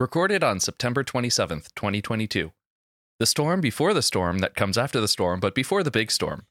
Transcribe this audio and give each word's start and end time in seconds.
recorded 0.00 0.44
on 0.44 0.60
September 0.60 1.02
27th, 1.02 1.74
2022. 1.74 2.52
The 3.18 3.26
storm 3.26 3.60
before 3.60 3.92
the 3.92 4.00
storm 4.00 4.38
that 4.38 4.54
comes 4.54 4.78
after 4.78 5.00
the 5.00 5.08
storm, 5.08 5.40
but 5.40 5.56
before 5.56 5.82
the 5.82 5.90
big 5.90 6.12
storm. 6.12 6.46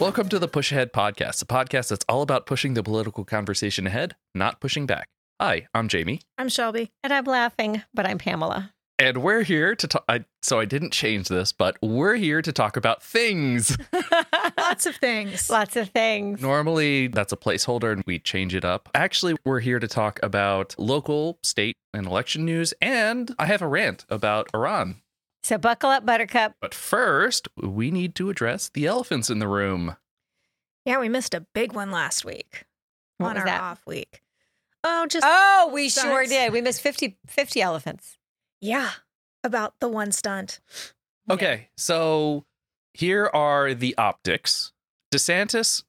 Welcome 0.00 0.28
to 0.30 0.40
the 0.40 0.48
Push 0.48 0.72
Ahead 0.72 0.92
Podcast, 0.92 1.40
a 1.40 1.46
podcast 1.46 1.90
that's 1.90 2.04
all 2.08 2.22
about 2.22 2.46
pushing 2.46 2.74
the 2.74 2.82
political 2.82 3.24
conversation 3.24 3.86
ahead, 3.86 4.16
not 4.34 4.60
pushing 4.60 4.86
back. 4.86 5.06
Hi, 5.40 5.68
I'm 5.72 5.86
Jamie, 5.86 6.20
I'm 6.36 6.48
Shelby. 6.48 6.90
And 7.04 7.12
I'm 7.12 7.26
laughing, 7.26 7.82
but 7.94 8.06
I'm 8.06 8.18
Pamela. 8.18 8.71
And 8.98 9.18
we're 9.22 9.42
here 9.42 9.74
to 9.74 9.86
talk. 9.88 10.04
I, 10.08 10.24
so 10.42 10.58
I 10.60 10.64
didn't 10.64 10.92
change 10.92 11.28
this, 11.28 11.52
but 11.52 11.76
we're 11.82 12.14
here 12.16 12.42
to 12.42 12.52
talk 12.52 12.76
about 12.76 13.02
things. 13.02 13.76
Lots 14.58 14.86
of 14.86 14.96
things. 14.96 15.50
Lots 15.50 15.76
of 15.76 15.88
things. 15.90 16.40
Normally, 16.40 17.08
that's 17.08 17.32
a 17.32 17.36
placeholder 17.36 17.92
and 17.92 18.02
we 18.06 18.18
change 18.18 18.54
it 18.54 18.64
up. 18.64 18.88
Actually, 18.94 19.36
we're 19.44 19.60
here 19.60 19.78
to 19.78 19.88
talk 19.88 20.20
about 20.22 20.74
local, 20.78 21.38
state, 21.42 21.76
and 21.94 22.06
election 22.06 22.44
news. 22.44 22.72
And 22.80 23.34
I 23.38 23.46
have 23.46 23.62
a 23.62 23.66
rant 23.68 24.04
about 24.08 24.48
Iran. 24.54 24.96
So 25.42 25.58
buckle 25.58 25.90
up, 25.90 26.06
Buttercup. 26.06 26.54
But 26.60 26.74
first, 26.74 27.48
we 27.56 27.90
need 27.90 28.14
to 28.16 28.30
address 28.30 28.68
the 28.68 28.86
elephants 28.86 29.28
in 29.30 29.40
the 29.40 29.48
room. 29.48 29.96
Yeah, 30.84 31.00
we 31.00 31.08
missed 31.08 31.34
a 31.34 31.40
big 31.40 31.72
one 31.72 31.90
last 31.90 32.24
week 32.24 32.64
What 33.18 33.28
on 33.30 33.34
was 33.34 33.40
our 33.40 33.46
that? 33.46 33.60
off 33.60 33.82
week. 33.86 34.22
Oh, 34.84 35.06
just 35.06 35.24
Oh, 35.28 35.70
we 35.72 35.88
sure 35.88 36.24
did. 36.26 36.52
We 36.52 36.60
missed 36.60 36.80
50, 36.80 37.16
50 37.28 37.60
elephants. 37.60 38.18
Yeah, 38.62 38.90
about 39.44 39.74
the 39.80 39.88
one 39.88 40.12
stunt. 40.12 40.60
Okay, 41.30 41.68
so 41.76 42.44
here 42.94 43.28
are 43.34 43.74
the 43.74 43.94
optics. 43.98 44.72
DeSantis, 45.12 45.82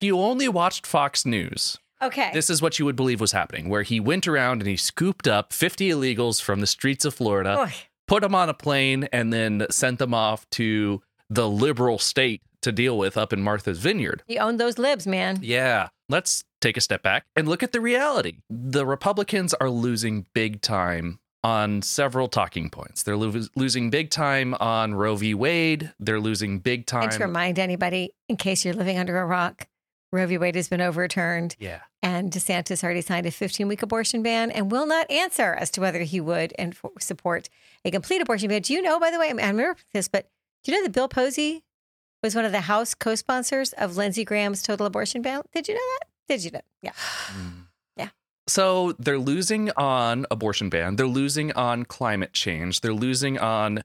you 0.00 0.18
only 0.20 0.46
watched 0.46 0.86
Fox 0.86 1.26
News. 1.26 1.78
Okay. 2.02 2.30
This 2.32 2.48
is 2.48 2.62
what 2.62 2.78
you 2.78 2.84
would 2.84 2.96
believe 2.96 3.20
was 3.20 3.32
happening, 3.32 3.68
where 3.68 3.82
he 3.82 3.98
went 4.00 4.28
around 4.28 4.60
and 4.60 4.68
he 4.68 4.76
scooped 4.76 5.26
up 5.26 5.52
50 5.52 5.90
illegals 5.90 6.40
from 6.40 6.60
the 6.60 6.66
streets 6.66 7.04
of 7.04 7.14
Florida, 7.14 7.58
Oy. 7.58 7.72
put 8.06 8.22
them 8.22 8.34
on 8.34 8.48
a 8.48 8.54
plane, 8.54 9.08
and 9.12 9.32
then 9.32 9.66
sent 9.70 9.98
them 9.98 10.14
off 10.14 10.48
to 10.50 11.02
the 11.28 11.48
liberal 11.48 11.98
state 11.98 12.42
to 12.62 12.72
deal 12.72 12.96
with 12.98 13.16
up 13.16 13.32
in 13.32 13.42
Martha's 13.42 13.78
Vineyard. 13.78 14.22
He 14.26 14.38
owned 14.38 14.60
those 14.60 14.78
libs, 14.78 15.06
man. 15.06 15.38
Yeah, 15.42 15.88
let's 16.08 16.44
take 16.60 16.76
a 16.76 16.80
step 16.80 17.02
back 17.02 17.24
and 17.36 17.48
look 17.48 17.62
at 17.62 17.72
the 17.72 17.80
reality. 17.80 18.38
The 18.48 18.86
Republicans 18.86 19.54
are 19.54 19.70
losing 19.70 20.26
big 20.34 20.60
time 20.60 21.18
on 21.42 21.82
several 21.82 22.28
talking 22.28 22.70
points. 22.70 23.02
They're 23.02 23.16
lo- 23.16 23.32
losing 23.56 23.90
big 23.90 24.10
time 24.10 24.54
on 24.54 24.94
Roe 24.94 25.16
v. 25.16 25.34
Wade. 25.34 25.92
They're 25.98 26.20
losing 26.20 26.58
big 26.58 26.86
time. 26.86 27.04
And 27.04 27.12
to 27.12 27.24
remind 27.24 27.58
anybody, 27.58 28.12
in 28.28 28.36
case 28.36 28.64
you're 28.64 28.74
living 28.74 28.98
under 28.98 29.18
a 29.18 29.26
rock, 29.26 29.66
Roe 30.12 30.26
v. 30.26 30.38
Wade 30.38 30.56
has 30.56 30.68
been 30.68 30.80
overturned, 30.80 31.54
yeah. 31.58 31.80
and 32.02 32.32
DeSantis 32.32 32.82
already 32.82 33.00
signed 33.00 33.26
a 33.26 33.30
15 33.30 33.68
week 33.68 33.82
abortion 33.82 34.22
ban 34.22 34.50
and 34.50 34.70
will 34.70 34.86
not 34.86 35.08
answer 35.10 35.54
as 35.54 35.70
to 35.70 35.80
whether 35.80 36.00
he 36.00 36.20
would 36.20 36.52
and 36.58 36.76
for, 36.76 36.90
support 36.98 37.48
a 37.84 37.90
complete 37.90 38.20
abortion 38.20 38.48
ban. 38.48 38.62
Do 38.62 38.72
you 38.72 38.82
know, 38.82 38.98
by 38.98 39.10
the 39.10 39.20
way, 39.20 39.30
I, 39.30 39.32
mean, 39.32 39.44
I 39.44 39.50
remember 39.50 39.76
this, 39.92 40.08
but 40.08 40.28
do 40.64 40.72
you 40.72 40.78
know 40.78 40.84
that 40.84 40.92
Bill 40.92 41.08
Posey 41.08 41.62
was 42.22 42.34
one 42.34 42.44
of 42.44 42.52
the 42.52 42.62
House 42.62 42.94
co 42.94 43.14
sponsors 43.14 43.72
of 43.74 43.96
Lindsey 43.96 44.24
Graham's 44.24 44.62
total 44.62 44.86
abortion 44.86 45.22
ban? 45.22 45.42
Did 45.52 45.68
you 45.68 45.74
know 45.74 45.80
that? 46.00 46.08
Did 46.28 46.44
you 46.44 46.50
know? 46.50 46.60
Yeah. 46.82 46.92
Yeah. 46.92 47.60
So 48.50 48.92
they're 48.98 49.18
losing 49.18 49.70
on 49.76 50.26
abortion 50.28 50.70
ban. 50.70 50.96
They're 50.96 51.06
losing 51.06 51.52
on 51.52 51.84
climate 51.84 52.32
change. 52.32 52.80
They're 52.80 52.92
losing 52.92 53.38
on, 53.38 53.82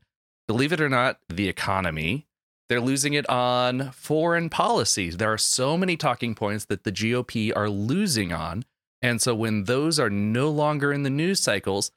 believe 0.48 0.74
it 0.74 0.82
or 0.82 0.90
not, 0.90 1.20
the 1.30 1.48
economy. 1.48 2.26
They're 2.68 2.82
losing 2.82 3.14
it 3.14 3.30
on 3.30 3.92
foreign 3.92 4.50
policies. 4.50 5.18
There 5.18 5.32
are 5.32 5.38
so 5.38 5.78
many 5.78 5.96
talking 5.96 6.34
points 6.34 6.66
that 6.66 6.84
the 6.84 6.92
GOP 6.92 7.56
are 7.56 7.70
losing 7.70 8.34
on. 8.34 8.66
And 9.04 9.22
so 9.22 9.36
when 9.36 9.66
those 9.66 10.00
are 10.00 10.10
no 10.10 10.50
longer 10.50 10.92
in 10.92 11.04
the 11.04 11.12
news 11.12 11.40
cycles, 11.40 11.92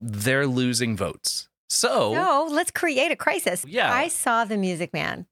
they're 0.00 0.46
losing 0.46 0.96
votes. 0.96 1.48
So 1.68 2.14
No, 2.14 2.48
let's 2.50 2.70
create 2.70 3.12
a 3.12 3.16
crisis. 3.16 3.62
Yeah. 3.68 3.92
I 3.92 4.08
saw 4.08 4.46
the 4.46 4.56
Music 4.56 4.94
Man. 4.94 5.26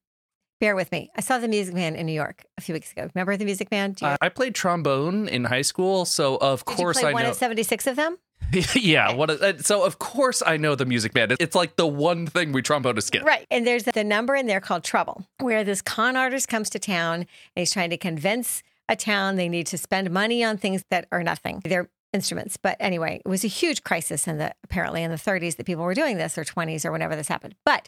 Bear 0.59 0.75
with 0.75 0.91
me. 0.91 1.09
I 1.15 1.21
saw 1.21 1.37
the 1.37 1.47
Music 1.47 1.73
Man 1.73 1.95
in 1.95 2.05
New 2.05 2.13
York 2.13 2.43
a 2.57 2.61
few 2.61 2.73
weeks 2.73 2.91
ago. 2.91 3.09
Remember 3.15 3.37
the 3.37 3.45
Music 3.45 3.71
Man? 3.71 3.95
You, 4.01 4.07
I 4.07 4.17
I 4.21 4.29
played 4.29 4.53
trombone 4.53 5.29
in 5.29 5.45
high 5.45 5.61
school. 5.61 6.03
So 6.03 6.37
of 6.37 6.65
did 6.65 6.75
course 6.75 6.97
you 6.97 7.01
play 7.03 7.11
I 7.11 7.13
one 7.13 7.23
know. 7.23 7.29
of 7.29 7.35
76 7.35 7.87
of 7.87 7.95
them? 7.95 8.17
yeah. 8.73 9.13
What? 9.13 9.29
A, 9.29 9.49
uh, 9.49 9.57
so 9.59 9.85
of 9.85 9.99
course 9.99 10.43
I 10.45 10.57
know 10.57 10.75
the 10.75 10.85
music 10.85 11.15
man. 11.15 11.29
It's 11.39 11.55
like 11.55 11.77
the 11.77 11.87
one 11.87 12.27
thing 12.27 12.51
we 12.51 12.61
trombone 12.61 12.95
trombonists 12.95 13.11
get. 13.11 13.23
Right. 13.23 13.47
And 13.49 13.65
there's 13.65 13.83
the 13.83 14.03
number 14.03 14.35
in 14.35 14.47
there 14.47 14.59
called 14.59 14.83
Trouble, 14.83 15.25
where 15.39 15.63
this 15.63 15.81
con 15.81 16.17
artist 16.17 16.49
comes 16.49 16.69
to 16.71 16.79
town 16.79 17.21
and 17.21 17.27
he's 17.55 17.71
trying 17.71 17.91
to 17.91 17.97
convince 17.97 18.61
a 18.89 18.95
town 18.95 19.35
they 19.37 19.49
need 19.49 19.67
to 19.67 19.77
spend 19.77 20.11
money 20.11 20.43
on 20.43 20.57
things 20.57 20.83
that 20.89 21.07
are 21.11 21.23
nothing. 21.23 21.61
They're 21.63 21.89
instruments. 22.11 22.57
But 22.57 22.75
anyway, 22.79 23.21
it 23.23 23.29
was 23.29 23.43
a 23.43 23.47
huge 23.47 23.83
crisis 23.83 24.27
in 24.27 24.37
the 24.37 24.53
apparently 24.63 25.03
in 25.03 25.11
the 25.11 25.17
30s 25.17 25.55
that 25.57 25.65
people 25.65 25.83
were 25.83 25.93
doing 25.93 26.17
this 26.17 26.37
or 26.37 26.43
20s 26.43 26.85
or 26.85 26.91
whenever 26.91 27.15
this 27.15 27.27
happened. 27.27 27.55
But 27.65 27.87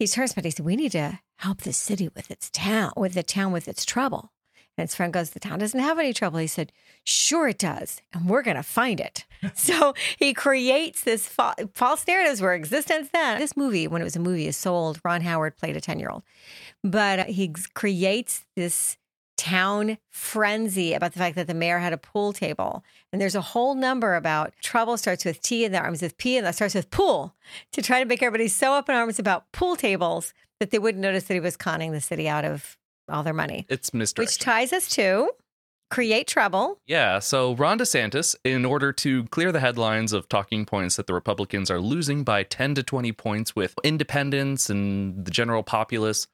he 0.00 0.06
turns 0.06 0.32
but 0.32 0.46
he 0.46 0.50
said, 0.50 0.64
We 0.64 0.76
need 0.76 0.92
to 0.92 1.20
help 1.36 1.60
the 1.60 1.74
city 1.74 2.08
with 2.08 2.30
its 2.30 2.48
town, 2.50 2.92
with 2.96 3.12
the 3.12 3.22
town 3.22 3.52
with 3.52 3.68
its 3.68 3.84
trouble. 3.84 4.32
And 4.78 4.88
his 4.88 4.94
friend 4.94 5.12
goes, 5.12 5.30
The 5.30 5.40
town 5.40 5.58
doesn't 5.58 5.78
have 5.78 5.98
any 5.98 6.14
trouble. 6.14 6.38
He 6.38 6.46
said, 6.46 6.72
Sure, 7.04 7.48
it 7.48 7.58
does. 7.58 8.00
And 8.14 8.26
we're 8.26 8.40
going 8.40 8.56
to 8.56 8.62
find 8.62 8.98
it. 8.98 9.26
so 9.54 9.92
he 10.18 10.32
creates 10.32 11.02
this 11.02 11.28
fa- 11.28 11.54
false 11.74 12.06
narratives 12.06 12.40
where 12.40 12.54
existence 12.54 13.10
then. 13.12 13.38
This 13.38 13.58
movie, 13.58 13.86
when 13.86 14.00
it 14.00 14.04
was 14.04 14.16
a 14.16 14.20
movie, 14.20 14.46
is 14.46 14.56
sold. 14.56 15.00
Ron 15.04 15.20
Howard 15.20 15.58
played 15.58 15.76
a 15.76 15.82
10 15.82 16.00
year 16.00 16.08
old. 16.08 16.22
But 16.82 17.28
he 17.28 17.52
creates 17.74 18.46
this 18.56 18.96
town 19.40 19.96
frenzy 20.10 20.92
about 20.92 21.14
the 21.14 21.18
fact 21.18 21.34
that 21.34 21.46
the 21.46 21.54
mayor 21.54 21.78
had 21.78 21.94
a 21.94 21.98
pool 21.98 22.34
table. 22.34 22.84
And 23.10 23.20
there's 23.22 23.34
a 23.34 23.40
whole 23.40 23.74
number 23.74 24.14
about 24.14 24.52
trouble 24.60 24.98
starts 24.98 25.24
with 25.24 25.40
T 25.40 25.64
and 25.64 25.74
that 25.74 25.82
rhymes 25.82 26.02
with 26.02 26.18
P 26.18 26.36
and 26.36 26.46
that 26.46 26.54
starts 26.54 26.74
with 26.74 26.90
pool 26.90 27.34
to 27.72 27.80
try 27.80 28.00
to 28.00 28.04
make 28.04 28.22
everybody 28.22 28.48
so 28.48 28.74
up 28.74 28.90
in 28.90 28.94
arms 28.94 29.18
about 29.18 29.50
pool 29.52 29.76
tables 29.76 30.34
that 30.58 30.70
they 30.70 30.78
wouldn't 30.78 31.00
notice 31.00 31.24
that 31.24 31.34
he 31.34 31.40
was 31.40 31.56
conning 31.56 31.92
the 31.92 32.02
city 32.02 32.28
out 32.28 32.44
of 32.44 32.76
all 33.08 33.22
their 33.22 33.32
money. 33.32 33.64
It's 33.70 33.94
misdirection. 33.94 34.30
Which 34.30 34.38
ties 34.38 34.74
us 34.74 34.90
to 34.90 35.30
create 35.90 36.26
trouble. 36.26 36.78
Yeah, 36.86 37.18
so 37.18 37.54
Ron 37.54 37.78
DeSantis, 37.78 38.36
in 38.44 38.66
order 38.66 38.92
to 38.92 39.24
clear 39.24 39.52
the 39.52 39.60
headlines 39.60 40.12
of 40.12 40.28
talking 40.28 40.66
points 40.66 40.96
that 40.96 41.06
the 41.06 41.14
Republicans 41.14 41.70
are 41.70 41.80
losing 41.80 42.24
by 42.24 42.42
10 42.42 42.74
to 42.74 42.82
20 42.82 43.10
points 43.12 43.56
with 43.56 43.74
independents 43.82 44.68
and 44.68 45.24
the 45.24 45.30
general 45.30 45.62
populace, 45.62 46.28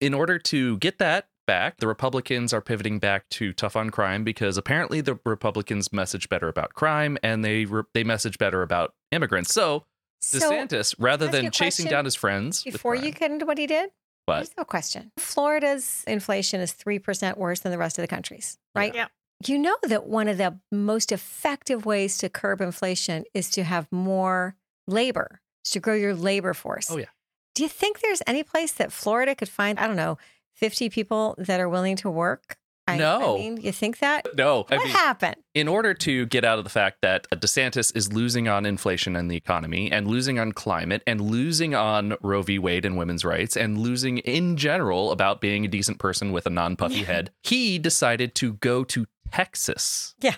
in 0.00 0.14
order 0.14 0.38
to 0.38 0.78
get 0.78 0.98
that 0.98 1.26
back, 1.46 1.78
the 1.78 1.86
Republicans 1.86 2.52
are 2.52 2.60
pivoting 2.60 2.98
back 2.98 3.28
to 3.30 3.52
tough 3.52 3.76
on 3.76 3.90
crime 3.90 4.24
because 4.24 4.56
apparently 4.56 5.00
the 5.00 5.18
Republicans 5.24 5.92
message 5.92 6.28
better 6.28 6.48
about 6.48 6.74
crime 6.74 7.18
and 7.22 7.44
they 7.44 7.64
re- 7.64 7.82
they 7.94 8.04
message 8.04 8.38
better 8.38 8.62
about 8.62 8.94
immigrants. 9.10 9.52
So 9.52 9.84
So 10.20 10.38
DeSantis, 10.38 10.94
rather 10.98 11.28
than 11.28 11.50
chasing 11.50 11.86
down 11.86 12.04
his 12.04 12.14
friends, 12.14 12.64
with 12.64 12.74
before 12.74 12.94
you 12.94 13.02
crime- 13.12 13.12
get 13.18 13.30
into 13.32 13.46
what 13.46 13.58
he 13.58 13.66
did, 13.66 13.90
What? 14.26 14.36
Here's 14.36 14.56
no 14.56 14.64
question. 14.64 15.10
Florida's 15.18 16.04
inflation 16.06 16.60
is 16.60 16.72
3% 16.72 17.36
worse 17.36 17.60
than 17.60 17.72
the 17.72 17.78
rest 17.78 17.98
of 17.98 18.02
the 18.02 18.08
country's, 18.08 18.58
right? 18.74 18.94
Yeah. 18.94 19.08
You 19.44 19.58
know 19.58 19.76
that 19.82 20.06
one 20.06 20.28
of 20.28 20.38
the 20.38 20.60
most 20.70 21.10
effective 21.10 21.84
ways 21.84 22.16
to 22.18 22.28
curb 22.28 22.60
inflation 22.60 23.24
is 23.34 23.50
to 23.50 23.64
have 23.64 23.88
more 23.90 24.54
labor, 24.86 25.40
is 25.64 25.72
to 25.72 25.80
grow 25.80 25.94
your 25.94 26.14
labor 26.14 26.54
force. 26.54 26.88
Oh, 26.90 26.98
yeah. 26.98 27.06
Do 27.56 27.64
you 27.64 27.68
think 27.68 28.00
there's 28.00 28.22
any 28.26 28.44
place 28.44 28.72
that 28.74 28.92
Florida 28.92 29.34
could 29.34 29.48
find, 29.48 29.80
I 29.80 29.88
don't 29.88 29.96
know, 29.96 30.18
50 30.54 30.90
people 30.90 31.34
that 31.38 31.60
are 31.60 31.68
willing 31.68 31.96
to 31.96 32.10
work? 32.10 32.56
I, 32.88 32.96
No. 32.98 33.36
I 33.36 33.38
mean, 33.38 33.56
you 33.58 33.70
think 33.70 33.98
that? 34.00 34.26
no, 34.36 34.66
I 34.68 34.76
What 34.76 34.84
mean, 34.86 34.92
happened? 34.92 35.36
in 35.54 35.68
order 35.68 35.94
to 35.94 36.26
get 36.26 36.44
out 36.44 36.58
of 36.58 36.64
the 36.64 36.70
fact 36.70 36.98
that 37.02 37.28
DeSantis 37.30 37.94
is 37.96 38.12
losing 38.12 38.48
on 38.48 38.66
inflation 38.66 39.14
and 39.14 39.30
the 39.30 39.36
economy, 39.36 39.90
and 39.92 40.08
losing 40.08 40.40
on 40.40 40.50
climate, 40.50 41.00
and 41.06 41.20
losing 41.20 41.76
on 41.76 42.16
Roe 42.22 42.42
v. 42.42 42.58
Wade 42.58 42.84
and 42.84 42.96
women's 42.96 43.24
rights, 43.24 43.56
and 43.56 43.78
losing 43.78 44.18
in 44.18 44.56
general 44.56 45.12
about 45.12 45.40
being 45.40 45.64
a 45.64 45.68
decent 45.68 46.00
person 46.00 46.32
with 46.32 46.44
a 46.44 46.50
non 46.50 46.74
puffy 46.74 47.04
head, 47.04 47.30
he 47.44 47.78
decided 47.78 48.34
to 48.36 48.54
go 48.54 48.82
to 48.82 49.06
Texas. 49.30 50.16
Yeah. 50.20 50.34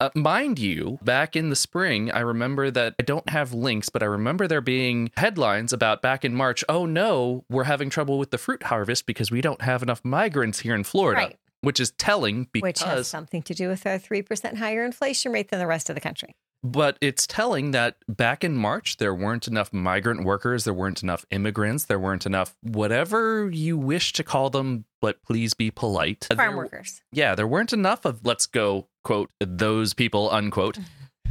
Uh, 0.00 0.08
mind 0.14 0.58
you, 0.58 0.98
back 1.02 1.36
in 1.36 1.50
the 1.50 1.56
spring, 1.56 2.10
I 2.10 2.20
remember 2.20 2.70
that 2.70 2.94
I 2.98 3.02
don't 3.02 3.28
have 3.28 3.52
links, 3.52 3.90
but 3.90 4.02
I 4.02 4.06
remember 4.06 4.48
there 4.48 4.62
being 4.62 5.10
headlines 5.18 5.74
about 5.74 6.00
back 6.00 6.24
in 6.24 6.34
March, 6.34 6.64
oh 6.70 6.86
no, 6.86 7.44
we're 7.50 7.64
having 7.64 7.90
trouble 7.90 8.18
with 8.18 8.30
the 8.30 8.38
fruit 8.38 8.62
harvest 8.62 9.04
because 9.04 9.30
we 9.30 9.42
don't 9.42 9.60
have 9.60 9.82
enough 9.82 10.02
migrants 10.02 10.60
here 10.60 10.74
in 10.74 10.84
Florida. 10.84 11.20
Right. 11.20 11.36
Which 11.60 11.78
is 11.78 11.90
telling 11.90 12.48
because 12.50 12.62
Which 12.62 12.80
has 12.80 13.08
something 13.08 13.42
to 13.42 13.52
do 13.52 13.68
with 13.68 13.84
our 13.84 13.98
3% 13.98 14.56
higher 14.56 14.82
inflation 14.82 15.32
rate 15.32 15.50
than 15.50 15.58
the 15.58 15.66
rest 15.66 15.90
of 15.90 15.94
the 15.94 16.00
country. 16.00 16.34
But 16.62 16.98
it's 17.00 17.26
telling 17.26 17.70
that 17.70 17.96
back 18.06 18.44
in 18.44 18.54
March, 18.54 18.98
there 18.98 19.14
weren't 19.14 19.48
enough 19.48 19.72
migrant 19.72 20.24
workers, 20.24 20.64
there 20.64 20.74
weren't 20.74 21.02
enough 21.02 21.24
immigrants, 21.30 21.84
there 21.86 21.98
weren't 21.98 22.26
enough 22.26 22.54
whatever 22.62 23.48
you 23.50 23.78
wish 23.78 24.12
to 24.14 24.22
call 24.22 24.50
them, 24.50 24.84
but 25.00 25.22
please 25.22 25.54
be 25.54 25.70
polite. 25.70 26.26
Farm 26.28 26.36
There- 26.50 26.56
workers. 26.56 27.00
Yeah, 27.12 27.34
there 27.34 27.46
weren't 27.46 27.72
enough 27.72 28.04
of, 28.04 28.26
let's 28.26 28.44
go, 28.46 28.88
quote, 29.04 29.30
those 29.40 29.94
people, 29.94 30.30
unquote. 30.30 30.78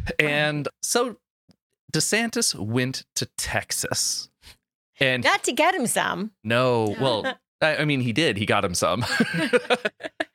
And 0.17 0.67
so 0.81 1.17
DeSantis 1.93 2.55
went 2.55 3.03
to 3.15 3.27
Texas. 3.37 4.29
And 4.99 5.23
Not 5.23 5.43
to 5.43 5.51
get 5.51 5.75
him 5.75 5.85
some. 5.87 6.31
no, 6.43 6.95
well, 7.01 7.37
I, 7.61 7.77
I 7.77 7.85
mean, 7.85 8.01
he 8.01 8.13
did. 8.13 8.37
He 8.37 8.45
got 8.45 8.65
him 8.65 8.73
some. 8.73 9.05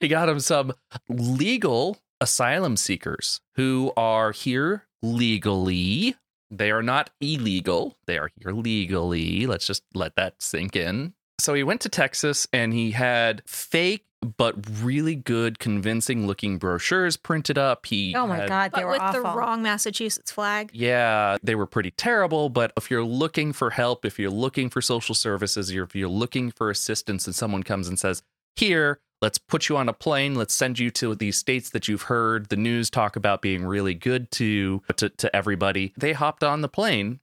he 0.00 0.08
got 0.08 0.29
him 0.29 0.38
some 0.41 0.73
legal 1.08 1.99
asylum 2.25 2.76
seekers 2.76 3.41
who 3.56 3.93
are 3.99 4.32
here 4.32 4.87
legally. 5.03 6.17
They 6.50 6.71
are 6.71 6.82
not 6.82 7.11
illegal. 7.21 7.97
They 8.06 8.17
are 8.19 8.31
here 8.41 8.53
legally. 8.53 9.47
Let's 9.47 9.67
just 9.67 9.82
let 9.94 10.17
that 10.17 10.41
sink 10.41 10.75
in. 10.75 11.12
So 11.41 11.53
he 11.55 11.62
went 11.62 11.81
to 11.82 11.88
Texas 11.88 12.47
and 12.53 12.73
he 12.73 12.93
had 12.93 13.43
fake 13.47 14.06
but 14.38 14.55
really 14.82 15.15
good, 15.17 15.59
convincing 15.59 16.26
looking 16.26 16.56
brochures 16.56 17.19
printed 17.19 17.59
up. 17.59 17.85
He 17.85 18.15
Oh 18.17 18.27
my 18.27 18.37
had- 18.37 18.49
God, 18.49 18.73
they 18.73 18.77
But 18.81 18.85
were 18.87 18.91
with 18.93 19.00
awful. 19.03 19.23
the 19.23 19.29
wrong 19.37 19.62
Massachusetts 19.62 20.31
flag. 20.32 20.70
Yeah, 20.73 21.37
they 21.43 21.55
were 21.55 21.67
pretty 21.67 21.91
terrible. 21.91 22.49
But 22.49 22.73
if 22.79 22.91
you're 22.91 23.05
looking 23.05 23.53
for 23.53 23.69
help, 23.70 24.06
if 24.06 24.19
you're 24.19 24.31
looking 24.31 24.70
for 24.70 24.81
social 24.81 25.15
services, 25.15 25.70
if 25.70 25.94
you're 25.94 26.09
looking 26.09 26.50
for 26.53 26.70
assistance, 26.70 27.27
and 27.27 27.35
someone 27.35 27.62
comes 27.65 27.87
and 27.87 27.99
says, 27.99 28.23
Here, 28.56 29.00
let's 29.25 29.38
put 29.38 29.71
you 29.71 29.76
on 29.79 29.88
a 29.88 29.93
plane, 29.94 30.35
let's 30.35 30.53
send 30.53 30.79
you 30.79 30.91
to 30.91 31.15
these 31.15 31.38
states 31.38 31.71
that 31.71 31.88
you've 31.88 32.03
heard 32.03 32.50
the 32.50 32.56
news 32.56 32.91
talk 32.91 33.17
about 33.17 33.41
being 33.41 33.65
really 33.65 33.94
good 33.94 34.31
to, 34.31 34.82
to, 34.97 35.09
to 35.09 35.35
everybody, 35.35 35.94
they 35.97 36.12
hopped 36.12 36.44
on 36.44 36.61
the 36.61 36.69
plane 36.69 37.21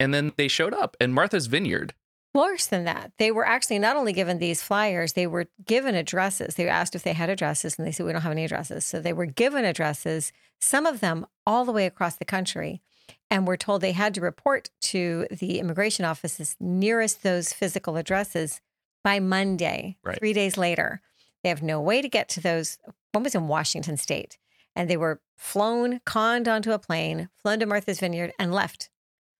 and 0.00 0.12
then 0.12 0.32
they 0.36 0.48
showed 0.48 0.74
up. 0.74 0.96
And 1.00 1.14
Martha's 1.14 1.46
Vineyard, 1.46 1.94
Worse 2.34 2.66
than 2.66 2.82
that, 2.86 3.12
they 3.18 3.30
were 3.30 3.46
actually 3.46 3.78
not 3.78 3.94
only 3.96 4.12
given 4.12 4.38
these 4.38 4.60
flyers, 4.60 5.12
they 5.12 5.28
were 5.28 5.46
given 5.64 5.94
addresses. 5.94 6.56
They 6.56 6.64
were 6.64 6.70
asked 6.70 6.96
if 6.96 7.04
they 7.04 7.12
had 7.12 7.30
addresses, 7.30 7.78
and 7.78 7.86
they 7.86 7.92
said, 7.92 8.04
We 8.04 8.10
don't 8.10 8.22
have 8.22 8.32
any 8.32 8.44
addresses. 8.44 8.84
So 8.84 8.98
they 9.00 9.12
were 9.12 9.26
given 9.26 9.64
addresses, 9.64 10.32
some 10.60 10.84
of 10.84 10.98
them 10.98 11.26
all 11.46 11.64
the 11.64 11.70
way 11.70 11.86
across 11.86 12.16
the 12.16 12.24
country, 12.24 12.82
and 13.30 13.46
were 13.46 13.56
told 13.56 13.80
they 13.80 13.92
had 13.92 14.14
to 14.14 14.20
report 14.20 14.70
to 14.80 15.28
the 15.30 15.60
immigration 15.60 16.04
offices 16.04 16.56
nearest 16.58 17.22
those 17.22 17.52
physical 17.52 17.96
addresses 17.96 18.60
by 19.04 19.20
Monday, 19.20 19.96
Right. 20.02 20.18
three 20.18 20.32
days 20.32 20.56
later. 20.56 21.00
They 21.44 21.50
have 21.50 21.62
no 21.62 21.80
way 21.80 22.02
to 22.02 22.08
get 22.08 22.28
to 22.30 22.40
those. 22.40 22.78
One 23.12 23.22
was 23.22 23.36
in 23.36 23.46
Washington 23.46 23.96
state, 23.96 24.36
and 24.74 24.90
they 24.90 24.96
were 24.96 25.20
flown, 25.36 26.00
conned 26.04 26.48
onto 26.48 26.72
a 26.72 26.78
plane, 26.80 27.28
flown 27.40 27.60
to 27.60 27.66
Martha's 27.66 28.00
Vineyard, 28.00 28.32
and 28.40 28.52
left 28.52 28.90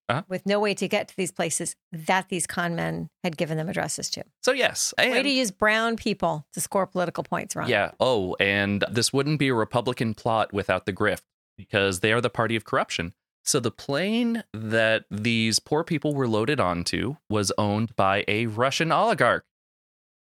Uh-huh. 0.09 0.23
with 0.29 0.45
no 0.45 0.61
way 0.61 0.75
to 0.75 0.87
get 0.87 1.09
to 1.09 1.17
these 1.17 1.33
places 1.33 1.75
that 1.91 2.29
these 2.29 2.47
con 2.47 2.77
men 2.77 3.09
had 3.25 3.39
given 3.39 3.57
them 3.57 3.71
addresses 3.71 4.11
to. 4.11 4.23
so 4.43 4.53
yes. 4.53 4.93
and, 4.99 5.11
way 5.13 5.23
to 5.23 5.31
use 5.31 5.51
brown 5.51 5.97
people 5.97 6.47
to 6.53 6.61
score 6.61 6.87
political 6.87 7.25
points, 7.25 7.57
Ron. 7.57 7.69
Yeah. 7.71 7.93
Oh, 7.99 8.37
and 8.39 8.85
this 8.91 9.13
wouldn't 9.15 9.39
be 9.39 9.49
a 9.49 9.55
Republican 9.55 10.13
plot 10.13 10.53
without 10.53 10.85
the 10.85 10.93
grift 10.93 11.23
because 11.57 12.01
they 12.01 12.13
are 12.13 12.21
the 12.21 12.29
party 12.29 12.55
of 12.55 12.65
corruption. 12.67 13.15
So 13.47 13.61
the 13.61 13.71
plane 13.71 14.43
that 14.53 15.05
these 15.11 15.59
poor 15.59 15.85
people 15.85 16.15
were 16.15 16.29
loaded 16.29 16.61
onto 16.61 17.17
was 17.31 17.51
owned 17.57 17.97
by 17.97 18.25
a 18.29 18.47
Russian 18.47 18.93
oligarch. 18.93 19.45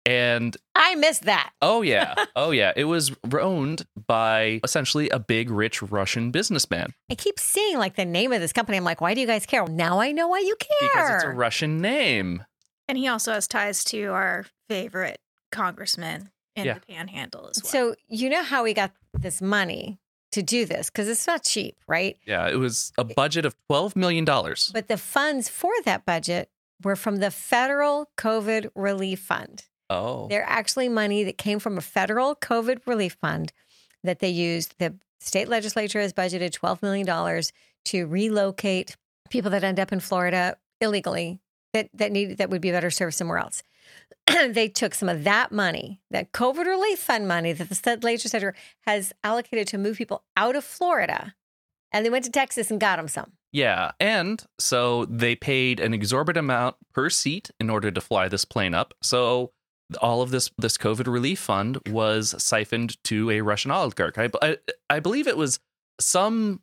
And 0.06 0.58
I 0.76 0.96
missed 0.96 1.24
that. 1.24 1.52
oh, 1.62 1.82
yeah. 1.84 2.16
Oh, 2.36 2.52
yeah. 2.52 2.72
It 2.76 2.86
was 2.86 3.12
owned 3.32 3.86
by 4.08 4.60
essentially 4.64 5.10
a 5.10 5.20
big, 5.20 5.52
rich 5.52 5.82
Russian 5.84 6.32
businessman 6.32 6.94
I 7.12 7.16
keep 7.16 7.40
seeing 7.40 7.78
like 7.78 7.96
the 7.96 8.06
name 8.06 8.32
of 8.32 8.42
this 8.42 8.54
company. 8.54 8.78
I'm 8.78 8.84
like, 8.84 9.02
why 9.02 9.14
do 9.14 9.22
you 9.22 9.28
guys 9.28 9.46
care? 9.46 9.66
Now 9.68 10.00
I 10.00 10.12
know 10.12 10.28
why 10.28 10.40
you 10.40 10.56
care. 10.60 10.90
because 10.90 11.16
it's 11.16 11.24
a 11.26 11.30
Russian 11.30 11.82
name. 11.82 12.44
And 12.88 12.98
he 12.98 13.08
also 13.08 13.34
has 13.34 13.48
ties 13.48 13.84
to 13.86 14.06
our 14.08 14.46
favorite 14.70 15.20
congressman 15.52 16.32
in 16.56 16.66
Yeah. 16.66 16.76
the 16.76 16.82
panhandle 16.94 17.50
as 17.50 17.62
well. 17.64 17.72
so 17.72 17.96
you 18.08 18.30
know 18.30 18.44
how 18.44 18.64
we 18.64 18.74
got 18.74 18.92
this 19.14 19.42
money 19.42 20.00
to 20.32 20.42
do 20.42 20.66
this 20.66 20.90
because 20.90 21.08
it's 21.10 21.28
not 21.28 21.44
cheap, 21.44 21.76
right? 21.88 22.18
Yeah. 22.26 22.48
It 22.50 22.56
was 22.56 22.92
a 22.98 23.04
budget 23.04 23.46
of 23.46 23.56
$12 23.70 23.96
million. 23.96 24.26
But 24.26 24.88
the 24.88 24.98
funds 24.98 25.48
for 25.50 25.72
that 25.86 26.06
budget 26.06 26.50
were 26.84 26.96
from 26.96 27.18
the 27.18 27.30
federal 27.32 28.10
COVID 28.18 28.70
relief 28.76 29.20
fund. 29.20 29.66
Oh. 29.92 30.28
They're 30.30 30.48
actually 30.48 30.90
money 30.90 31.24
that 31.26 31.38
came 31.38 31.60
from 31.60 31.78
a 31.78 31.82
federal 31.82 32.36
COVID 32.36 32.88
relief 32.88 33.18
fund 33.20 33.52
that 34.04 34.20
they 34.20 34.30
used. 34.30 34.76
The 34.80 34.96
state 35.20 35.50
legislature 35.50 36.00
has 36.00 36.14
budgeted 36.14 36.58
$12 36.58 36.82
million 36.82 37.44
to 37.86 38.06
relocate 38.06 38.96
people 39.30 39.52
that 39.52 39.64
end 39.64 39.80
up 39.80 39.92
in 39.92 40.00
Florida 40.00 40.58
illegally 40.80 41.40
that, 41.74 41.90
that 41.94 42.12
need 42.12 42.38
that 42.38 42.50
would 42.50 42.62
be 42.62 42.72
better 42.72 42.90
served 42.90 43.16
somewhere 43.16 43.38
else. 43.38 43.64
they 44.50 44.68
took 44.68 44.94
some 44.94 45.10
of 45.10 45.24
that 45.24 45.52
money, 45.52 46.02
that 46.10 46.32
COVID 46.32 46.66
relief 46.66 47.00
fund 47.00 47.28
money 47.28 47.54
that 47.54 47.70
the 47.70 47.76
state 47.76 48.04
legislature 48.04 48.54
has 48.82 49.14
allocated 49.24 49.68
to 49.70 49.78
move 49.78 49.98
people 49.98 50.24
out 50.38 50.56
of 50.56 50.64
Florida, 50.64 51.34
and 51.92 52.06
they 52.06 52.10
went 52.10 52.26
to 52.26 52.32
Texas 52.32 52.72
and 52.72 52.80
got 52.80 52.98
them 52.98 53.08
some. 53.08 53.34
Yeah, 53.52 53.92
and 54.00 54.44
so 54.60 55.06
they 55.06 55.36
paid 55.36 55.80
an 55.80 55.94
exorbitant 55.94 56.46
amount 56.46 56.78
per 56.94 57.10
seat 57.10 57.52
in 57.60 57.70
order 57.70 57.92
to 57.92 58.02
fly 58.02 58.28
this 58.28 58.46
plane 58.46 58.74
up. 58.74 58.94
So 59.02 59.52
all 60.02 60.22
of 60.22 60.32
this 60.32 60.52
this 60.58 60.78
COVID 60.78 61.08
relief 61.08 61.40
fund 61.40 61.80
was 61.90 62.36
siphoned 62.42 63.02
to 63.06 63.30
a 63.32 63.42
Russian 63.42 63.72
oligarch. 63.72 64.18
I 64.18 64.30
I, 64.42 64.58
I 64.90 65.00
believe 65.00 65.28
it 65.28 65.38
was 65.38 65.60
some 66.00 66.62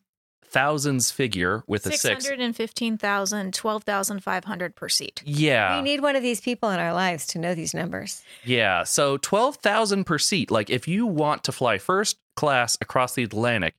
thousands 0.50 1.10
figure 1.10 1.62
with 1.66 1.84
a 1.84 1.92
six. 1.92 2.24
615,000, 2.24 3.52
12,500 3.52 4.74
per 4.76 4.88
seat. 4.88 5.22
Yeah, 5.26 5.76
We 5.76 5.82
need 5.82 6.00
one 6.00 6.16
of 6.16 6.22
these 6.22 6.40
people 6.40 6.70
in 6.70 6.80
our 6.80 6.92
lives 6.94 7.26
to 7.28 7.38
know 7.38 7.54
these 7.54 7.74
numbers. 7.74 8.22
yeah. 8.44 8.84
So 8.84 9.16
twelve 9.18 9.56
thousand 9.56 10.04
per 10.04 10.18
seat. 10.18 10.50
Like 10.50 10.70
if 10.70 10.88
you 10.88 11.06
want 11.06 11.44
to 11.44 11.52
fly 11.52 11.78
first 11.78 12.18
class 12.36 12.76
across 12.80 13.14
the 13.14 13.24
Atlantic, 13.24 13.74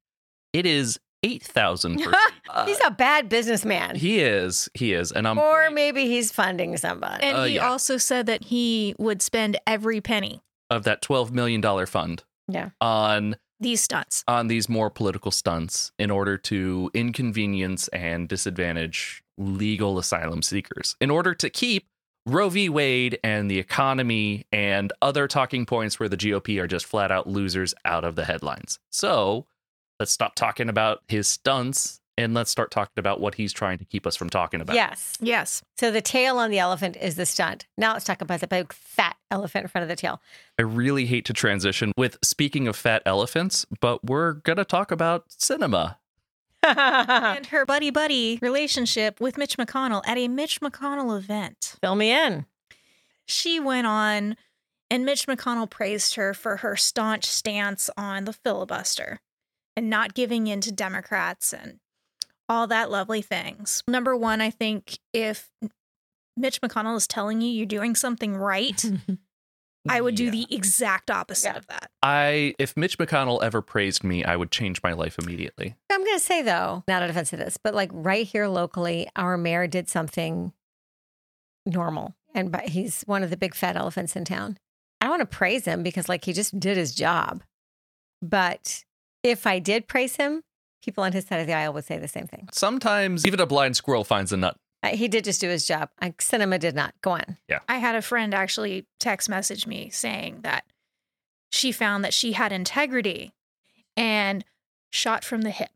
it 0.53 0.65
is 0.65 0.99
eight 1.23 1.43
thousand 1.43 1.97
per 2.01 2.11
seat. 2.11 2.33
Uh, 2.49 2.65
He's 2.65 2.79
a 2.85 2.91
bad 2.91 3.29
businessman. 3.29 3.95
he 3.95 4.19
is. 4.19 4.69
He 4.73 4.93
is, 4.93 5.11
and 5.11 5.27
I'm 5.27 5.37
or 5.37 5.69
maybe 5.69 6.07
he's 6.07 6.31
funding 6.31 6.75
somebody. 6.77 7.23
And 7.23 7.37
Uh, 7.37 7.43
he 7.43 7.55
yeah. 7.55 7.67
also 7.67 7.97
said 7.97 8.25
that 8.27 8.45
he 8.45 8.95
would 8.97 9.21
spend 9.21 9.57
every 9.67 10.01
penny 10.01 10.41
of 10.69 10.83
that 10.83 11.01
twelve 11.01 11.31
million 11.31 11.61
dollar 11.61 11.85
fund. 11.85 12.23
Yeah. 12.47 12.69
On 12.81 13.35
these 13.59 13.81
stunts. 13.81 14.23
on 14.27 14.47
these 14.47 14.69
more 14.69 14.89
political 14.89 15.31
stunts 15.31 15.91
in 15.99 16.09
order 16.09 16.37
to 16.37 16.89
inconvenience 16.93 17.87
and 17.89 18.27
disadvantage 18.29 19.21
legal 19.37 19.99
asylum 19.99 20.41
seekers 20.41 20.95
in 21.01 21.09
order 21.11 21.33
to 21.35 21.49
keep 21.49 21.85
Roe 22.25 22.49
v. 22.49 22.69
Wade 22.69 23.19
and 23.23 23.49
the 23.51 23.59
economy 23.59 24.45
and 24.51 24.91
other 25.01 25.27
talking 25.27 25.65
points 25.65 25.99
where 25.99 26.07
the 26.09 26.17
GOP 26.17 26.59
are 26.61 26.67
just 26.67 26.85
flat 26.85 27.11
out 27.11 27.27
losers 27.27 27.73
out 27.85 28.03
of 28.05 28.15
the 28.15 28.25
headlines. 28.25 28.79
So 28.91 29.45
let's 29.99 30.11
stop 30.11 30.35
talking 30.35 30.69
about 30.69 31.01
his 31.07 31.27
stunts 31.27 31.99
and 32.19 32.33
let's 32.33 32.51
start 32.51 32.69
talking 32.69 32.97
about 32.97 33.21
what 33.21 33.35
he's 33.35 33.53
trying 33.53 33.77
to 33.77 33.85
keep 33.85 34.05
us 34.05 34.15
from 34.15 34.29
talking 34.29 34.59
about. 34.59 34.75
yes. 34.75 35.17
Yes. 35.21 35.61
So 35.77 35.89
the 35.89 36.01
tail 36.01 36.37
on 36.37 36.51
the 36.51 36.59
elephant 36.59 36.97
is 36.99 37.15
the 37.15 37.25
stunt. 37.25 37.65
Now 37.77 37.93
let's 37.93 38.03
talk 38.03 38.21
about 38.21 38.41
the 38.41 38.47
big 38.47 38.73
fat 38.73 39.15
elephant 39.31 39.63
in 39.63 39.69
front 39.69 39.83
of 39.83 39.89
the 39.89 39.95
tail. 39.95 40.21
I 40.57 40.63
really 40.63 41.05
hate 41.05 41.23
to 41.25 41.33
transition 41.33 41.93
with 41.95 42.17
speaking 42.21 42.67
of 42.67 42.75
fat 42.75 43.03
elephants, 43.05 43.65
but 43.79 44.03
we're 44.03 44.33
going 44.33 44.57
to 44.57 44.65
talk 44.65 44.91
about 44.91 45.29
Sinema. 45.29 45.95
and 46.63 47.45
her 47.47 47.65
buddy 47.65 47.89
buddy 47.89 48.37
relationship 48.41 49.21
with 49.21 49.37
Mitch 49.37 49.57
McConnell 49.57 50.01
at 50.05 50.17
a 50.17 50.27
Mitch 50.27 50.59
McConnell 50.59 51.17
event. 51.17 51.77
Fill 51.81 51.95
me 51.95 52.11
in. 52.11 52.45
She 53.25 53.61
went 53.61 53.87
on, 53.87 54.35
and 54.91 55.05
Mitch 55.05 55.25
McConnell 55.25 55.69
praised 55.69 56.15
her 56.15 56.33
for 56.33 56.57
her 56.57 56.75
staunch 56.75 57.23
stance 57.25 57.89
on 57.95 58.25
the 58.25 58.33
filibuster 58.33 59.21
and 59.79 59.89
not 59.89 60.13
giving 60.13 60.47
in 60.47 60.59
to 60.59 60.73
Democrats 60.73 61.53
and 61.53 61.79
all 62.49 62.67
that 62.67 62.91
lovely 62.91 63.21
things. 63.21 63.81
Number 63.87 64.13
one, 64.13 64.41
I 64.41 64.49
think 64.49 64.99
if 65.13 65.49
Mitch 66.35 66.59
McConnell 66.59 66.97
is 66.97 67.07
telling 67.07 67.39
you 67.39 67.49
you're 67.49 67.65
doing 67.65 67.95
something 67.95 68.35
right, 68.35 68.83
I 69.87 70.01
would 70.01 70.19
Yeah. 70.19 70.25
do 70.25 70.31
the 70.31 70.53
exact 70.53 71.09
opposite 71.09 71.51
Yeah. 71.53 71.57
of 71.59 71.67
that. 71.67 71.91
I 72.03 72.55
if 72.59 72.75
Mitch 72.75 72.97
McConnell 72.97 73.41
ever 73.41 73.61
praised 73.61 74.03
me, 74.03 74.25
I 74.25 74.35
would 74.35 74.51
change 74.51 74.83
my 74.83 74.91
life 74.91 75.17
immediately. 75.17 75.75
I'm 75.89 76.03
going 76.03 76.17
to 76.17 76.23
say 76.23 76.41
though, 76.41 76.83
not 76.89 77.01
a 77.01 77.07
defense 77.07 77.31
of 77.31 77.39
this, 77.39 77.55
but 77.55 77.73
like 77.73 77.89
right 77.93 78.27
here 78.27 78.47
locally, 78.47 79.07
our 79.15 79.37
mayor 79.37 79.65
did 79.65 79.87
something 79.87 80.51
normal, 81.65 82.15
and 82.35 82.51
but 82.51 82.67
he's 82.69 83.03
one 83.03 83.23
of 83.23 83.29
the 83.29 83.37
big 83.37 83.55
fat 83.55 83.77
elephants 83.77 84.17
in 84.17 84.25
town. 84.25 84.57
I 84.99 85.07
want 85.07 85.21
to 85.21 85.25
praise 85.25 85.63
him 85.63 85.83
because 85.83 86.09
like 86.09 86.25
he 86.25 86.33
just 86.33 86.59
did 86.59 86.75
his 86.75 86.93
job. 86.93 87.43
But 88.21 88.83
if 89.23 89.45
I 89.47 89.59
did 89.59 89.87
praise 89.87 90.15
him, 90.15 90.43
people 90.83 91.03
on 91.03 91.11
his 91.11 91.25
side 91.25 91.39
of 91.39 91.47
the 91.47 91.53
aisle 91.53 91.73
would 91.73 91.85
say 91.85 91.97
the 91.97 92.07
same 92.07 92.27
thing. 92.27 92.47
Sometimes 92.51 93.25
even 93.25 93.39
a 93.39 93.45
blind 93.45 93.75
squirrel 93.75 94.03
finds 94.03 94.31
a 94.31 94.37
nut. 94.37 94.55
Uh, 94.81 94.89
He 94.89 95.07
did 95.07 95.23
just 95.25 95.41
do 95.41 95.49
his 95.49 95.67
job. 95.67 95.89
I, 95.99 96.11
Sinema 96.11 96.59
did 96.59 96.75
not. 96.75 96.93
Go 97.01 97.11
on. 97.11 97.37
Yeah. 97.47 97.59
I 97.67 97.77
had 97.77 97.95
a 97.95 98.01
friend 98.01 98.33
actually 98.33 98.85
text 98.99 99.29
message 99.29 99.67
me 99.67 99.89
saying 99.89 100.41
that 100.43 100.63
she 101.51 101.71
found 101.71 102.03
that 102.05 102.13
she 102.13 102.33
had 102.33 102.51
integrity 102.51 103.33
and 103.97 104.45
shot 104.91 105.23
from 105.23 105.41
the 105.41 105.49
hip. 105.51 105.69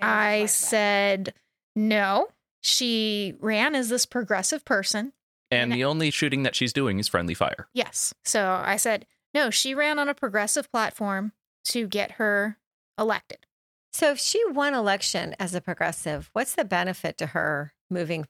I 0.00 0.46
said, 0.46 1.34
no. 1.76 2.28
She 2.62 3.34
ran 3.40 3.74
as 3.74 3.90
this 3.90 4.06
progressive 4.06 4.64
person. 4.64 5.12
And 5.50 5.70
the 5.70 5.84
only 5.84 6.10
shooting 6.10 6.42
that 6.42 6.56
she's 6.56 6.72
doing 6.72 6.98
is 6.98 7.06
friendly 7.06 7.34
fire. 7.34 7.68
Yes. 7.74 8.14
So 8.24 8.62
I 8.64 8.76
said, 8.76 9.06
no, 9.34 9.50
she 9.50 9.74
ran 9.74 9.98
on 9.98 10.08
a 10.08 10.14
progressive 10.14 10.70
platform 10.72 11.32
to 11.66 11.86
get 11.86 12.12
her 12.12 12.56
elected. 12.98 13.46
So 13.92 14.10
if 14.10 14.18
she 14.18 14.42
won 14.50 14.74
election 14.74 15.34
as 15.38 15.54
a 15.54 15.60
progressive, 15.60 16.30
what's 16.32 16.54
the 16.54 16.64
benefit 16.64 17.16
to 17.18 17.26
her 17.28 17.72
moving 17.90 18.26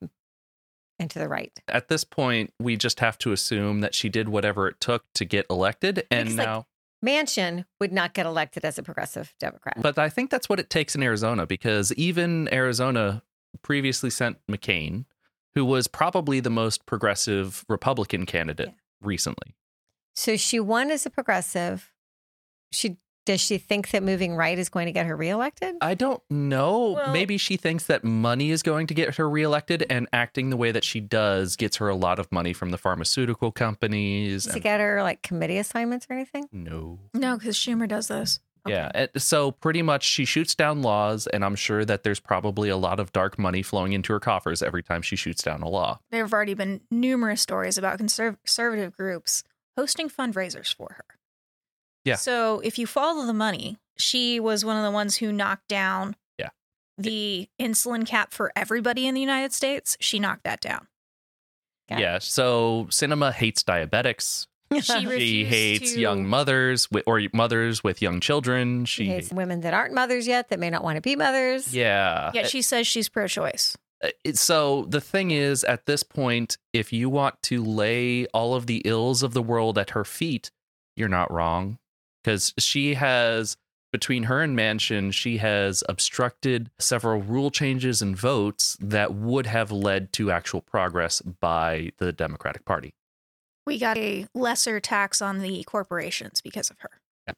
and 0.99 1.11
to 1.11 1.19
the 1.19 1.29
right. 1.29 1.59
At 1.69 1.89
this 1.89 2.05
point, 2.05 2.53
we 2.61 2.77
just 2.77 3.01
have 3.01 3.19
to 3.19 3.33
assume 3.33 3.81
that 3.81 3.95
she 3.95 4.09
did 4.09 4.29
whatever 4.29 4.69
it 4.69 4.79
took 4.81 5.05
to 5.15 5.25
get 5.25 5.45
elected. 5.51 6.07
And 6.11 6.29
Because, 6.29 6.39
like, 6.39 6.47
now, 6.47 6.67
Manchin 7.05 7.65
would 7.81 7.93
not 7.93 8.15
get 8.15 8.27
elected 8.27 8.65
as 8.65 8.79
a 8.79 8.83
progressive 8.83 9.35
Democrat. 9.41 9.79
but 9.81 9.99
I 9.99 10.09
think 10.09 10.31
that's 10.31 10.49
what 10.49 10.61
it 10.61 10.71
takes 10.71 10.95
in 10.95 11.03
Arizona 11.03 11.47
because 11.47 11.93
even 11.95 12.49
Arizona 12.53 13.23
previously 13.63 14.09
sent 14.11 14.39
McCain, 14.51 15.05
who 15.55 15.65
was 15.65 15.89
probably 15.89 16.41
the 16.41 16.51
most 16.51 16.87
progressive 16.87 17.65
Republican 17.69 18.25
candidate 18.27 18.69
Yeah. 18.69 18.75
recently. 19.01 19.55
so 20.15 20.37
she 20.37 20.61
won 20.61 20.91
as 20.93 21.05
a 21.07 21.11
progressive. 21.11 21.93
She 22.71 22.99
does 23.25 23.41
she 23.41 23.59
think 23.59 23.91
that 23.91 24.03
moving 24.03 24.35
right 24.37 24.59
is 24.59 24.69
going 24.69 24.87
to 24.87 24.93
get 24.93 25.07
her 25.07 25.17
reelected? 25.17 25.77
I 25.81 25.95
don't 25.95 26.23
know. 26.31 26.93
Well- 26.93 27.13
Maybe 27.13 27.39
she 27.39 27.57
thinks 27.57 27.87
that 27.87 28.05
money 28.05 28.51
is 28.51 28.63
going 28.63 28.87
to 28.89 28.95
get 28.95 29.15
her 29.17 29.29
reelected, 29.29 29.87
and 29.89 30.09
acting 30.13 30.51
the 30.51 30.57
way 30.57 30.71
that 30.73 30.85
she 30.85 31.01
does 31.01 31.57
gets 31.57 31.77
her 31.79 31.89
a 31.89 31.95
lot 31.97 32.19
of 32.19 32.31
money 32.33 32.53
from 32.53 32.71
the 32.71 32.79
pharmaceutical 32.79 33.51
companies. 33.53 34.45
Does 34.45 34.53
it 34.53 34.55
and- 34.57 34.63
get 34.63 34.81
her 34.81 35.03
like 35.03 35.23
committee 35.23 35.59
assignments 35.59 36.07
or 36.11 36.15
anything? 36.15 36.49
no. 36.53 36.99
No, 37.13 37.37
because 37.39 37.57
Schumer 37.57 37.89
does 37.89 38.09
this. 38.09 38.41
Yeah. 38.67 39.07
So 39.19 39.51
pretty 39.51 39.83
much 39.83 40.05
she 40.05 40.25
shoots 40.25 40.55
down 40.55 40.81
laws, 40.81 41.27
and 41.27 41.45
I'm 41.45 41.55
sure 41.55 41.85
that 41.85 42.03
there's 42.03 42.19
probably 42.21 42.71
a 42.71 42.79
lot 42.79 42.99
of 42.99 43.13
dark 43.13 43.39
money 43.39 43.63
flowing 43.63 43.93
into 43.93 44.13
her 44.15 44.21
coffers 44.21 44.63
every 44.63 44.83
time 44.83 45.03
she 45.03 45.17
shoots 45.17 45.43
down 45.43 45.61
a 45.63 45.69
law. 45.69 46.01
There 46.11 46.25
have 46.25 46.33
already 46.33 46.55
been 46.55 46.81
numerous 46.91 47.43
stories 47.43 47.77
about 47.77 47.99
conserv- 47.99 48.39
conservative 48.43 48.97
groups 48.97 49.45
hosting 49.77 50.09
fundraisers 50.09 50.75
for 50.75 50.95
her. 50.97 51.05
Yeah. 52.05 52.17
So 52.17 52.61
if 52.61 52.79
you 52.79 52.87
follow 52.87 53.27
the 53.27 53.33
money, 53.33 53.79
she 53.97 54.41
was 54.41 54.65
one 54.65 54.77
of 54.77 54.85
the 54.85 54.91
ones 54.91 55.17
who 55.17 55.33
knocked 55.33 55.69
down 55.69 56.17
Yeah. 56.39 56.51
the 56.99 57.49
insulin 57.61 58.07
cap 58.07 58.33
for 58.33 58.53
everybody 58.57 59.07
in 59.07 59.15
the 59.15 59.21
United 59.21 59.53
States. 59.53 59.97
She 60.01 60.19
knocked 60.19 60.45
that 60.45 60.61
down. 60.61 60.87
Got 61.89 61.99
it. 61.99 62.03
yeah. 62.03 62.19
So 62.19 62.87
Sinema 62.91 63.33
hates 63.33 63.63
diabetics. 63.63 64.47
She 64.81 64.81
She 65.19 65.45
hates 65.45 65.93
to- 65.95 66.01
young 66.01 66.27
mothers 66.27 66.91
with, 66.91 67.05
or 67.07 67.21
mothers 67.33 67.85
with 67.85 68.03
young 68.03 68.19
children. 68.21 68.87
She 68.87 69.05
She, 69.05 69.11
hates 69.11 69.31
women 69.33 69.61
that 69.61 69.73
aren't 69.75 69.95
mothers 69.95 70.27
yet, 70.27 70.49
that 70.49 70.59
may 70.59 70.71
not 70.71 70.83
want 70.83 70.97
to 70.97 71.03
be 71.03 71.15
mothers. 71.17 71.73
yeah. 71.75 72.33
Yet 72.35 72.49
she 72.51 72.61
says 72.63 72.87
she's 72.87 73.09
pro-choice. 73.09 73.77
Uh, 74.03 74.09
so 74.35 74.87
the 74.89 75.01
thing 75.01 75.31
is 75.31 75.63
at 75.65 75.87
this 75.87 76.03
point 76.03 76.59
if 76.73 76.93
you 76.93 77.09
want 77.09 77.41
to 77.45 77.63
lay 77.63 78.27
all 78.35 78.55
of 78.55 78.67
the 78.67 78.83
ills 78.85 79.23
of 79.23 79.33
the 79.35 79.43
world 79.43 79.79
at 79.79 79.91
her 79.91 80.05
feet 80.05 80.51
you're 80.97 81.09
not 81.09 81.31
wrong 81.33 81.79
because 82.25 82.53
she 82.59 82.95
has 82.95 83.57
between 83.93 84.25
her 84.25 84.41
and 84.43 84.59
Manchin, 84.59 85.13
she 85.13 85.37
has 85.39 85.85
obstructed 85.89 86.69
several 86.81 87.23
rule 87.23 87.53
changes 87.53 88.03
and 88.03 88.17
votes 88.17 88.77
that 88.81 89.15
would 89.15 89.47
have 89.47 89.71
led 89.71 90.13
to 90.15 90.33
actual 90.33 90.61
progress 90.61 91.21
by 91.23 91.93
the 91.99 92.13
Democratic 92.13 92.65
Party. 92.65 92.93
We 93.67 93.79
got 93.79 93.97
a 93.97 94.27
lesser 94.35 94.81
tax 94.81 95.23
on 95.23 95.39
the 95.39 95.63
corporations 95.65 96.41
because 96.41 96.71
of 96.71 96.77
her. 96.81 96.91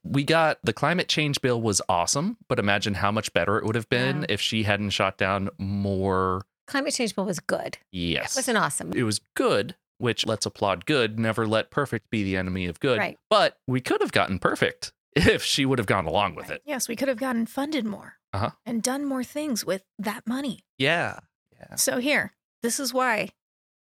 We 0.03 0.25
got 0.25 0.59
the 0.65 0.73
climate 0.73 1.09
change 1.09 1.43
bill 1.43 1.61
was 1.61 1.83
awesome, 1.91 2.39
but 2.49 2.59
imagine 2.59 2.95
how 2.95 3.13
much 3.13 3.33
better 3.35 3.59
it 3.59 3.65
would 3.65 3.77
have 3.77 3.89
been 3.91 4.21
Yeah. 4.21 4.27
if 4.31 4.41
she 4.41 4.63
hadn't 4.63 4.91
shot 4.91 5.19
down 5.19 5.51
more. 5.59 6.47
Climate 6.67 6.95
change 6.95 7.15
bill 7.15 7.27
was 7.27 7.39
good. 7.39 7.77
Yes. 7.93 8.35
It 8.35 8.39
wasn't 8.39 8.59
awesome. 8.59 8.93
it 8.95 9.03
was 9.05 9.21
good, 9.35 9.77
which 9.99 10.27
let's 10.27 10.47
applaud 10.47 10.87
good. 10.87 11.19
Never 11.19 11.47
let 11.47 11.71
perfect 11.71 12.11
be 12.11 12.23
the 12.23 12.37
enemy 12.37 12.67
of 12.67 12.81
good. 12.81 12.99
Right. 12.99 13.19
But 13.31 13.59
we 13.67 13.81
could 13.81 14.01
have 14.01 14.13
gotten 14.13 14.39
perfect 14.39 14.93
if 15.17 15.43
she 15.43 15.65
would 15.65 15.79
have 15.79 15.87
gone 15.87 16.07
along 16.07 16.35
with 16.35 16.49
Right. 16.49 16.57
it. 16.57 16.63
Yes, 16.67 16.89
we 16.89 16.97
could 16.97 17.09
have 17.09 17.19
gotten 17.19 17.47
funded 17.47 17.85
more 17.87 18.15
Uh-huh. 18.33 18.51
and 18.65 18.83
done 18.83 19.05
more 19.05 19.25
things 19.25 19.65
with 19.65 19.83
that 19.99 20.27
money. 20.27 20.61
Yeah. 20.79 21.21
Yeah. 21.59 21.77
So 21.77 21.99
here, 21.99 22.33
this 22.63 22.79
is 22.79 22.93
why 22.93 23.31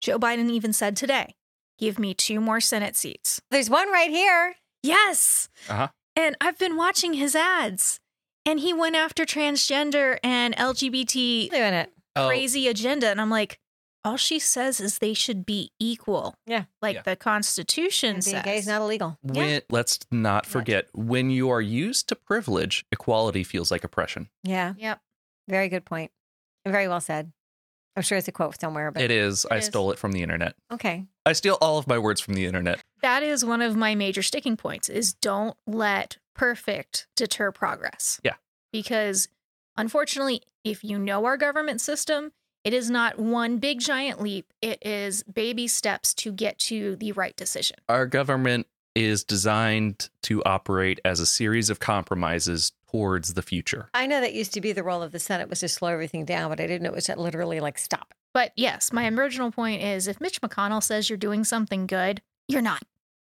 Joe 0.00 0.18
Biden 0.18 0.50
even 0.50 0.72
said 0.72 0.96
today, 0.96 1.34
give 1.78 1.98
me 1.98 2.14
two 2.14 2.40
more 2.40 2.60
Senate 2.60 2.94
seats. 2.96 3.40
There's 3.50 3.68
one 3.70 3.90
right 3.90 4.10
here. 4.10 4.54
Yes. 4.82 5.48
Uh-huh. 5.68 5.88
And 6.14 6.36
I've 6.40 6.58
been 6.58 6.76
watching 6.76 7.14
his 7.14 7.34
ads 7.34 7.98
and 8.46 8.60
he 8.60 8.72
went 8.72 8.94
after 8.94 9.24
transgender 9.24 10.18
and 10.22 10.54
LGBT 10.56 11.50
Doing 11.50 11.74
it. 11.74 11.90
Oh, 12.14 12.28
crazy 12.28 12.68
agenda. 12.68 13.08
And 13.08 13.20
I'm 13.20 13.30
like, 13.30 13.58
all 14.04 14.16
she 14.16 14.38
says 14.38 14.80
is 14.80 14.98
they 14.98 15.14
should 15.14 15.46
be 15.46 15.70
equal. 15.80 16.34
Yeah. 16.46 16.64
Like 16.82 16.96
Yeah. 16.96 17.02
the 17.02 17.16
Constitution 17.16 18.16
And 18.16 18.24
being 18.24 18.36
says. 18.36 18.44
gay 18.44 18.58
is 18.58 18.66
not 18.66 18.80
illegal. 18.82 19.18
when, 19.22 19.62
let's 19.70 19.98
not 20.10 20.44
forget 20.46 20.88
when 20.92 21.30
you 21.30 21.48
are 21.50 21.60
used 21.62 22.08
to 22.08 22.14
privilege, 22.14 22.84
equality 22.92 23.42
feels 23.44 23.70
like 23.70 23.82
oppression. 23.84 24.28
Yeah. 24.42 24.74
Yep. 24.76 25.00
Very 25.48 25.68
good 25.68 25.84
point. 25.84 26.10
Very 26.66 26.88
well 26.88 27.00
said. 27.00 27.32
I'm 27.96 28.02
sure 28.02 28.18
it's 28.18 28.26
a 28.28 28.32
quote 28.32 28.60
somewhere, 28.60 28.90
but 28.90 29.02
It 29.02 29.10
is. 29.10 29.44
It 29.44 29.52
I 29.52 29.56
is. 29.58 29.66
stole 29.66 29.92
it 29.92 29.98
from 29.98 30.12
the 30.12 30.22
internet. 30.22 30.54
okay. 30.72 31.06
I 31.26 31.32
steal 31.32 31.56
all 31.62 31.78
of 31.78 31.86
my 31.86 31.98
words 31.98 32.20
from 32.20 32.34
the 32.34 32.44
internet. 32.44 32.82
That 33.00 33.22
is 33.22 33.44
one 33.44 33.62
of 33.62 33.76
my 33.76 33.94
major 33.94 34.20
sticking 34.22 34.56
points 34.58 34.90
is 34.90 35.14
don't 35.14 35.56
let 35.66 36.18
perfect 36.34 37.06
deter 37.16 37.50
progress. 37.52 38.20
Yeah. 38.22 38.34
Because 38.72 39.28
unfortunately, 39.78 40.42
if 40.64 40.84
you 40.84 40.98
know 40.98 41.24
our 41.24 41.36
government 41.38 41.80
system, 41.80 42.32
it 42.64 42.72
is 42.72 42.90
not 42.90 43.18
one 43.18 43.58
big 43.58 43.80
giant 43.80 44.20
leap. 44.20 44.52
It 44.62 44.84
is 44.84 45.22
baby 45.22 45.68
steps 45.68 46.14
to 46.14 46.32
get 46.32 46.58
to 46.60 46.96
the 46.96 47.12
right 47.12 47.36
decision. 47.36 47.76
Our 47.88 48.06
government 48.06 48.66
is 48.94 49.24
designed 49.24 50.08
to 50.22 50.42
operate 50.44 51.00
as 51.04 51.20
a 51.20 51.26
series 51.26 51.68
of 51.68 51.80
compromises 51.80 52.72
towards 52.90 53.34
the 53.34 53.42
future. 53.42 53.90
I 53.92 54.06
know 54.06 54.20
that 54.20 54.34
used 54.34 54.54
to 54.54 54.60
be 54.60 54.72
the 54.72 54.82
role 54.82 55.02
of 55.02 55.12
the 55.12 55.18
Senate 55.18 55.50
was 55.50 55.60
to 55.60 55.68
slow 55.68 55.88
everything 55.88 56.24
down, 56.24 56.48
but 56.48 56.60
I 56.60 56.66
didn't 56.66 56.82
know 56.82 56.90
it 56.90 56.94
was 56.94 57.06
to 57.06 57.20
literally 57.20 57.60
like 57.60 57.76
stop. 57.76 58.14
But 58.32 58.52
yes, 58.56 58.92
my 58.92 59.08
original 59.08 59.50
point 59.50 59.82
is 59.82 60.08
if 60.08 60.20
Mitch 60.20 60.40
McConnell 60.40 60.82
says 60.82 61.10
you're 61.10 61.16
doing 61.16 61.44
something 61.44 61.86
good, 61.86 62.22
you're 62.48 62.62
not. 62.62 62.82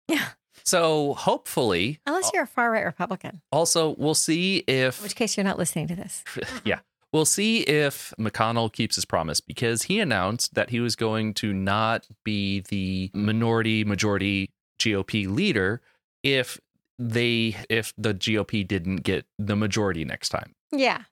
Yeah. 0.07 0.29
So 0.65 1.15
hopefully, 1.15 2.01
Unless 2.07 2.29
uh, 2.29 2.31
you're 2.35 2.45
a 2.45 2.47
far 2.47 2.71
right 2.71 2.85
Republican, 2.85 3.43
also 3.51 3.95
we'll 3.99 4.15
see 4.15 4.59
in 4.67 4.75
if 4.77 5.03
which 5.03 5.17
case 5.17 5.37
you're 5.37 5.45
not 5.45 5.59
listening 5.59 5.89
to 5.89 5.97
this. 5.97 6.25
yeah. 6.65 6.81
We'll 7.15 7.25
see 7.25 7.61
if 7.61 8.13
McConnell 8.19 8.73
keeps 8.73 8.97
his 8.97 9.05
promise 9.05 9.41
because 9.41 9.85
he 9.85 10.01
announced 10.01 10.55
that 10.55 10.71
he 10.71 10.81
was 10.81 10.97
going 10.97 11.33
to 11.35 11.53
not 11.53 12.09
be 12.25 12.63
the 12.69 13.13
minority 13.15 13.85
majority 13.85 14.51
GOP 14.81 15.33
leader 15.33 15.81
if 16.25 16.61
they 16.99 17.57
if 17.71 17.93
the 17.97 18.15
GOP 18.15 18.67
didn't 18.67 19.05
get 19.05 19.27
the 19.39 19.55
majority 19.55 20.05
next 20.05 20.31
time. 20.31 20.57
Yeah. 20.73 21.03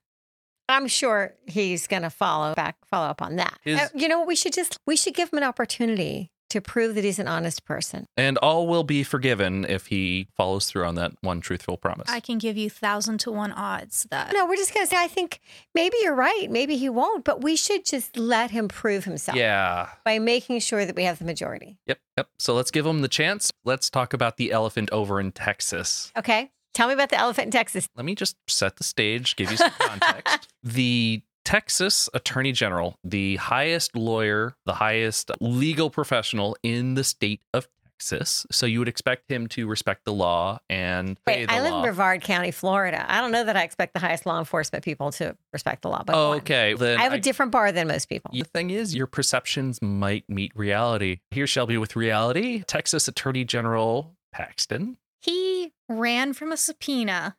I'm 0.69 0.89
sure 0.89 1.35
he's 1.47 1.87
going 1.87 2.03
to 2.03 2.11
follow 2.11 2.53
back, 2.55 2.79
follow 2.91 3.07
up 3.07 3.23
on 3.23 3.37
that. 3.37 3.61
Uh, 3.65 3.87
you 3.95 4.09
know 4.09 4.19
what? 4.19 4.27
We 4.27 4.35
should 4.35 4.55
just, 4.55 4.79
we 4.85 4.97
should 4.97 5.15
give 5.15 5.33
him 5.33 5.39
an 5.39 5.45
opportunity 5.45 6.33
to 6.53 6.61
prove 6.61 6.95
that 6.95 7.05
he's 7.05 7.19
an 7.19 7.27
honest 7.29 7.65
person. 7.65 8.07
And 8.15 8.37
all 8.39 8.67
will 8.67 8.85
be 8.85 9.03
forgiven 9.03 9.65
if 9.67 9.87
he 9.87 10.29
follows 10.37 10.67
through 10.67 10.85
on 10.85 10.97
that 10.97 11.13
one 11.23 11.41
truthful 11.41 11.79
promise. 11.79 12.09
I 12.11 12.21
can 12.21 12.37
give 12.37 12.59
you 12.59 12.69
thousand 12.69 13.19
to 13.21 13.33
one 13.33 13.53
odds 13.53 14.07
that 14.11 14.33
No, 14.35 14.45
we're 14.47 14.57
just 14.57 14.75
going 14.75 14.87
to 14.87 14.91
say, 14.91 14.97
I 14.99 15.09
think 15.09 15.41
maybe 15.75 15.97
you're 16.03 16.15
right. 16.15 16.49
Maybe 16.51 16.77
he 16.77 16.91
won't, 16.91 17.25
but 17.25 17.43
we 17.43 17.57
should 17.57 17.87
just 17.87 18.19
let 18.19 18.51
him 18.51 18.69
prove 18.69 19.05
himself 19.05 19.37
yeah. 19.37 19.89
by 20.05 20.19
making 20.19 20.61
sure 20.61 20.85
that 20.85 20.95
we 20.95 21.05
have 21.05 21.19
the 21.19 21.25
majority. 21.25 21.79
Yep. 21.87 21.99
Yep. 22.19 22.29
So 22.39 22.55
let's 22.55 22.71
give 22.71 22.85
him 22.85 23.01
the 23.01 23.09
chance. 23.09 23.51
Let's 23.65 23.89
talk 23.89 24.13
about 24.13 24.37
the 24.37 24.53
elephant 24.53 24.91
over 24.93 25.19
in 25.19 25.33
Texas. 25.33 26.13
Okay. 26.17 26.51
Tell 26.75 26.89
me 26.89 26.95
about 26.95 27.09
the 27.09 27.19
elephant 27.19 27.47
in 27.47 27.51
Texas. 27.51 27.89
let 27.97 28.05
me 28.05 28.15
just 28.15 28.37
set 28.47 28.77
the 28.77 28.85
stage, 28.85 29.37
give 29.37 29.51
you 29.51 29.57
some 29.57 29.73
context. 29.79 30.49
the 30.63 31.23
Texas 31.45 32.09
Attorney 32.15 32.53
General, 32.53 32.97
the 33.05 33.37
highest 33.37 33.97
lawyer, 33.97 34.55
the 34.67 34.75
highest 34.75 35.31
legal 35.41 35.91
professional 35.91 36.57
in 36.63 36.95
the 36.95 37.05
state 37.05 37.41
of 37.53 37.67
Texas. 37.85 38.47
So 38.51 38.65
you 38.67 38.79
would 38.79 38.89
expect 38.89 39.31
him 39.31 39.47
to 39.49 39.67
respect 39.67 40.05
the 40.05 40.13
law 40.13 40.59
and 40.71 41.19
obey 41.27 41.41
Wait, 41.41 41.49
the 41.49 41.55
I 41.55 41.61
live 41.61 41.73
law. 41.73 41.79
in 41.79 41.83
Brevard 41.85 42.23
County, 42.23 42.51
Florida. 42.53 43.05
I 43.09 43.21
don't 43.21 43.33
know 43.33 43.45
that 43.45 43.57
I 43.57 43.63
expect 43.65 43.93
the 43.95 44.01
highest 44.01 44.25
law 44.25 44.39
enforcement 44.39 44.85
people 44.85 45.11
to 45.13 45.37
respect 45.53 45.83
the 45.83 45.89
law, 45.89 46.03
but 46.05 46.13
go 46.13 46.31
on. 46.33 46.37
okay, 46.39 46.75
then 46.75 46.99
I 46.99 47.03
have 47.03 47.13
a 47.13 47.21
different 47.21 47.53
bar 47.53 47.71
than 47.73 47.89
most 47.89 48.09
people. 48.09 48.31
the 48.33 48.43
thing 48.45 48.71
is, 48.71 48.95
your 48.95 49.07
perceptions 49.07 49.81
might 49.83 50.29
meet 50.29 50.53
reality. 50.55 51.21
Here 51.31 51.47
shall 51.47 51.67
be 51.67 51.77
with 51.79 51.97
reality. 51.97 52.63
Texas 52.67 53.09
Attorney 53.09 53.45
General 53.45 54.15
Paxton. 54.33 54.97
he 55.21 55.73
ran 55.89 56.33
from 56.33 56.51
a 56.53 56.57
subpoena 56.57 57.37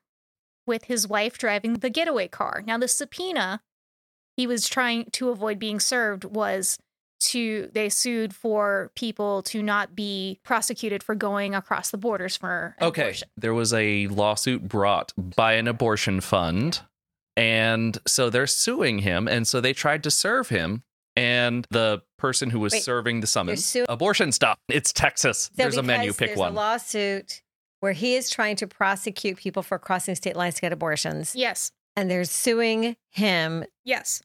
with 0.66 0.86
his 0.86 1.08
wife 1.08 1.38
driving 1.38 1.74
the 1.76 1.90
getaway 1.90 2.28
car. 2.28 2.64
Now, 2.66 2.78
the 2.78 2.88
subpoena 2.88 3.62
he 4.38 4.48
was 4.48 4.68
trying 4.68 5.06
to 5.12 5.30
avoid 5.30 5.60
being 5.60 5.80
served 5.80 6.24
was 6.26 6.78
to 7.20 7.70
they 7.74 7.88
sued 7.88 8.36
for 8.36 8.92
people 8.96 9.42
to 9.44 9.62
not 9.64 9.96
be 9.96 10.40
prosecuted 10.44 11.02
for 11.02 11.16
going 11.16 11.56
across 11.56 11.90
the 11.92 11.98
borders 11.98 12.36
for 12.36 12.76
an 12.80 12.88
Okay. 12.88 13.02
abortion. 13.04 13.30
There 13.38 13.54
was 13.54 13.74
a 13.74 14.08
lawsuit 14.08 14.68
brought 14.68 15.14
by 15.18 15.54
an 15.54 15.68
abortion 15.68 16.20
fund. 16.22 16.82
And 17.36 17.98
so 18.06 18.30
they're 18.30 18.46
suing 18.48 19.00
him. 19.00 19.28
And 19.28 19.48
so 19.48 19.60
they 19.62 19.74
tried 19.74 20.04
to 20.04 20.12
serve 20.12 20.50
him. 20.50 20.84
And 21.16 21.66
the 21.70 22.02
person 22.18 22.50
who 22.50 22.60
was 22.60 22.74
Wait, 22.74 22.84
serving 22.84 23.22
the 23.22 23.28
summons, 23.28 23.64
su- 23.66 23.86
abortion 23.88 24.32
stuff. 24.32 24.58
It's 24.68 24.92
Texas. 24.92 25.44
So 25.44 25.52
There's 25.56 25.78
a 25.78 25.84
menu. 25.84 26.08
because 26.10 26.18
Pick 26.18 26.28
there's 26.30 26.40
one. 26.40 26.54
a 26.54 26.56
lawsuit 26.56 27.42
where 27.82 27.92
he 27.94 28.16
is 28.16 28.30
trying 28.32 28.56
to 28.58 28.68
prosecute 28.68 29.38
people 29.38 29.62
for 29.62 29.78
crossing 29.78 30.16
state 30.16 30.36
lines 30.36 30.56
to 30.56 30.62
get 30.62 30.74
abortions, 30.74 31.36
Yes. 31.36 31.72
And 31.96 32.10
they're 32.10 32.24
suing 32.26 32.96
him. 33.12 33.66
Yes. 33.84 34.22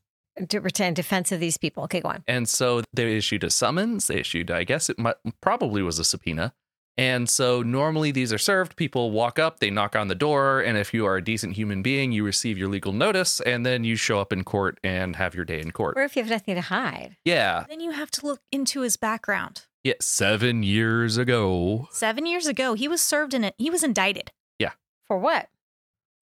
to 0.49 0.61
pretend 0.61 0.95
defense 0.97 1.33
of 1.33 1.41
these 1.41 1.57
people. 1.57 1.83
Okay, 1.85 2.01
go 2.01 2.09
on. 2.11 2.23
And 2.29 2.49
so 2.49 2.83
they 2.93 3.17
issued 3.17 3.43
a 3.45 3.51
summons. 3.51 4.07
They 4.07 4.21
issued, 4.21 4.51
I 4.51 4.63
guess 4.65 4.89
it 4.89 4.99
might, 4.99 5.17
probably 5.41 5.83
was 5.83 5.99
a 5.99 6.05
subpoena. 6.05 6.55
And 6.97 7.29
so 7.31 7.63
normally 7.63 8.11
these 8.11 8.33
are 8.33 8.39
served. 8.39 8.75
People 8.77 9.13
walk 9.13 9.39
up, 9.39 9.61
they 9.61 9.71
knock 9.71 9.95
on 9.95 10.09
the 10.09 10.17
door, 10.17 10.61
and 10.61 10.77
if 10.77 10.93
you 10.93 11.07
are 11.07 11.17
a 11.17 11.23
decent 11.23 11.55
human 11.55 11.81
being, 11.81 12.11
you 12.11 12.25
receive 12.25 12.59
your 12.59 12.69
legal 12.69 12.93
notice, 12.93 13.41
and 13.41 13.65
then 13.65 13.85
you 13.85 13.95
show 13.95 14.19
up 14.21 14.33
in 14.33 14.43
court 14.43 14.81
and 14.83 15.15
have 15.15 15.33
your 15.35 15.45
day 15.45 15.61
in 15.61 15.71
court. 15.71 15.95
Or 15.97 16.03
if 16.03 16.17
you 16.17 16.23
have 16.23 16.31
nothing 16.31 16.57
to 16.57 16.61
hide. 16.61 17.17
Yeah, 17.25 17.67
Then 17.69 17.79
you 17.81 17.93
have 17.93 18.11
to 18.13 18.27
look 18.27 18.41
into 18.51 18.81
his 18.81 18.97
background. 18.97 19.63
yeah. 19.85 19.95
Seven 20.01 20.65
years 20.65 21.17
ago, 21.17 21.87
Seven 21.93 22.27
years 22.27 22.49
ago, 22.49 22.75
he 22.75 22.89
was 22.89 23.01
served 23.01 23.33
in 23.33 23.45
it. 23.45 23.55
He 23.59 23.71
was 23.71 23.85
indicted. 23.85 24.33
Yeah. 24.59 24.73
For 25.07 25.19
what? 25.19 25.49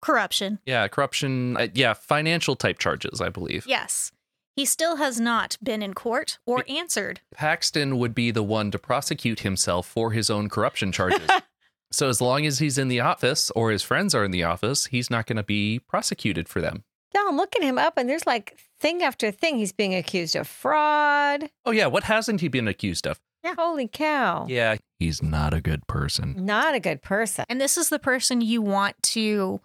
Corruption. 0.02 0.58
yeah, 0.66 0.86
corruption, 0.88 1.56
uh, 1.56 1.68
yeah, 1.72 1.94
financial 1.94 2.56
type 2.56 2.78
charges, 2.78 3.20
I 3.20 3.28
believe. 3.30 3.64
Yes. 3.66 4.12
He 4.54 4.66
still 4.66 4.96
has 4.96 5.18
not 5.18 5.56
been 5.62 5.82
in 5.82 5.94
court 5.94 6.38
or 6.44 6.62
answered. 6.68 7.20
Paxton 7.34 7.96
would 7.98 8.14
be 8.14 8.30
the 8.30 8.42
one 8.42 8.70
to 8.72 8.78
prosecute 8.78 9.40
himself 9.40 9.86
for 9.86 10.10
his 10.10 10.28
own 10.28 10.50
corruption 10.50 10.92
charges. 10.92 11.30
so 11.90 12.08
as 12.08 12.20
long 12.20 12.44
as 12.44 12.58
he's 12.58 12.76
in 12.76 12.88
the 12.88 13.00
office 13.00 13.50
or 13.52 13.70
his 13.70 13.82
friends 13.82 14.14
are 14.14 14.24
in 14.24 14.30
the 14.30 14.44
office, 14.44 14.86
he's 14.86 15.08
not 15.08 15.26
going 15.26 15.38
to 15.38 15.42
be 15.42 15.78
prosecuted 15.78 16.48
for 16.50 16.60
them. 16.60 16.84
No, 17.14 17.28
I'm 17.28 17.36
looking 17.36 17.62
him 17.62 17.78
up 17.78 17.94
and 17.96 18.08
there's 18.08 18.26
like 18.26 18.58
thing 18.78 19.02
after 19.02 19.30
thing. 19.30 19.56
He's 19.56 19.72
being 19.72 19.94
accused 19.94 20.36
of 20.36 20.46
fraud. 20.46 21.48
Oh 21.64 21.70
yeah, 21.70 21.86
what 21.86 22.04
hasn't 22.04 22.42
he 22.42 22.48
been 22.48 22.68
accused 22.68 23.06
of? 23.06 23.20
Yeah. 23.42 23.54
Holy 23.56 23.88
cow. 23.88 24.46
Yeah, 24.48 24.76
he's 24.98 25.22
not 25.22 25.52
a 25.54 25.60
good 25.60 25.86
person. 25.86 26.34
Not 26.38 26.74
a 26.74 26.80
good 26.80 27.02
person. 27.02 27.44
And 27.48 27.60
this 27.60 27.76
is 27.76 27.88
the 27.88 27.98
person 27.98 28.40
you 28.40 28.62
want 28.62 29.02
to 29.02 29.60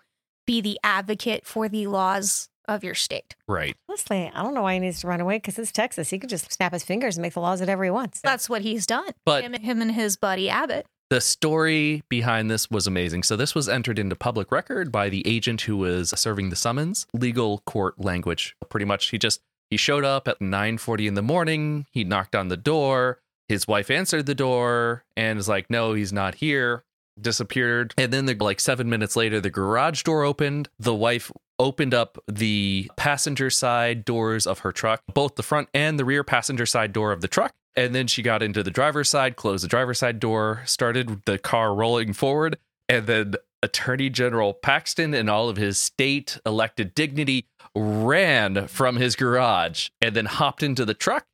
be 0.47 0.61
the 0.61 0.79
advocate 0.83 1.45
for 1.45 1.69
the 1.69 1.85
laws 1.85 2.49
of 2.67 2.83
your 2.83 2.95
state. 2.95 3.35
Right. 3.47 3.75
Honestly, 3.87 4.31
I 4.33 4.41
don't 4.41 4.55
know 4.55 4.63
why 4.63 4.73
he 4.73 4.79
needs 4.79 5.01
to 5.01 5.07
run 5.07 5.21
away 5.21 5.37
because 5.37 5.59
it's 5.59 5.71
Texas. 5.71 6.09
He 6.09 6.17
could 6.17 6.29
just 6.29 6.51
snap 6.51 6.73
his 6.73 6.83
fingers 6.83 7.15
and 7.15 7.21
make 7.21 7.33
the 7.33 7.39
laws 7.39 7.59
whatever 7.59 7.83
he 7.83 7.91
wants. 7.91 8.19
That's 8.21 8.49
what 8.49 8.63
he's 8.63 8.87
done. 8.87 9.11
But- 9.25 9.43
him, 9.43 9.53
him 9.53 9.81
and 9.81 9.91
his 9.91 10.17
buddy 10.17 10.49
Abbott. 10.49 10.87
The 11.09 11.21
story 11.21 12.03
behind 12.09 12.51
this 12.51 12.69
was 12.69 12.85
amazing. 12.85 13.23
So 13.23 13.37
this 13.37 13.55
was 13.55 13.69
entered 13.69 13.97
into 13.97 14.15
public 14.15 14.51
record 14.51 14.91
by 14.91 15.07
the 15.07 15.25
agent 15.25 15.61
who 15.61 15.77
was 15.77 16.09
serving 16.19 16.49
the 16.49 16.57
summons. 16.57 17.07
Legal 17.13 17.59
court 17.59 17.97
language. 17.97 18.57
Pretty 18.67 18.85
much 18.85 19.11
he 19.11 19.17
just 19.17 19.39
he 19.69 19.77
showed 19.77 20.03
up 20.03 20.27
at 20.27 20.41
9:40 20.41 21.07
in 21.07 21.13
the 21.13 21.21
morning. 21.21 21.85
He 21.91 22.03
knocked 22.03 22.35
on 22.35 22.49
the 22.49 22.57
door. 22.57 23.19
His 23.47 23.65
wife 23.69 23.89
answered 23.89 24.25
the 24.25 24.35
door 24.35 25.05
and 25.15 25.39
is 25.39 25.47
like, 25.47 25.69
"No, 25.69 25.93
he's 25.93 26.11
not 26.11 26.35
here." 26.35 26.83
Disappeared. 27.19 27.93
And 27.97 28.11
then 28.13 28.25
the, 28.25 28.35
like 28.35 28.59
7 28.59 28.89
minutes 28.89 29.15
later 29.15 29.39
the 29.39 29.49
garage 29.49 30.03
door 30.03 30.23
opened. 30.23 30.69
The 30.79 30.95
wife 30.95 31.31
opened 31.59 31.93
up 31.93 32.17
the 32.27 32.89
passenger 32.95 33.49
side 33.49 34.05
doors 34.05 34.45
of 34.45 34.59
her 34.59 34.71
truck, 34.71 35.01
both 35.13 35.35
the 35.35 35.43
front 35.43 35.69
and 35.73 35.99
the 35.99 36.05
rear 36.05 36.23
passenger 36.23 36.65
side 36.65 36.93
door 36.93 37.11
of 37.11 37.21
the 37.21 37.27
truck. 37.27 37.53
And 37.75 37.93
then 37.93 38.07
she 38.07 38.21
got 38.21 38.41
into 38.41 38.63
the 38.63 38.71
driver's 38.71 39.09
side, 39.09 39.35
closed 39.35 39.63
the 39.63 39.67
driver's 39.67 39.99
side 39.99 40.19
door, 40.19 40.63
started 40.65 41.21
the 41.25 41.37
car 41.37 41.73
rolling 41.73 42.13
forward, 42.13 42.57
and 42.89 43.05
then 43.07 43.35
Attorney 43.63 44.09
General 44.09 44.53
Paxton 44.53 45.13
and 45.13 45.29
all 45.29 45.49
of 45.49 45.57
his 45.57 45.77
state 45.77 46.39
elected 46.45 46.93
dignity 46.93 47.47
ran 47.75 48.67
from 48.67 48.95
his 48.97 49.15
garage 49.15 49.89
and 50.01 50.15
then 50.15 50.25
hopped 50.25 50.63
into 50.63 50.85
the 50.85 50.93
truck. 50.93 51.25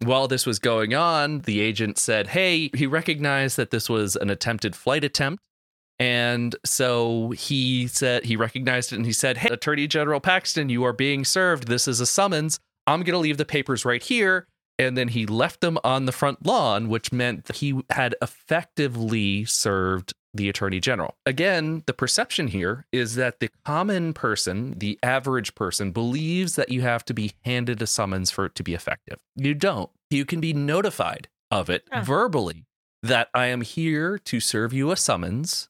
While 0.00 0.28
this 0.28 0.44
was 0.44 0.58
going 0.58 0.94
on, 0.94 1.40
the 1.40 1.60
agent 1.60 1.98
said, 1.98 2.28
Hey, 2.28 2.70
he 2.74 2.86
recognized 2.86 3.56
that 3.56 3.70
this 3.70 3.88
was 3.88 4.16
an 4.16 4.30
attempted 4.30 4.76
flight 4.76 5.04
attempt. 5.04 5.42
And 5.98 6.54
so 6.64 7.30
he 7.30 7.86
said, 7.86 8.24
he 8.24 8.36
recognized 8.36 8.92
it 8.92 8.96
and 8.96 9.06
he 9.06 9.12
said, 9.12 9.38
Hey, 9.38 9.48
Attorney 9.48 9.86
General 9.86 10.20
Paxton, 10.20 10.68
you 10.68 10.84
are 10.84 10.92
being 10.92 11.24
served. 11.24 11.68
This 11.68 11.88
is 11.88 12.00
a 12.00 12.06
summons. 12.06 12.60
I'm 12.86 13.00
going 13.00 13.14
to 13.14 13.18
leave 13.18 13.38
the 13.38 13.46
papers 13.46 13.84
right 13.84 14.02
here. 14.02 14.46
And 14.78 14.96
then 14.96 15.08
he 15.08 15.24
left 15.24 15.62
them 15.62 15.78
on 15.82 16.04
the 16.04 16.12
front 16.12 16.44
lawn, 16.44 16.90
which 16.90 17.10
meant 17.10 17.46
that 17.46 17.56
he 17.56 17.80
had 17.90 18.14
effectively 18.20 19.46
served 19.46 20.12
the 20.36 20.48
attorney 20.48 20.80
general. 20.80 21.16
Again, 21.26 21.82
the 21.86 21.92
perception 21.92 22.48
here 22.48 22.86
is 22.92 23.14
that 23.16 23.40
the 23.40 23.50
common 23.64 24.12
person, 24.12 24.78
the 24.78 24.98
average 25.02 25.54
person, 25.54 25.90
believes 25.92 26.56
that 26.56 26.70
you 26.70 26.82
have 26.82 27.04
to 27.06 27.14
be 27.14 27.32
handed 27.44 27.80
a 27.82 27.86
summons 27.86 28.30
for 28.30 28.46
it 28.46 28.54
to 28.56 28.62
be 28.62 28.74
effective. 28.74 29.18
You 29.34 29.54
don't. 29.54 29.90
You 30.10 30.24
can 30.24 30.40
be 30.40 30.52
notified 30.52 31.28
of 31.50 31.70
it 31.70 31.84
Oh. 31.92 32.00
verbally 32.02 32.66
that 33.02 33.28
I 33.34 33.46
am 33.46 33.60
here 33.60 34.18
to 34.18 34.40
serve 34.40 34.72
you 34.72 34.90
a 34.90 34.96
summons. 34.96 35.68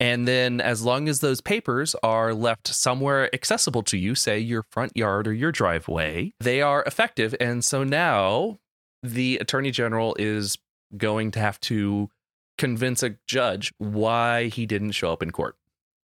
And 0.00 0.26
then, 0.26 0.60
as 0.60 0.82
long 0.82 1.08
as 1.08 1.20
those 1.20 1.40
papers 1.40 1.94
are 2.02 2.34
left 2.34 2.66
somewhere 2.66 3.32
accessible 3.32 3.82
to 3.84 3.96
you, 3.96 4.16
say 4.16 4.38
your 4.40 4.64
front 4.70 4.96
yard 4.96 5.28
or 5.28 5.32
your 5.32 5.52
driveway, 5.52 6.32
they 6.40 6.60
are 6.60 6.82
effective. 6.84 7.34
And 7.40 7.64
so 7.64 7.84
now 7.84 8.58
the 9.04 9.38
attorney 9.38 9.70
general 9.70 10.16
is 10.18 10.58
going 10.96 11.30
to 11.32 11.38
have 11.40 11.60
to 11.60 12.10
convince 12.58 13.02
a 13.02 13.16
judge 13.26 13.72
why 13.78 14.46
he 14.46 14.66
didn't 14.66 14.92
show 14.92 15.12
up 15.12 15.22
in 15.22 15.30
court 15.30 15.56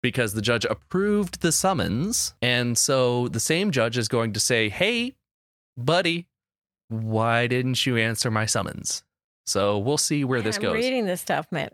because 0.01 0.33
the 0.33 0.41
judge 0.41 0.65
approved 0.65 1.41
the 1.41 1.51
summons. 1.51 2.33
And 2.41 2.77
so 2.77 3.27
the 3.27 3.39
same 3.39 3.71
judge 3.71 3.97
is 3.97 4.07
going 4.07 4.33
to 4.33 4.39
say, 4.39 4.69
Hey, 4.69 5.15
buddy, 5.75 6.27
why 6.89 7.47
didn't 7.47 7.85
you 7.85 7.97
answer 7.97 8.31
my 8.31 8.45
summons? 8.45 9.03
So 9.45 9.77
we'll 9.77 9.97
see 9.97 10.23
where 10.23 10.41
this 10.41 10.57
I'm 10.57 10.61
goes. 10.63 10.75
reading 10.75 11.05
this 11.05 11.21
stuff, 11.21 11.47
man. 11.51 11.69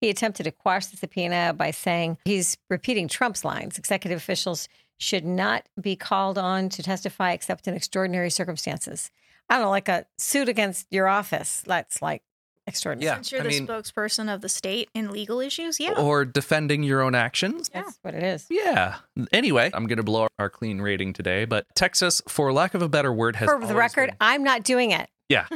He 0.00 0.10
attempted 0.10 0.44
to 0.44 0.50
quash 0.50 0.86
the 0.86 0.96
subpoena 0.98 1.54
by 1.56 1.70
saying 1.70 2.18
he's 2.24 2.58
repeating 2.68 3.08
Trump's 3.08 3.44
lines. 3.44 3.78
Executive 3.78 4.18
officials 4.18 4.68
should 4.98 5.24
not 5.24 5.66
be 5.80 5.96
called 5.96 6.38
on 6.38 6.68
to 6.70 6.82
testify 6.82 7.32
except 7.32 7.66
in 7.66 7.74
extraordinary 7.74 8.30
circumstances. 8.30 9.10
I 9.48 9.54
don't 9.54 9.64
know, 9.64 9.70
like 9.70 9.88
a 9.88 10.06
suit 10.18 10.48
against 10.48 10.86
your 10.90 11.08
office. 11.08 11.62
That's 11.66 12.02
like 12.02 12.22
extraordinary. 12.66 13.06
Yeah, 13.10 13.14
Since 13.16 13.32
you're 13.32 13.40
I 13.40 13.44
the 13.44 13.48
mean- 13.50 13.66
spokesperson 13.66 14.32
of 14.32 14.40
the 14.40 14.48
state 14.48 14.88
in 14.94 15.10
legal 15.10 15.40
issues, 15.40 15.78
yeah. 15.80 15.92
Or 15.92 16.24
defending 16.24 16.82
your 16.82 17.02
own 17.02 17.14
actions. 17.14 17.70
Yeah. 17.74 17.82
That's 17.82 17.98
what 18.02 18.14
it 18.14 18.22
is. 18.22 18.46
Yeah. 18.50 18.96
Anyway, 19.32 19.70
I'm 19.72 19.86
going 19.86 19.98
to 19.98 20.02
blow 20.02 20.26
our 20.38 20.50
clean 20.50 20.80
rating 20.80 21.12
today, 21.12 21.44
but 21.44 21.66
Texas, 21.74 22.22
for 22.28 22.52
lack 22.52 22.74
of 22.74 22.82
a 22.82 22.88
better 22.88 23.12
word, 23.12 23.36
has 23.36 23.48
For 23.48 23.58
the 23.58 23.64
always 23.66 23.76
record, 23.76 24.08
been- 24.10 24.16
I'm 24.20 24.42
not 24.44 24.62
doing 24.64 24.90
it. 24.92 25.08
Yeah. 25.28 25.46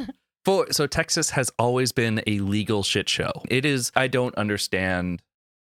For 0.44 0.66
so 0.72 0.88
Texas 0.88 1.30
has 1.30 1.52
always 1.58 1.92
been 1.92 2.22
a 2.26 2.40
legal 2.40 2.82
shit 2.82 3.08
show. 3.08 3.30
It 3.48 3.64
is 3.64 3.92
I 3.94 4.08
don't 4.08 4.34
understand 4.34 5.22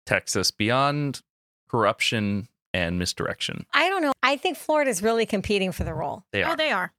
Texas 0.06 0.52
beyond 0.52 1.22
corruption 1.70 2.48
and 2.74 3.00
misdirection. 3.00 3.66
I 3.74 3.88
don't 3.90 4.02
know. 4.02 4.12
I 4.22 4.36
think 4.38 4.58
Florida's 4.58 5.02
really 5.02 5.26
competing 5.26 5.72
for 5.72 5.84
the 5.86 5.94
role. 5.94 6.24
They 6.32 6.44
oh, 6.44 6.48
are. 6.48 6.52
Oh, 6.52 6.56
they 6.58 6.72
are. 6.72 6.92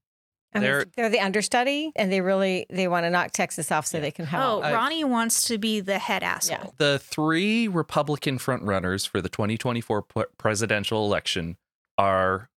I 0.54 0.58
mean, 0.58 0.62
They're- 0.70 0.86
they're, 0.96 1.08
the 1.10 1.20
understudy, 1.20 1.92
and 1.96 2.10
they 2.10 2.20
really 2.22 2.66
they 2.70 2.88
want 2.88 3.04
to 3.04 3.10
knock 3.10 3.32
Texas 3.32 3.70
off 3.70 3.86
so 3.86 4.00
they 4.00 4.10
can 4.10 4.24
have. 4.26 4.40
Oh, 4.40 4.44
all- 4.44 4.64
I- 4.64 4.72
Ronnie 4.72 5.04
wants 5.04 5.46
to 5.48 5.58
be 5.58 5.80
the 5.80 5.98
head 5.98 6.22
asshole. 6.22 6.58
Yeah. 6.64 6.70
the 6.78 6.98
three 6.98 7.68
Republican 7.68 8.38
frontrunners 8.38 9.06
for 9.06 9.20
the 9.20 9.28
2024 9.28 10.02
presidential 10.38 11.04
election 11.04 11.56
are 11.98 12.48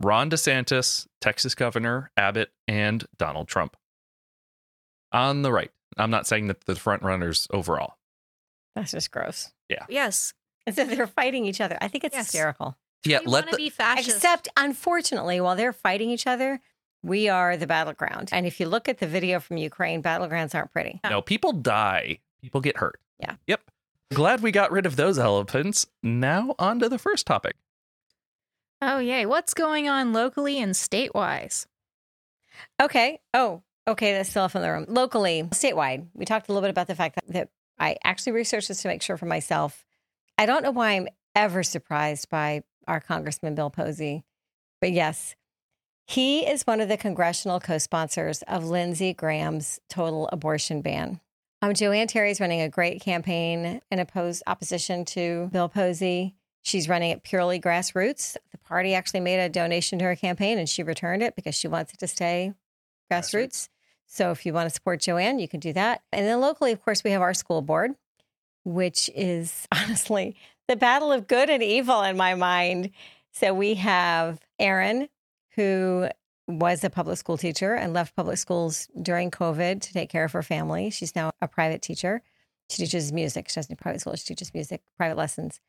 Ron 0.00 0.30
DeSantis, 0.30 1.06
Texas 1.20 1.54
Governor 1.54 2.10
Abbott, 2.16 2.52
and 2.68 3.04
Donald 3.18 3.48
Trump. 3.48 3.76
On 5.12 5.42
the 5.42 5.52
right. 5.52 5.70
I'm 5.96 6.10
not 6.10 6.26
saying 6.26 6.46
that 6.46 6.64
the 6.66 6.74
frontrunners 6.74 7.46
overall. 7.52 7.94
That's 8.76 8.92
just 8.92 9.10
gross. 9.10 9.50
Yeah. 9.68 9.84
Yes. 9.88 10.34
And 10.66 10.76
so 10.76 10.84
they're 10.84 11.06
fighting 11.08 11.44
each 11.46 11.60
other. 11.60 11.76
I 11.80 11.88
think 11.88 12.04
it's 12.04 12.14
Yes. 12.14 12.26
hysterical. 12.26 12.76
Yeah, 13.04 13.20
we 13.20 13.26
let 13.26 13.50
the, 13.50 13.56
be 13.56 13.70
fascist. 13.70 14.16
Except, 14.16 14.48
unfortunately, 14.56 15.40
while 15.40 15.56
they're 15.56 15.72
fighting 15.72 16.10
each 16.10 16.26
other, 16.26 16.60
we 17.02 17.28
are 17.28 17.56
the 17.56 17.66
battleground. 17.66 18.28
And 18.32 18.46
if 18.46 18.60
you 18.60 18.66
look 18.66 18.88
at 18.88 18.98
the 18.98 19.06
video 19.06 19.40
from 19.40 19.56
Ukraine, 19.56 20.02
battlegrounds 20.02 20.54
aren't 20.54 20.72
pretty. 20.72 21.00
no 21.08 21.22
people 21.22 21.52
die, 21.52 22.18
people 22.40 22.60
get 22.60 22.76
hurt. 22.76 23.00
Yeah. 23.18 23.34
Yep. 23.46 23.60
Glad 24.12 24.40
we 24.42 24.50
got 24.50 24.72
rid 24.72 24.86
of 24.86 24.96
those 24.96 25.18
elephants. 25.18 25.86
Now 26.02 26.54
on 26.58 26.80
to 26.80 26.88
the 26.88 26.98
first 26.98 27.26
topic. 27.26 27.56
oh, 28.82 28.98
yay. 28.98 29.24
What's 29.26 29.54
going 29.54 29.88
on 29.88 30.12
locally 30.12 30.58
and 30.58 30.72
statewise? 30.72 31.66
Okay. 32.82 33.20
Oh, 33.34 33.62
okay. 33.86 34.12
That's 34.12 34.30
still 34.30 34.44
up 34.44 34.54
in 34.56 34.62
the 34.62 34.70
room. 34.70 34.86
Locally, 34.88 35.44
statewide, 35.50 36.06
we 36.14 36.24
talked 36.24 36.48
a 36.48 36.52
little 36.52 36.62
bit 36.62 36.70
about 36.70 36.88
the 36.88 36.94
fact 36.96 37.14
that, 37.14 37.28
that 37.28 37.48
I 37.78 37.96
actually 38.04 38.32
researched 38.32 38.68
this 38.68 38.82
to 38.82 38.88
make 38.88 39.02
sure 39.02 39.16
for 39.16 39.26
myself. 39.26 39.84
I 40.36 40.46
don't 40.46 40.62
know 40.62 40.70
why 40.70 40.92
I'm 40.92 41.08
ever 41.34 41.62
surprised 41.62 42.28
by 42.30 42.62
our 42.88 43.00
Congressman 43.00 43.54
Bill 43.54 43.70
Posey, 43.70 44.24
but 44.80 44.90
yes, 44.90 45.36
he 46.10 46.40
is 46.40 46.66
one 46.66 46.80
of 46.80 46.88
the 46.88 46.96
congressional 46.96 47.60
co 47.60 47.78
sponsors 47.78 48.42
of 48.42 48.64
Lindsey 48.64 49.12
Graham's 49.12 49.78
total 49.88 50.28
abortion 50.32 50.82
ban. 50.82 51.20
Um, 51.62 51.72
Joanne 51.72 52.08
Terry's 52.08 52.40
running 52.40 52.60
a 52.60 52.68
great 52.68 53.00
campaign 53.00 53.80
in 53.92 53.98
oppose 54.00 54.42
opposition 54.48 55.04
to 55.04 55.48
Bill 55.52 55.68
Posey. 55.68 56.34
She's 56.62 56.88
running 56.88 57.10
it 57.10 57.22
purely 57.22 57.60
grassroots. 57.60 58.36
The 58.50 58.58
party 58.58 58.92
actually 58.92 59.20
made 59.20 59.38
a 59.38 59.48
donation 59.48 60.00
to 60.00 60.04
her 60.06 60.16
campaign 60.16 60.58
and 60.58 60.68
she 60.68 60.82
returned 60.82 61.22
it 61.22 61.36
because 61.36 61.54
she 61.54 61.68
wants 61.68 61.94
it 61.94 62.00
to 62.00 62.08
stay 62.08 62.54
grassroots. 63.10 63.68
So 64.06 64.32
if 64.32 64.44
you 64.44 64.52
want 64.52 64.68
to 64.68 64.74
support 64.74 65.00
Joanne, 65.00 65.38
you 65.38 65.46
can 65.46 65.60
do 65.60 65.72
that. 65.74 66.02
And 66.12 66.26
then 66.26 66.40
locally, 66.40 66.72
of 66.72 66.84
course, 66.84 67.04
we 67.04 67.12
have 67.12 67.22
our 67.22 67.34
school 67.34 67.62
board, 67.62 67.92
which 68.64 69.08
is 69.14 69.68
honestly 69.72 70.34
the 70.66 70.74
battle 70.74 71.12
of 71.12 71.28
good 71.28 71.50
and 71.50 71.62
evil 71.62 72.02
in 72.02 72.16
my 72.16 72.34
mind. 72.34 72.90
So 73.30 73.54
we 73.54 73.74
have 73.74 74.40
Aaron, 74.58 75.08
who 75.56 76.08
was 76.46 76.82
a 76.82 76.90
public 76.90 77.18
school 77.18 77.36
teacher 77.36 77.74
and 77.74 77.92
left 77.92 78.16
public 78.16 78.38
schools 78.38 78.88
during 79.00 79.30
COVID 79.30 79.80
to 79.80 79.92
take 79.92 80.10
care 80.10 80.24
of 80.24 80.32
her 80.32 80.42
family. 80.42 80.90
She's 80.90 81.14
now 81.14 81.30
a 81.40 81.48
private 81.48 81.82
teacher. 81.82 82.22
She 82.68 82.78
teaches 82.78 83.12
music. 83.12 83.48
She 83.48 83.56
doesn't 83.56 83.74
do 83.74 83.80
private 83.80 84.00
school. 84.00 84.14
She 84.16 84.24
teaches 84.24 84.52
music, 84.54 84.82
private 84.96 85.16
lessons. 85.16 85.60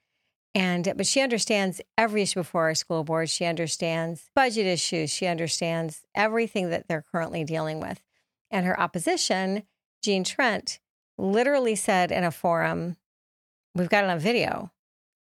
And 0.53 0.93
but 0.97 1.07
she 1.07 1.21
understands 1.21 1.81
every 1.97 2.23
issue 2.23 2.41
before 2.41 2.63
our 2.63 2.75
school 2.75 3.03
board. 3.03 3.29
She 3.29 3.45
understands 3.45 4.29
budget 4.35 4.65
issues. 4.65 5.09
She 5.09 5.27
understands 5.27 6.01
everything 6.13 6.69
that 6.69 6.87
they're 6.87 7.05
currently 7.09 7.43
dealing 7.43 7.79
with. 7.79 8.01
And 8.49 8.65
her 8.65 8.79
opposition, 8.79 9.63
Gene 10.03 10.23
Trent, 10.23 10.79
literally 11.17 11.75
said 11.75 12.11
in 12.11 12.23
a 12.23 12.31
forum, 12.31 12.97
we've 13.75 13.89
got 13.89 14.03
it 14.03 14.09
on 14.09 14.19
video, 14.19 14.71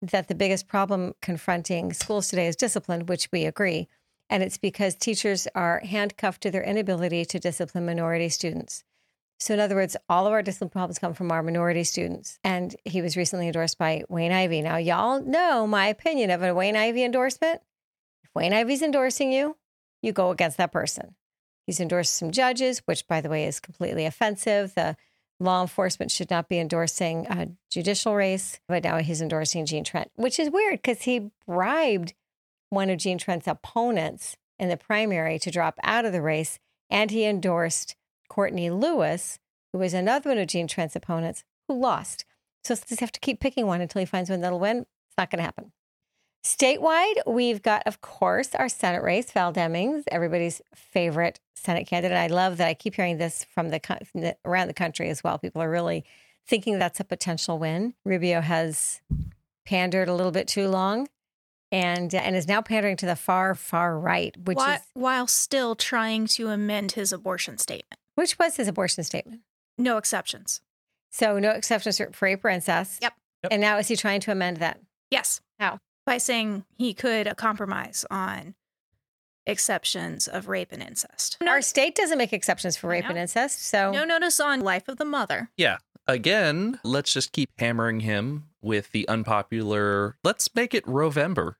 that 0.03 0.29
the 0.29 0.35
biggest 0.35 0.69
problem 0.69 1.15
confronting 1.23 1.93
schools 1.95 2.29
today 2.29 2.47
is 2.47 2.57
discipline, 2.57 3.07
which 3.07 3.29
we 3.33 3.47
agree. 3.47 3.89
And 4.31 4.43
it's 4.43 4.59
because 4.59 4.95
teachers 4.95 5.47
are 5.55 5.81
handcuffed 5.81 6.43
to 6.43 6.51
their 6.51 6.63
inability 6.63 7.25
to 7.27 7.39
discipline 7.39 7.87
minority 7.87 8.29
students. 8.29 8.85
So, 9.39 9.55
in 9.55 9.61
other 9.61 9.75
words, 9.75 9.97
all 10.09 10.27
of 10.27 10.33
our 10.33 10.43
discipline 10.43 10.71
problems 10.71 10.99
come 10.99 11.13
from 11.13 11.31
our 11.31 11.43
minority 11.43 11.85
students. 11.85 12.39
And 12.43 12.75
he 12.85 13.03
was 13.03 13.17
recently 13.17 13.47
endorsed 13.47 13.79
by 13.79 14.05
Wayne 14.09 14.33
Ivey. 14.33 14.63
Now, 14.63 14.77
y'all 14.77 15.21
know 15.21 15.67
my 15.67 15.89
opinion 15.89 16.31
of 16.31 16.43
a 16.43 16.55
Wayne 16.55 16.77
Ivey 16.77 17.05
endorsement. 17.05 17.61
If 18.23 18.31
Wayne 18.35 18.55
Ivey's 18.55 18.83
endorsing 18.83 19.33
you, 19.33 19.57
you 20.01 20.13
go 20.13 20.31
against 20.31 20.57
that 20.59 20.73
person. 20.73 21.15
He's 21.67 21.81
endorsed 21.81 22.15
some 22.15 22.31
judges, 22.31 22.81
which, 22.87 23.07
by 23.07 23.21
the 23.21 23.29
way, 23.29 23.45
is 23.45 23.61
completely 23.61 24.07
offensive. 24.07 24.75
The 24.75 24.97
law 25.41 25.63
enforcement 25.63 26.11
should 26.11 26.31
not 26.31 26.49
be 26.49 26.59
endorsing 26.59 27.27
a 27.27 27.49
judicial 27.71 28.15
race, 28.15 28.61
but 28.69 28.85
now 28.85 28.99
he's 28.99 29.21
endorsing 29.21 29.67
Gene 29.67 29.85
Trent, 29.85 30.11
which 30.15 30.39
is 30.39 30.51
weird 30.51 30.81
because 30.83 31.03
he 31.03 31.31
bribed 31.47 32.15
one 32.75 32.91
of 32.91 32.99
Gene 32.99 33.19
Trent's 33.19 33.47
opponents 33.47 34.37
in 34.59 34.69
the 34.69 34.77
primary 34.77 35.39
to 35.41 35.51
drop 35.51 35.79
out 35.83 36.05
of 36.05 36.13
the 36.13 36.23
race, 36.23 36.59
and 36.91 37.11
he 37.11 37.25
endorsed 37.25 37.97
Courtney 38.29 38.71
Lewis, 38.71 39.39
who 39.73 39.79
was 39.79 39.95
another 39.95 40.31
one 40.31 40.39
of 40.39 40.47
Gene 40.49 40.69
Trent's 40.69 40.97
opponents, 40.97 41.45
who 41.69 41.79
lost. 41.79 42.25
So 42.63 42.75
just 42.75 43.01
have 43.01 43.13
to 43.13 43.21
keep 43.21 43.41
picking 43.41 43.67
one 43.67 43.81
until 43.81 44.01
he 44.01 44.07
finds 44.07 44.31
one 44.31 44.41
that'll 44.41 44.61
win. 44.61 44.79
It's 44.79 45.19
not 45.19 45.31
going 45.31 45.39
to 45.39 45.45
happen. 45.45 45.73
Statewide, 46.45 47.15
we've 47.27 47.63
got, 47.63 47.83
of 47.87 48.03
course, 48.03 48.55
our 48.55 48.69
Senate 48.69 49.03
race, 49.03 49.31
Val 49.33 49.53
Demings, 49.53 50.05
everybody's 50.09 50.61
favorite 50.75 51.41
Senate 51.55 51.87
candidate. 51.87 52.19
I 52.19 52.27
love 52.27 52.59
that 52.59 52.69
I 52.69 52.75
keep 52.75 52.95
hearing 52.95 53.17
this 53.17 53.45
from 53.45 53.71
the 53.71 54.37
around 54.45 54.69
the 54.69 54.75
country 54.75 55.09
as 55.09 55.25
well. 55.25 55.39
People 55.39 55.63
are 55.63 55.71
really 55.71 56.05
thinking 56.47 56.79
that's 56.79 57.01
a 57.01 57.05
potential 57.05 57.59
win. 57.59 57.95
Rubio 58.05 58.43
has 58.43 59.01
pandered 59.65 60.09
a 60.09 60.15
little 60.15 60.33
bit 60.33 60.47
too 60.47 60.69
long 60.69 61.09
and 61.73 62.15
uh, 62.15 62.19
and 62.19 62.37
is 62.37 62.49
now 62.49 62.61
pandering 62.61 62.97
to 62.99 63.07
the 63.07 63.17
far 63.17 63.55
far 63.55 63.99
right, 63.99 64.37
which 64.37 64.57
while, 64.57 64.75
is 64.75 64.81
while 64.95 65.27
still 65.27 65.75
trying 65.75 66.27
to 66.29 66.49
amend 66.49 66.93
his 66.93 67.13
abortion 67.13 67.59
statement. 67.59 67.99
Which 68.15 68.39
was 68.39 68.57
his 68.57 68.69
abortion 68.69 69.03
statement? 69.05 69.41
No 69.77 69.97
exceptions. 69.97 70.61
So 71.11 71.39
no 71.39 71.51
exceptions 71.51 71.99
for 71.99 72.11
rape 72.21 72.45
or 72.45 72.49
incest. 72.49 73.03
Yep. 73.03 73.15
yep. 73.45 73.53
And 73.53 73.61
now 73.61 73.79
is 73.79 73.89
he 73.89 73.97
trying 73.97 74.21
to 74.21 74.33
amend 74.33 74.59
that? 74.59 74.81
Yes. 75.11 75.41
How? 75.59 75.79
By 76.07 76.19
saying 76.19 76.65
he 76.77 76.93
could 76.95 77.37
compromise 77.37 78.05
on 78.11 78.55
exceptions 79.47 80.27
of 80.27 80.49
rape 80.49 80.73
and 80.73 80.83
incest. 80.83 81.37
Our 81.47 81.63
state 81.63 81.95
doesn't 81.95 82.19
make 82.19 82.33
exceptions 82.33 82.77
for 82.77 82.89
rape 82.89 83.09
and 83.09 83.19
incest. 83.19 83.65
So 83.67 83.93
no 83.93 84.05
notice 84.05 84.41
on 84.41 84.61
life 84.61 84.89
of 84.89 84.97
the 84.97 85.05
mother. 85.05 85.51
Yeah. 85.57 85.79
Again, 86.07 86.81
let's 86.85 87.13
just 87.13 87.33
keep 87.33 87.51
hammering 87.59 88.01
him 88.01 88.45
with 88.61 88.93
the 88.93 89.09
unpopular. 89.09 90.17
Let's 90.23 90.55
make 90.55 90.75
it 90.75 90.85
Rovember. 90.85 91.55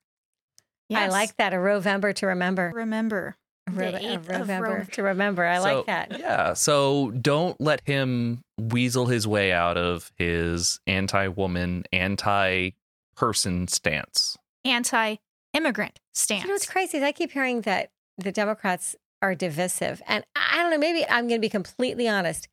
Yes. 0.89 1.11
I 1.11 1.13
like 1.13 1.35
that. 1.37 1.53
A 1.53 1.57
Rovember 1.57 2.13
to 2.15 2.27
remember. 2.27 2.71
Remember. 2.75 3.35
A, 3.67 3.71
Ro- 3.71 3.87
a 3.87 4.17
Rovember 4.19 4.91
to 4.91 5.03
remember. 5.03 5.45
I 5.45 5.57
so, 5.57 5.63
like 5.63 5.85
that. 5.87 6.19
Yeah. 6.19 6.53
So 6.53 7.11
don't 7.11 7.59
let 7.59 7.81
him 7.85 8.41
weasel 8.59 9.07
his 9.07 9.27
way 9.27 9.51
out 9.51 9.77
of 9.77 10.11
his 10.17 10.79
anti 10.85 11.27
woman, 11.29 11.83
anti 11.91 12.71
person 13.15 13.67
stance. 13.67 14.37
Anti 14.63 15.15
immigrant 15.53 15.99
stance. 16.13 16.43
You 16.43 16.49
know 16.49 16.53
what's 16.53 16.69
crazy 16.69 16.97
is 16.97 17.03
I 17.03 17.11
keep 17.11 17.31
hearing 17.31 17.61
that 17.61 17.89
the 18.17 18.31
Democrats 18.31 18.95
are 19.21 19.33
divisive. 19.33 20.01
And 20.07 20.23
I 20.35 20.57
don't 20.61 20.69
know, 20.71 20.77
maybe 20.77 21.03
I'm 21.09 21.27
going 21.27 21.41
to 21.41 21.45
be 21.45 21.49
completely 21.49 22.07
honest. 22.07 22.47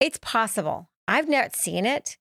It's 0.00 0.18
possible. 0.20 0.90
I've 1.06 1.28
not 1.28 1.56
seen 1.56 1.86
it. 1.86 2.18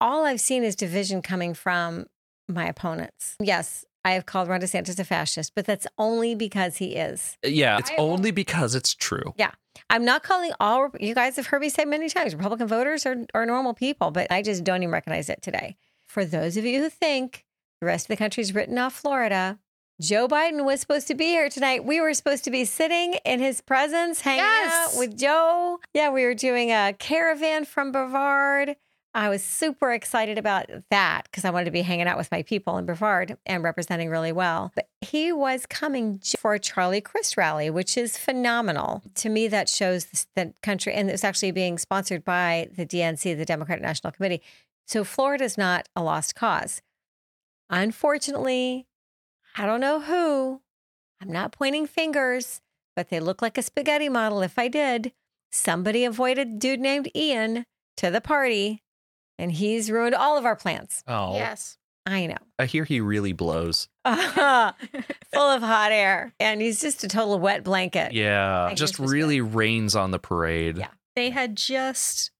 All 0.00 0.24
I've 0.24 0.40
seen 0.40 0.64
is 0.64 0.74
division 0.74 1.22
coming 1.22 1.54
from 1.54 2.06
my 2.48 2.66
opponents. 2.66 3.36
Yes, 3.40 3.84
I 4.04 4.12
have 4.12 4.26
called 4.26 4.48
Ron 4.48 4.60
DeSantis 4.60 4.98
a 4.98 5.04
fascist, 5.04 5.54
but 5.54 5.64
that's 5.64 5.86
only 5.96 6.34
because 6.34 6.76
he 6.78 6.96
is. 6.96 7.36
Uh, 7.44 7.48
yeah, 7.48 7.78
it's 7.78 7.90
I 7.90 7.96
only 7.98 8.32
because 8.32 8.74
it's 8.74 8.94
true. 8.94 9.32
Yeah. 9.36 9.52
I'm 9.88 10.04
not 10.04 10.22
calling 10.22 10.52
all, 10.58 10.90
you 10.98 11.14
guys 11.14 11.36
have 11.36 11.46
heard 11.46 11.62
me 11.62 11.68
say 11.68 11.84
many 11.84 12.08
times, 12.08 12.34
Republican 12.34 12.66
voters 12.66 13.06
are, 13.06 13.24
are 13.32 13.46
normal 13.46 13.74
people, 13.74 14.10
but 14.10 14.30
I 14.30 14.42
just 14.42 14.64
don't 14.64 14.82
even 14.82 14.92
recognize 14.92 15.30
it 15.30 15.40
today. 15.40 15.76
For 16.04 16.24
those 16.24 16.56
of 16.56 16.64
you 16.64 16.80
who 16.82 16.90
think 16.90 17.44
the 17.80 17.86
rest 17.86 18.04
of 18.04 18.08
the 18.08 18.16
country's 18.16 18.54
written 18.54 18.76
off 18.76 18.94
Florida, 18.94 19.58
Joe 20.02 20.26
Biden 20.26 20.64
was 20.64 20.80
supposed 20.80 21.06
to 21.06 21.14
be 21.14 21.26
here 21.26 21.48
tonight. 21.48 21.84
We 21.84 22.00
were 22.00 22.12
supposed 22.12 22.42
to 22.44 22.50
be 22.50 22.64
sitting 22.64 23.14
in 23.24 23.38
his 23.38 23.60
presence, 23.60 24.20
hanging 24.20 24.40
yes. 24.40 24.94
out 24.94 24.98
with 24.98 25.16
Joe. 25.16 25.78
Yeah, 25.94 26.10
we 26.10 26.24
were 26.24 26.34
doing 26.34 26.72
a 26.72 26.92
caravan 26.98 27.64
from 27.64 27.92
Brevard. 27.92 28.74
I 29.14 29.28
was 29.28 29.44
super 29.44 29.92
excited 29.92 30.38
about 30.38 30.66
that 30.90 31.28
because 31.30 31.44
I 31.44 31.50
wanted 31.50 31.66
to 31.66 31.70
be 31.70 31.82
hanging 31.82 32.08
out 32.08 32.18
with 32.18 32.32
my 32.32 32.42
people 32.42 32.78
in 32.78 32.84
Brevard 32.86 33.36
and 33.46 33.62
representing 33.62 34.10
really 34.10 34.32
well. 34.32 34.72
But 34.74 34.88
he 35.02 35.30
was 35.30 35.66
coming 35.66 36.20
for 36.36 36.54
a 36.54 36.58
Charlie 36.58 37.00
Crist 37.00 37.36
rally, 37.36 37.70
which 37.70 37.96
is 37.96 38.18
phenomenal. 38.18 39.02
To 39.16 39.28
me, 39.28 39.46
that 39.48 39.68
shows 39.68 40.26
the 40.34 40.52
country, 40.64 40.94
and 40.94 41.10
it's 41.10 41.22
actually 41.22 41.52
being 41.52 41.78
sponsored 41.78 42.24
by 42.24 42.70
the 42.74 42.84
DNC, 42.84 43.36
the 43.36 43.44
Democratic 43.44 43.82
National 43.84 44.12
Committee. 44.12 44.42
So 44.84 45.04
Florida 45.04 45.44
is 45.44 45.56
not 45.56 45.88
a 45.94 46.02
lost 46.02 46.34
cause. 46.34 46.82
Unfortunately, 47.70 48.88
I 49.56 49.66
don't 49.66 49.80
know 49.80 50.00
who. 50.00 50.60
I'm 51.20 51.30
not 51.30 51.52
pointing 51.52 51.86
fingers, 51.86 52.60
but 52.96 53.08
they 53.08 53.20
look 53.20 53.42
like 53.42 53.58
a 53.58 53.62
spaghetti 53.62 54.08
model. 54.08 54.42
If 54.42 54.58
I 54.58 54.68
did, 54.68 55.12
somebody 55.52 56.04
avoided 56.04 56.48
a 56.48 56.58
dude 56.58 56.80
named 56.80 57.10
Ian 57.14 57.64
to 57.98 58.10
the 58.10 58.20
party 58.20 58.82
and 59.38 59.52
he's 59.52 59.90
ruined 59.90 60.14
all 60.14 60.36
of 60.36 60.44
our 60.44 60.56
plans. 60.56 61.02
Oh, 61.06 61.34
yes. 61.34 61.76
I 62.04 62.26
know. 62.26 62.36
I 62.58 62.66
hear 62.66 62.84
he 62.84 63.00
really 63.00 63.32
blows. 63.32 63.88
full 64.04 64.14
of 64.14 65.62
hot 65.62 65.92
air. 65.92 66.34
And 66.40 66.60
he's 66.60 66.80
just 66.80 67.04
a 67.04 67.08
total 67.08 67.38
wet 67.38 67.62
blanket. 67.62 68.12
Yeah. 68.12 68.72
just 68.74 68.98
really 68.98 69.40
rains 69.40 69.94
on 69.94 70.10
the 70.10 70.18
parade. 70.18 70.78
Yeah. 70.78 70.88
They 71.14 71.30
had 71.30 71.56
just 71.56 72.30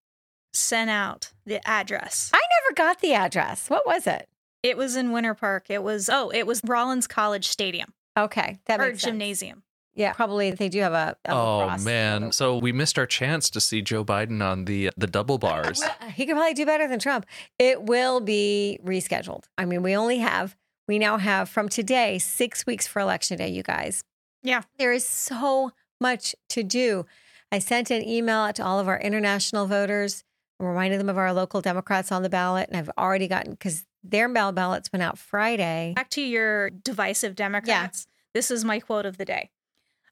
sent 0.53 0.91
out 0.91 1.33
the 1.47 1.67
address. 1.69 2.31
I 2.35 2.41
never 2.41 2.75
got 2.75 3.01
the 3.01 3.15
address. 3.15 3.71
What 3.71 3.87
was 3.87 4.07
it? 4.07 4.29
It 4.63 4.77
was 4.77 4.97
in 4.97 5.13
Winter 5.13 5.35
Park. 5.35 5.67
It 5.69 5.83
was, 5.83 6.09
oh, 6.09 6.31
it 6.31 6.47
was 6.47 6.61
Rollins 6.65 7.07
College 7.07 7.49
Stadium. 7.49 7.93
Okay. 8.17 8.59
That 8.67 8.81
or 8.81 8.89
makes 8.89 9.03
gymnasium. 9.03 9.63
Yeah, 9.95 10.15
probably 10.15 10.51
they 10.53 10.71
do 10.71 10.81
have 10.81 10.95
a. 10.95 11.17
a 11.27 11.35
oh 11.35 11.77
man, 11.81 12.33
so 12.33 12.57
we 12.57 12.73
missed 12.73 12.99
our 12.99 13.05
chance 13.05 13.51
to 13.51 13.61
see 13.61 13.83
Joe 13.83 14.05
Biden 14.05 14.43
on 14.43 14.65
the 14.65 14.91
the 14.97 15.07
double 15.07 15.37
bars. 15.37 15.83
he 16.15 16.25
could 16.25 16.35
probably 16.35 16.55
do 16.55 16.65
better 16.65 16.89
than 16.89 16.99
Trump. 16.99 17.27
It 17.59 17.83
will 17.83 18.21
be 18.21 18.79
rescheduled. 18.85 19.45
I 19.59 19.67
mean, 19.67 19.83
we 19.83 19.95
only 19.95 20.19
have 20.19 20.57
we 20.89 20.99
now 20.99 21.19
have 21.19 21.49
from 21.49 21.69
today 21.69 22.19
six 22.19 22.65
weeks 22.65 22.87
for 22.87 23.01
election 23.01 23.37
day. 23.37 23.49
You 23.49 23.63
guys, 23.63 24.03
yeah, 24.43 24.63
there 24.79 24.93
is 24.93 25.07
so 25.07 25.73
much 26.01 26.35
to 26.51 26.63
do. 26.63 27.05
I 27.51 27.59
sent 27.59 27.91
an 27.91 28.03
email 28.03 28.39
out 28.39 28.55
to 28.57 28.65
all 28.65 28.81
of 28.81 28.89
our 28.89 28.99
international 28.99 29.67
voters, 29.67 30.25
reminding 30.59 30.99
them 30.99 31.11
of 31.11 31.19
our 31.19 31.35
local 31.35 31.61
Democrats 31.61 32.11
on 32.11 32.23
the 32.23 32.31
ballot, 32.31 32.71
and 32.71 32.79
I've 32.79 32.91
already 32.97 33.29
gotten 33.29 33.53
because 33.53 33.85
their 34.03 34.29
mail 34.29 34.53
ballots 34.53 34.91
went 34.93 35.03
out 35.03 35.19
Friday. 35.19 35.93
Back 35.95 36.11
to 36.11 36.23
your 36.23 36.71
divisive 36.71 37.35
Democrats. 37.35 38.07
Yeah. 38.07 38.13
This 38.35 38.51
is 38.51 38.65
my 38.65 38.81
quote 38.81 39.07
of 39.07 39.19
the 39.19 39.25
day. 39.25 39.51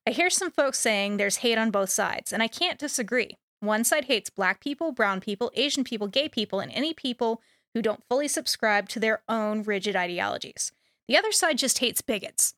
I 0.06 0.10
hear 0.10 0.30
some 0.30 0.50
folks 0.50 0.78
saying 0.78 1.16
there's 1.16 1.36
hate 1.36 1.58
on 1.58 1.70
both 1.70 1.90
sides, 1.90 2.32
and 2.32 2.42
I 2.42 2.48
can't 2.48 2.78
disagree. 2.78 3.36
One 3.60 3.84
side 3.84 4.06
hates 4.06 4.30
black 4.30 4.60
people, 4.60 4.92
brown 4.92 5.20
people, 5.20 5.50
Asian 5.54 5.84
people, 5.84 6.06
gay 6.06 6.28
people, 6.28 6.60
and 6.60 6.72
any 6.72 6.94
people 6.94 7.42
who 7.74 7.82
don't 7.82 8.02
fully 8.08 8.26
subscribe 8.28 8.88
to 8.90 9.00
their 9.00 9.22
own 9.28 9.62
rigid 9.62 9.94
ideologies. 9.94 10.72
The 11.06 11.16
other 11.16 11.32
side 11.32 11.58
just 11.58 11.78
hates 11.78 12.00
bigots. 12.00 12.54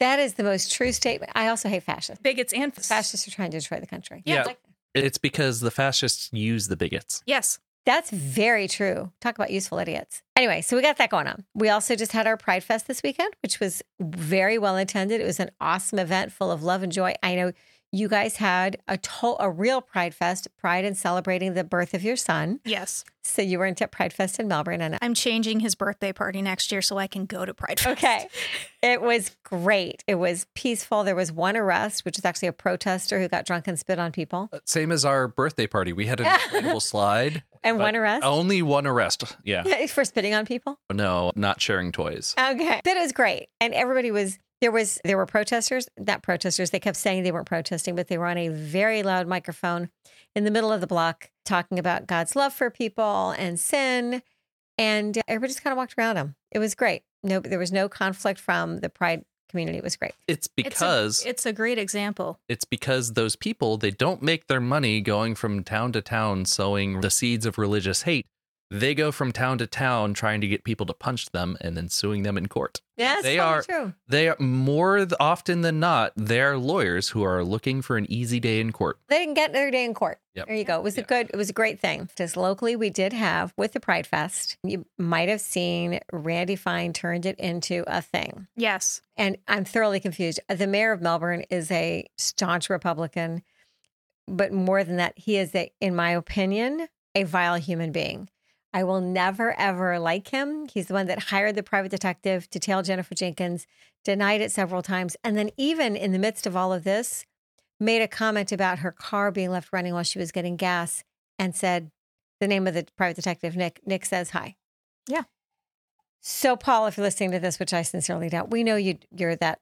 That 0.00 0.18
is 0.18 0.34
the 0.34 0.42
most 0.42 0.72
true 0.72 0.92
statement. 0.92 1.32
I 1.34 1.48
also 1.48 1.68
hate 1.68 1.84
fascists. 1.84 2.20
Bigots 2.20 2.52
and 2.52 2.74
fascists 2.74 3.28
are 3.28 3.30
trying 3.30 3.52
to 3.52 3.56
destroy 3.56 3.78
the 3.78 3.86
country. 3.86 4.22
Yeah. 4.26 4.44
yeah. 4.46 4.54
It's 4.94 5.18
because 5.18 5.60
the 5.60 5.70
fascists 5.70 6.30
use 6.32 6.68
the 6.68 6.76
bigots. 6.76 7.22
Yes. 7.26 7.58
That's 7.86 8.10
very 8.10 8.66
true. 8.66 9.12
Talk 9.20 9.34
about 9.34 9.50
useful 9.50 9.78
idiots. 9.78 10.22
Anyway, 10.36 10.62
so 10.62 10.74
we 10.74 10.82
got 10.82 10.96
that 10.96 11.10
going 11.10 11.26
on. 11.26 11.44
We 11.54 11.68
also 11.68 11.94
just 11.94 12.12
had 12.12 12.26
our 12.26 12.36
Pride 12.36 12.64
Fest 12.64 12.86
this 12.86 13.02
weekend, 13.02 13.34
which 13.42 13.60
was 13.60 13.82
very 14.00 14.56
well 14.56 14.76
attended. 14.76 15.20
It 15.20 15.26
was 15.26 15.38
an 15.38 15.50
awesome 15.60 15.98
event 15.98 16.32
full 16.32 16.50
of 16.50 16.62
love 16.62 16.82
and 16.82 16.90
joy. 16.90 17.14
I 17.22 17.34
know 17.34 17.52
you 17.94 18.08
guys 18.08 18.36
had 18.36 18.78
a 18.88 18.96
to- 18.98 19.36
a 19.38 19.48
real 19.50 19.80
Pride 19.80 20.14
Fest, 20.14 20.48
Pride 20.58 20.84
in 20.84 20.94
celebrating 20.94 21.54
the 21.54 21.64
birth 21.64 21.94
of 21.94 22.02
your 22.02 22.16
son. 22.16 22.60
Yes. 22.64 23.04
So 23.26 23.40
you 23.40 23.58
weren't 23.58 23.80
at 23.80 23.90
Pride 23.90 24.12
Fest 24.12 24.38
in 24.38 24.48
Melbourne, 24.48 24.82
and 24.82 24.98
I'm 25.00 25.14
changing 25.14 25.60
his 25.60 25.74
birthday 25.74 26.12
party 26.12 26.42
next 26.42 26.70
year 26.70 26.82
so 26.82 26.98
I 26.98 27.06
can 27.06 27.24
go 27.24 27.44
to 27.46 27.54
Pride 27.54 27.80
Fest. 27.80 27.96
okay, 28.04 28.28
it 28.82 29.00
was 29.00 29.34
great. 29.44 30.04
It 30.06 30.16
was 30.16 30.46
peaceful. 30.54 31.04
There 31.04 31.14
was 31.14 31.32
one 31.32 31.56
arrest, 31.56 32.04
which 32.04 32.18
is 32.18 32.24
actually 32.24 32.48
a 32.48 32.52
protester 32.52 33.18
who 33.20 33.28
got 33.28 33.46
drunk 33.46 33.66
and 33.68 33.78
spit 33.78 33.98
on 33.98 34.12
people, 34.12 34.50
Uh, 34.52 34.58
Same 34.66 34.92
as 34.92 35.04
our 35.06 35.26
birthday 35.28 35.66
party. 35.66 35.92
We 35.94 36.06
had 36.06 36.20
an 36.20 36.26
inflatable 36.50 36.82
slide. 36.82 37.42
and 37.62 37.78
one 37.78 37.96
arrest 37.96 38.24
Only 38.26 38.60
one 38.60 38.86
arrest. 38.86 39.36
Yeah. 39.42 39.86
for 39.86 40.04
spitting 40.04 40.34
on 40.34 40.44
people. 40.44 40.78
No, 40.92 41.32
not 41.34 41.62
sharing 41.62 41.92
toys. 41.92 42.34
Okay. 42.38 42.80
That 42.84 42.96
was 42.98 43.12
great. 43.12 43.48
And 43.58 43.72
everybody 43.72 44.10
was 44.10 44.38
there 44.60 44.70
was 44.72 44.98
there 45.04 45.16
were 45.16 45.26
protesters, 45.26 45.88
not 45.98 46.22
protesters. 46.22 46.70
They 46.70 46.80
kept 46.80 46.96
saying 46.96 47.22
they 47.22 47.32
weren't 47.32 47.46
protesting, 47.46 47.94
but 47.96 48.08
they 48.08 48.18
were 48.18 48.26
on 48.26 48.38
a 48.38 48.48
very 48.48 49.02
loud 49.02 49.26
microphone 49.26 49.90
in 50.34 50.44
the 50.44 50.50
middle 50.50 50.72
of 50.72 50.80
the 50.80 50.86
block 50.86 51.30
talking 51.44 51.78
about 51.78 52.06
God's 52.06 52.34
love 52.34 52.52
for 52.54 52.70
people 52.70 53.30
and 53.32 53.58
sin. 53.60 54.22
And 54.78 55.20
everybody 55.28 55.52
just 55.52 55.62
kind 55.62 55.72
of 55.72 55.76
walked 55.76 55.94
around 55.98 56.16
them. 56.16 56.34
It 56.50 56.58
was 56.58 56.74
great. 56.74 57.02
No, 57.22 57.40
there 57.40 57.58
was 57.58 57.72
no 57.72 57.88
conflict 57.88 58.40
from 58.40 58.78
the 58.80 58.88
pride 58.88 59.24
community. 59.48 59.78
It 59.78 59.84
was 59.84 59.96
great. 59.96 60.12
It's 60.26 60.48
It's 60.56 60.66
a- 60.66 60.70
because 60.70 61.26
it's 61.26 61.46
a, 61.46 61.52
great 61.52 61.78
example. 61.78 62.40
it's 62.48 62.64
because 62.64 63.12
those 63.12 63.36
people 63.36 63.76
they 63.76 63.90
don't 63.92 64.20
make 64.22 64.46
their 64.48 64.60
money 64.60 65.00
going 65.00 65.34
from 65.36 65.62
town 65.62 65.92
to 65.92 66.02
town 66.02 66.44
sowing 66.44 67.00
the 67.02 67.10
seeds 67.10 67.46
of 67.46 67.56
religious 67.58 68.02
hate. 68.02 68.26
They 68.70 68.94
go 68.94 69.12
from 69.12 69.30
town 69.30 69.58
to 69.58 69.66
town 69.66 70.14
trying 70.14 70.40
to 70.40 70.48
get 70.48 70.64
people 70.64 70.86
to 70.86 70.94
punch 70.94 71.30
them 71.30 71.56
and 71.60 71.76
then 71.76 71.88
suing 71.88 72.22
them 72.22 72.36
in 72.38 72.48
court. 72.48 72.80
Yes, 72.96 73.22
They 73.22 73.38
are- 73.38 73.62
true. 73.62 73.92
They 74.08 74.28
are 74.28 74.36
more 74.40 75.06
often 75.20 75.60
than 75.60 75.78
not, 75.80 76.12
they're 76.16 76.56
lawyers 76.56 77.10
who 77.10 77.22
are 77.24 77.44
looking 77.44 77.82
for 77.82 77.96
an 77.96 78.10
easy 78.10 78.40
day 78.40 78.60
in 78.60 78.72
court. 78.72 78.98
They 79.08 79.18
didn't 79.18 79.34
get 79.34 79.52
their 79.52 79.70
day 79.70 79.84
in 79.84 79.94
court. 79.94 80.18
Yep. 80.34 80.46
There 80.46 80.56
you 80.56 80.64
go. 80.64 80.76
It 80.78 80.82
was 80.82 80.96
Yeah. 80.96 81.04
a 81.04 81.06
good, 81.06 81.30
it 81.32 81.36
was 81.36 81.50
a 81.50 81.52
great 81.52 81.78
thing. 81.78 82.08
Just 82.16 82.36
locally, 82.36 82.74
we 82.74 82.90
did 82.90 83.12
have 83.12 83.52
with 83.56 83.72
the 83.72 83.80
Pride 83.80 84.06
Fest, 84.06 84.56
you 84.64 84.86
might 84.98 85.28
have 85.28 85.40
seen 85.40 86.00
Randy 86.12 86.56
Fine 86.56 86.94
turned 86.94 87.26
it 87.26 87.38
into 87.38 87.84
a 87.86 88.00
thing. 88.02 88.48
Yes. 88.56 89.02
and 89.16 89.36
I'm 89.46 89.64
thoroughly 89.64 90.00
confused. 90.00 90.40
The 90.48 90.66
mayor 90.66 90.90
of 90.90 91.00
Melbourne 91.00 91.44
is 91.48 91.70
a 91.70 92.08
staunch 92.18 92.68
Republican, 92.68 93.44
but 94.26 94.52
more 94.52 94.82
than 94.82 94.96
that, 94.96 95.12
he 95.16 95.36
is 95.36 95.54
a, 95.54 95.70
in 95.80 95.94
my 95.94 96.10
opinion, 96.10 96.88
a 97.14 97.22
vile 97.22 97.54
human 97.56 97.92
being. 97.92 98.28
I 98.74 98.82
will 98.82 99.00
never 99.00 99.58
ever 99.58 100.00
like 100.00 100.28
him. 100.28 100.66
He's 100.66 100.88
the 100.88 100.94
one 100.94 101.06
that 101.06 101.30
hired 101.30 101.54
the 101.54 101.62
private 101.62 101.92
detective 101.92 102.50
to 102.50 102.58
tail 102.58 102.82
Jennifer 102.82 103.14
Jenkins, 103.14 103.68
denied 104.04 104.40
it 104.40 104.50
several 104.50 104.82
times, 104.82 105.16
and 105.22 105.38
then 105.38 105.50
even 105.56 105.94
in 105.94 106.10
the 106.10 106.18
midst 106.18 106.44
of 106.44 106.56
all 106.56 106.72
of 106.72 106.82
this, 106.82 107.24
made 107.78 108.02
a 108.02 108.08
comment 108.08 108.50
about 108.50 108.80
her 108.80 108.90
car 108.90 109.30
being 109.30 109.50
left 109.50 109.72
running 109.72 109.94
while 109.94 110.02
she 110.02 110.18
was 110.18 110.32
getting 110.32 110.56
gas, 110.56 111.04
and 111.38 111.54
said 111.54 111.92
the 112.40 112.48
name 112.48 112.66
of 112.66 112.74
the 112.74 112.84
private 112.96 113.14
detective, 113.14 113.56
Nick. 113.56 113.80
Nick 113.86 114.04
says 114.04 114.30
hi. 114.30 114.56
Yeah. 115.08 115.22
So, 116.20 116.56
Paul, 116.56 116.86
if 116.86 116.96
you're 116.96 117.06
listening 117.06 117.30
to 117.30 117.38
this, 117.38 117.60
which 117.60 117.72
I 117.72 117.82
sincerely 117.82 118.28
doubt, 118.28 118.50
we 118.50 118.64
know 118.64 118.76
you 118.76 118.98
you're 119.16 119.36
that 119.36 119.60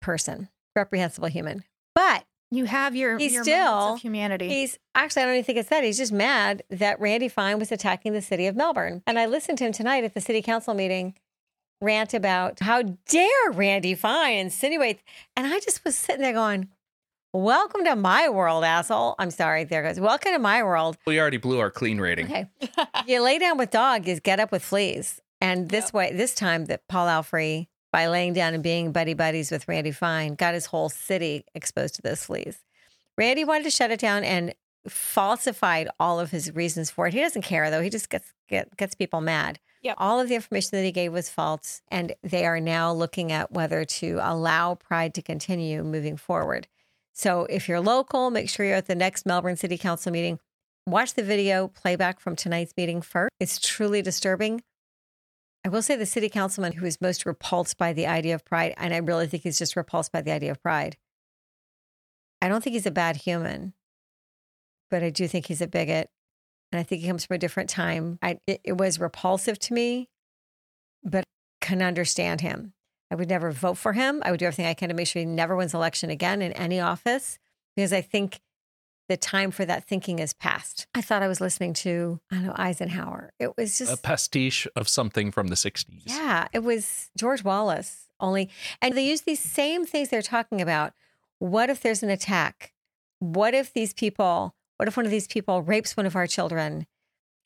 person, 0.00 0.48
reprehensible 0.76 1.28
human. 1.28 1.64
But 1.92 2.24
You 2.54 2.64
have 2.66 2.94
your, 2.94 3.18
He's 3.18 3.32
your 3.32 3.42
still- 3.42 3.64
moments 3.74 3.98
of 3.98 4.02
humanity. 4.02 4.48
he's 4.48 4.78
actually, 4.94 5.22
I 5.22 5.24
don't 5.26 5.34
even 5.34 5.44
think 5.44 5.58
it's 5.58 5.68
that. 5.70 5.82
He's 5.84 5.98
just 5.98 6.12
mad 6.12 6.62
that 6.70 7.00
Randy 7.00 7.28
Fine 7.28 7.58
was 7.58 7.72
attacking 7.72 8.12
the 8.12 8.22
city 8.22 8.46
of 8.46 8.54
Melbourne. 8.56 9.02
And 9.06 9.18
I 9.18 9.26
listened 9.26 9.58
to 9.58 9.64
him 9.64 9.72
tonight 9.72 10.04
at 10.04 10.14
the 10.14 10.20
city 10.20 10.40
council 10.42 10.72
meeting 10.74 11.14
rant 11.80 12.14
about 12.14 12.60
how 12.60 12.82
dare 12.82 13.50
Randy 13.52 13.94
Fine 13.94 14.36
insinuate. 14.38 15.00
And 15.36 15.46
I 15.46 15.58
just 15.60 15.84
was 15.84 15.96
sitting 15.96 16.22
there 16.22 16.32
going, 16.32 16.68
Welcome 17.32 17.84
to 17.86 17.96
my 17.96 18.28
world, 18.28 18.62
asshole. 18.62 19.16
I'm 19.18 19.32
sorry, 19.32 19.64
there 19.64 19.82
goes. 19.82 19.98
Welcome 19.98 20.32
to 20.34 20.38
my 20.38 20.62
world. 20.62 20.96
We 21.04 21.18
already 21.20 21.38
blew 21.38 21.58
our 21.58 21.68
clean 21.70 22.00
rating. 22.00 22.26
Okay. 22.26 22.46
you 23.08 23.20
lay 23.20 23.40
down 23.40 23.58
with 23.58 23.72
dog 23.72 24.06
is 24.06 24.20
get 24.20 24.38
up 24.38 24.52
with 24.52 24.62
fleas. 24.62 25.20
And 25.40 25.68
this 25.68 25.92
way, 25.92 26.12
this 26.12 26.32
time 26.32 26.66
that 26.66 26.86
Paul 26.86 27.08
Alfrey, 27.08 27.66
by 27.94 28.08
laying 28.08 28.32
down 28.32 28.54
and 28.54 28.62
being 28.64 28.90
buddy 28.90 29.14
buddies 29.14 29.52
with 29.52 29.68
Randy 29.68 29.92
Fine, 29.92 30.34
got 30.34 30.52
his 30.52 30.66
whole 30.66 30.88
city 30.88 31.44
exposed 31.54 31.94
to 31.94 32.02
those 32.02 32.24
fleas. 32.24 32.58
Randy 33.16 33.44
wanted 33.44 33.62
to 33.62 33.70
shut 33.70 33.92
it 33.92 34.00
down 34.00 34.24
and 34.24 34.52
falsified 34.88 35.88
all 36.00 36.18
of 36.18 36.32
his 36.32 36.52
reasons 36.56 36.90
for 36.90 37.06
it. 37.06 37.14
He 37.14 37.20
doesn't 37.20 37.42
care 37.42 37.70
though. 37.70 37.82
He 37.82 37.90
just 37.90 38.10
gets 38.10 38.32
get, 38.48 38.76
gets 38.76 38.96
people 38.96 39.20
mad. 39.20 39.60
Yep. 39.82 39.94
All 39.98 40.18
of 40.18 40.28
the 40.28 40.34
information 40.34 40.70
that 40.72 40.82
he 40.82 40.90
gave 40.90 41.12
was 41.12 41.28
false, 41.28 41.82
and 41.88 42.16
they 42.24 42.44
are 42.44 42.58
now 42.58 42.92
looking 42.92 43.30
at 43.30 43.52
whether 43.52 43.84
to 43.84 44.18
allow 44.20 44.74
Pride 44.74 45.14
to 45.14 45.22
continue 45.22 45.84
moving 45.84 46.16
forward. 46.16 46.66
So 47.12 47.46
if 47.48 47.68
you're 47.68 47.80
local, 47.80 48.28
make 48.30 48.50
sure 48.50 48.66
you're 48.66 48.74
at 48.74 48.86
the 48.86 48.96
next 48.96 49.24
Melbourne 49.24 49.56
City 49.56 49.78
Council 49.78 50.10
meeting. 50.10 50.40
Watch 50.84 51.14
the 51.14 51.22
video 51.22 51.68
playback 51.68 52.18
from 52.18 52.34
tonight's 52.34 52.74
meeting 52.76 53.02
first. 53.02 53.30
It's 53.38 53.60
truly 53.60 54.02
disturbing. 54.02 54.64
I 55.64 55.70
will 55.70 55.82
say 55.82 55.96
the 55.96 56.06
city 56.06 56.28
councilman 56.28 56.72
who 56.72 56.84
is 56.84 57.00
most 57.00 57.24
repulsed 57.24 57.78
by 57.78 57.92
the 57.92 58.06
idea 58.06 58.34
of 58.34 58.44
pride, 58.44 58.74
and 58.76 58.92
I 58.92 58.98
really 58.98 59.26
think 59.26 59.44
he's 59.44 59.58
just 59.58 59.76
repulsed 59.76 60.12
by 60.12 60.20
the 60.20 60.30
idea 60.30 60.50
of 60.50 60.62
pride. 60.62 60.96
I 62.42 62.48
don't 62.48 62.62
think 62.62 62.74
he's 62.74 62.86
a 62.86 62.90
bad 62.90 63.16
human, 63.16 63.72
but 64.90 65.02
I 65.02 65.08
do 65.08 65.26
think 65.26 65.46
he's 65.46 65.62
a 65.62 65.66
bigot. 65.66 66.10
And 66.70 66.80
I 66.80 66.82
think 66.82 67.02
he 67.02 67.08
comes 67.08 67.24
from 67.24 67.36
a 67.36 67.38
different 67.38 67.70
time. 67.70 68.18
I, 68.20 68.38
it, 68.46 68.60
it 68.64 68.76
was 68.76 69.00
repulsive 69.00 69.58
to 69.60 69.74
me, 69.74 70.08
but 71.02 71.20
I 71.20 71.66
can 71.66 71.82
understand 71.82 72.40
him. 72.40 72.74
I 73.10 73.14
would 73.14 73.28
never 73.28 73.52
vote 73.52 73.78
for 73.78 73.92
him. 73.92 74.22
I 74.24 74.30
would 74.30 74.40
do 74.40 74.46
everything 74.46 74.66
I 74.66 74.74
can 74.74 74.88
to 74.88 74.94
make 74.94 75.06
sure 75.06 75.20
he 75.20 75.26
never 75.26 75.54
wins 75.54 75.72
election 75.72 76.10
again 76.10 76.42
in 76.42 76.52
any 76.52 76.80
office 76.80 77.38
because 77.76 77.92
I 77.92 78.00
think 78.00 78.40
the 79.08 79.16
time 79.16 79.50
for 79.50 79.64
that 79.64 79.84
thinking 79.84 80.18
is 80.18 80.32
past. 80.32 80.86
I 80.94 81.00
thought 81.02 81.22
I 81.22 81.28
was 81.28 81.40
listening 81.40 81.74
to, 81.74 82.20
I 82.30 82.36
don't 82.36 82.46
know, 82.46 82.54
Eisenhower. 82.56 83.32
It 83.38 83.56
was 83.56 83.78
just 83.78 83.92
A 83.92 83.96
pastiche 84.02 84.66
of 84.76 84.88
something 84.88 85.30
from 85.30 85.48
the 85.48 85.54
60s. 85.56 86.02
yeah, 86.06 86.46
it 86.52 86.62
was 86.62 87.10
George 87.16 87.44
Wallace 87.44 88.08
only. 88.20 88.48
And 88.80 88.96
they 88.96 89.04
use 89.06 89.22
these 89.22 89.40
same 89.40 89.84
things 89.84 90.08
they're 90.08 90.22
talking 90.22 90.60
about. 90.62 90.94
What 91.38 91.68
if 91.68 91.80
there's 91.82 92.02
an 92.02 92.08
attack? 92.10 92.72
What 93.18 93.52
if 93.54 93.72
these 93.72 93.92
people, 93.92 94.54
what 94.78 94.88
if 94.88 94.96
one 94.96 95.04
of 95.04 95.10
these 95.12 95.26
people 95.26 95.60
rapes 95.62 95.96
one 95.96 96.06
of 96.06 96.16
our 96.16 96.26
children? 96.26 96.86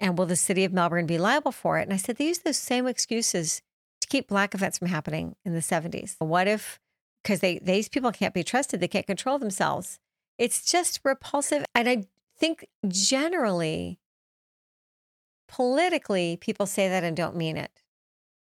And 0.01 0.17
will 0.17 0.27
the 0.27 0.37
city 0.37 0.65
of 0.65 0.73
Melbourne 0.73 1.07
be 1.07 1.19
liable 1.19 1.51
for 1.51 1.79
it? 1.79 1.83
And 1.83 1.93
I 1.93 1.97
said, 1.97 2.17
they 2.17 2.27
use 2.27 2.39
those 2.39 2.57
same 2.57 2.87
excuses 2.87 3.63
to 4.01 4.07
keep 4.07 4.29
black 4.29 4.55
events 4.55 4.79
from 4.79 4.89
happening 4.89 5.35
in 5.45 5.55
the 5.55 5.59
70s. 5.61 6.15
What 6.21 6.47
if, 6.47 6.79
because 7.25 7.41
they 7.41 7.59
these 7.59 7.89
people 7.89 8.13
can't 8.13 8.33
be 8.33 8.45
trusted, 8.45 8.79
they 8.79 8.87
can't 8.87 9.07
control 9.09 9.41
themselves. 9.41 9.99
It's 10.39 10.65
just 10.65 11.01
repulsive. 11.05 11.65
And 11.75 11.89
I 11.89 12.05
think 12.39 12.67
generally, 12.87 13.99
politically, 15.49 16.37
people 16.41 16.67
say 16.67 16.89
that 16.89 17.05
and 17.05 17.17
don't 17.17 17.37
mean 17.37 17.57
it. 17.57 17.83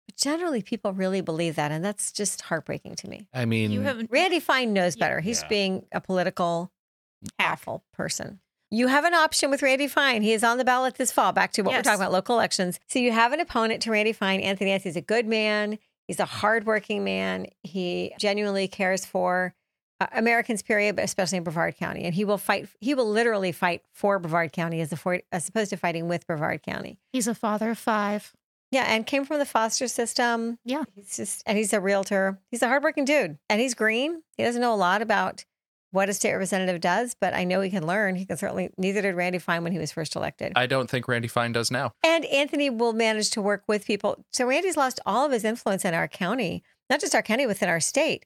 But 0.07 0.17
generally, 0.17 0.63
people 0.63 0.93
really 0.93 1.21
believe 1.21 1.57
that. 1.57 1.71
And 1.71 1.85
that's 1.85 2.11
just 2.13 2.43
heartbreaking 2.43 2.97
to 2.97 3.09
me. 3.09 3.29
I 3.33 3.45
mean, 3.45 3.71
you 3.71 3.83
have 3.83 4.07
Randy 4.11 4.41
Fine 4.41 4.73
knows 4.73 4.97
better. 4.97 5.21
He's 5.21 5.43
Yeah. 5.43 5.49
being 5.49 5.87
a 5.93 6.01
political, 6.01 6.73
awful 7.39 7.85
person. 7.93 8.41
You 8.71 8.87
have 8.87 9.05
an 9.05 9.13
option 9.13 9.51
with 9.51 9.61
Randy 9.61 9.87
Fine. 9.87 10.23
He 10.23 10.33
is 10.33 10.43
on 10.43 10.57
the 10.57 10.65
ballot 10.65 10.95
this 10.95 11.13
fall. 11.13 11.33
Back 11.33 11.53
to 11.53 11.63
what 11.63 11.75
we're 11.75 11.83
talking 11.83 12.01
about 12.01 12.11
local 12.11 12.37
elections. 12.37 12.81
So 12.89 12.99
you 12.99 13.13
have 13.13 13.33
an 13.33 13.41
opponent 13.41 13.83
to 13.83 13.91
Randy 13.91 14.15
Fine. 14.15 14.41
Anthony 14.41 14.71
Anthony 14.71 14.89
is 14.91 14.97
a 14.97 15.03
good 15.03 15.27
man. 15.27 15.79
He's 16.09 16.19
a 16.21 16.25
hardworking 16.25 17.05
man. 17.05 17.47
He 17.63 18.15
genuinely 18.19 18.69
cares 18.69 19.05
for 19.05 19.55
Uh, 20.03 20.07
Americans, 20.15 20.63
period, 20.63 20.97
but 20.97 21.05
especially 21.05 21.39
in 21.39 21.45
Brevard 21.45 21.77
County. 21.77 22.03
And 22.03 22.13
he 22.13 22.25
will 22.25 22.39
fight. 22.39 22.69
He 22.81 22.93
will 22.95 23.09
literally 23.09 23.53
fight 23.53 23.83
for 23.93 24.19
Brevard 24.19 24.53
County 24.53 24.81
as, 24.81 24.93
a, 24.93 25.23
as 25.31 25.49
opposed 25.49 25.71
to 25.71 25.77
fighting 25.77 26.09
with 26.09 26.27
Brevard 26.27 26.63
County. 26.63 26.99
he's 27.13 27.29
a 27.29 27.35
father 27.37 27.71
of 27.71 27.79
five. 27.79 28.33
Yeah, 28.73 28.85
and 28.89 29.07
came 29.07 29.25
from 29.25 29.39
the 29.39 29.45
foster 29.47 29.87
system. 29.87 30.59
Yeah. 30.65 30.83
He's 30.97 31.17
just, 31.17 31.43
and 31.47 31.57
he's 31.57 31.73
a 31.73 31.81
realtor. 31.81 32.41
He's 32.51 32.63
a 32.63 32.69
hardworking 32.69 33.05
dude, 33.05 33.39
and 33.49 33.61
he's 33.61 33.75
green. 33.75 34.23
He 34.37 34.43
doesn't 34.43 34.61
know 34.61 34.75
a 34.75 34.77
lot 34.77 35.03
about 35.03 35.45
what 35.93 36.09
a 36.09 36.15
state 36.15 36.33
representative 36.33 36.81
does, 36.81 37.15
but 37.21 37.33
I 37.35 37.45
know 37.45 37.61
he 37.61 37.71
can 37.71 37.87
learn. 37.87 38.17
He 38.17 38.25
can 38.25 38.39
certainly, 38.39 38.71
neither 38.79 39.03
did 39.03 39.15
Randy 39.15 39.39
Fine 39.39 39.63
when 39.63 39.73
he 39.73 39.79
was 39.79 39.93
first 39.93 40.17
elected. 40.17 40.53
I 40.57 40.67
don't 40.67 40.89
think 40.91 41.07
Randy 41.07 41.29
Fine 41.29 41.53
does 41.53 41.71
now. 41.71 41.93
and 42.03 42.25
Anthony 42.25 42.71
will 42.71 42.95
manage 42.95 43.31
to 43.33 43.43
work 43.43 43.63
with 43.69 43.87
people. 43.87 44.25
So 44.33 44.47
Randy's 44.47 44.77
lost 44.77 44.99
all 45.07 45.27
of 45.27 45.33
his 45.33 45.45
influence 45.45 45.85
in 45.85 45.93
our 45.95 46.09
county, 46.09 46.65
not 46.91 46.99
just 46.99 47.15
our 47.15 47.23
county, 47.23 47.47
within 47.47 47.69
our 47.69 47.79
state. 47.79 48.25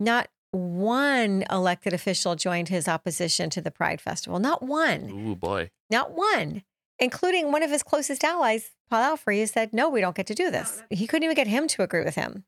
Not 0.00 0.28
one 0.54 1.44
elected 1.50 1.92
official 1.92 2.36
joined 2.36 2.68
his 2.68 2.88
opposition 2.88 3.50
to 3.50 3.60
the 3.60 3.70
Pride 3.70 4.00
Festival. 4.00 4.38
Not 4.38 4.62
one. 4.62 5.10
Ooh, 5.10 5.34
boy. 5.36 5.70
Not 5.90 6.12
one, 6.12 6.62
including 6.98 7.52
one 7.52 7.62
of 7.62 7.70
his 7.70 7.82
closest 7.82 8.24
allies, 8.24 8.70
Paul 8.88 9.16
Alfrey, 9.16 9.40
who 9.40 9.46
said, 9.46 9.72
no, 9.72 9.88
we 9.88 10.00
don't 10.00 10.16
get 10.16 10.26
to 10.28 10.34
do 10.34 10.50
this. 10.50 10.82
He 10.90 11.06
couldn't 11.06 11.24
even 11.24 11.36
get 11.36 11.46
him 11.46 11.66
to 11.68 11.82
agree 11.82 12.04
with 12.04 12.14
him. 12.14 12.44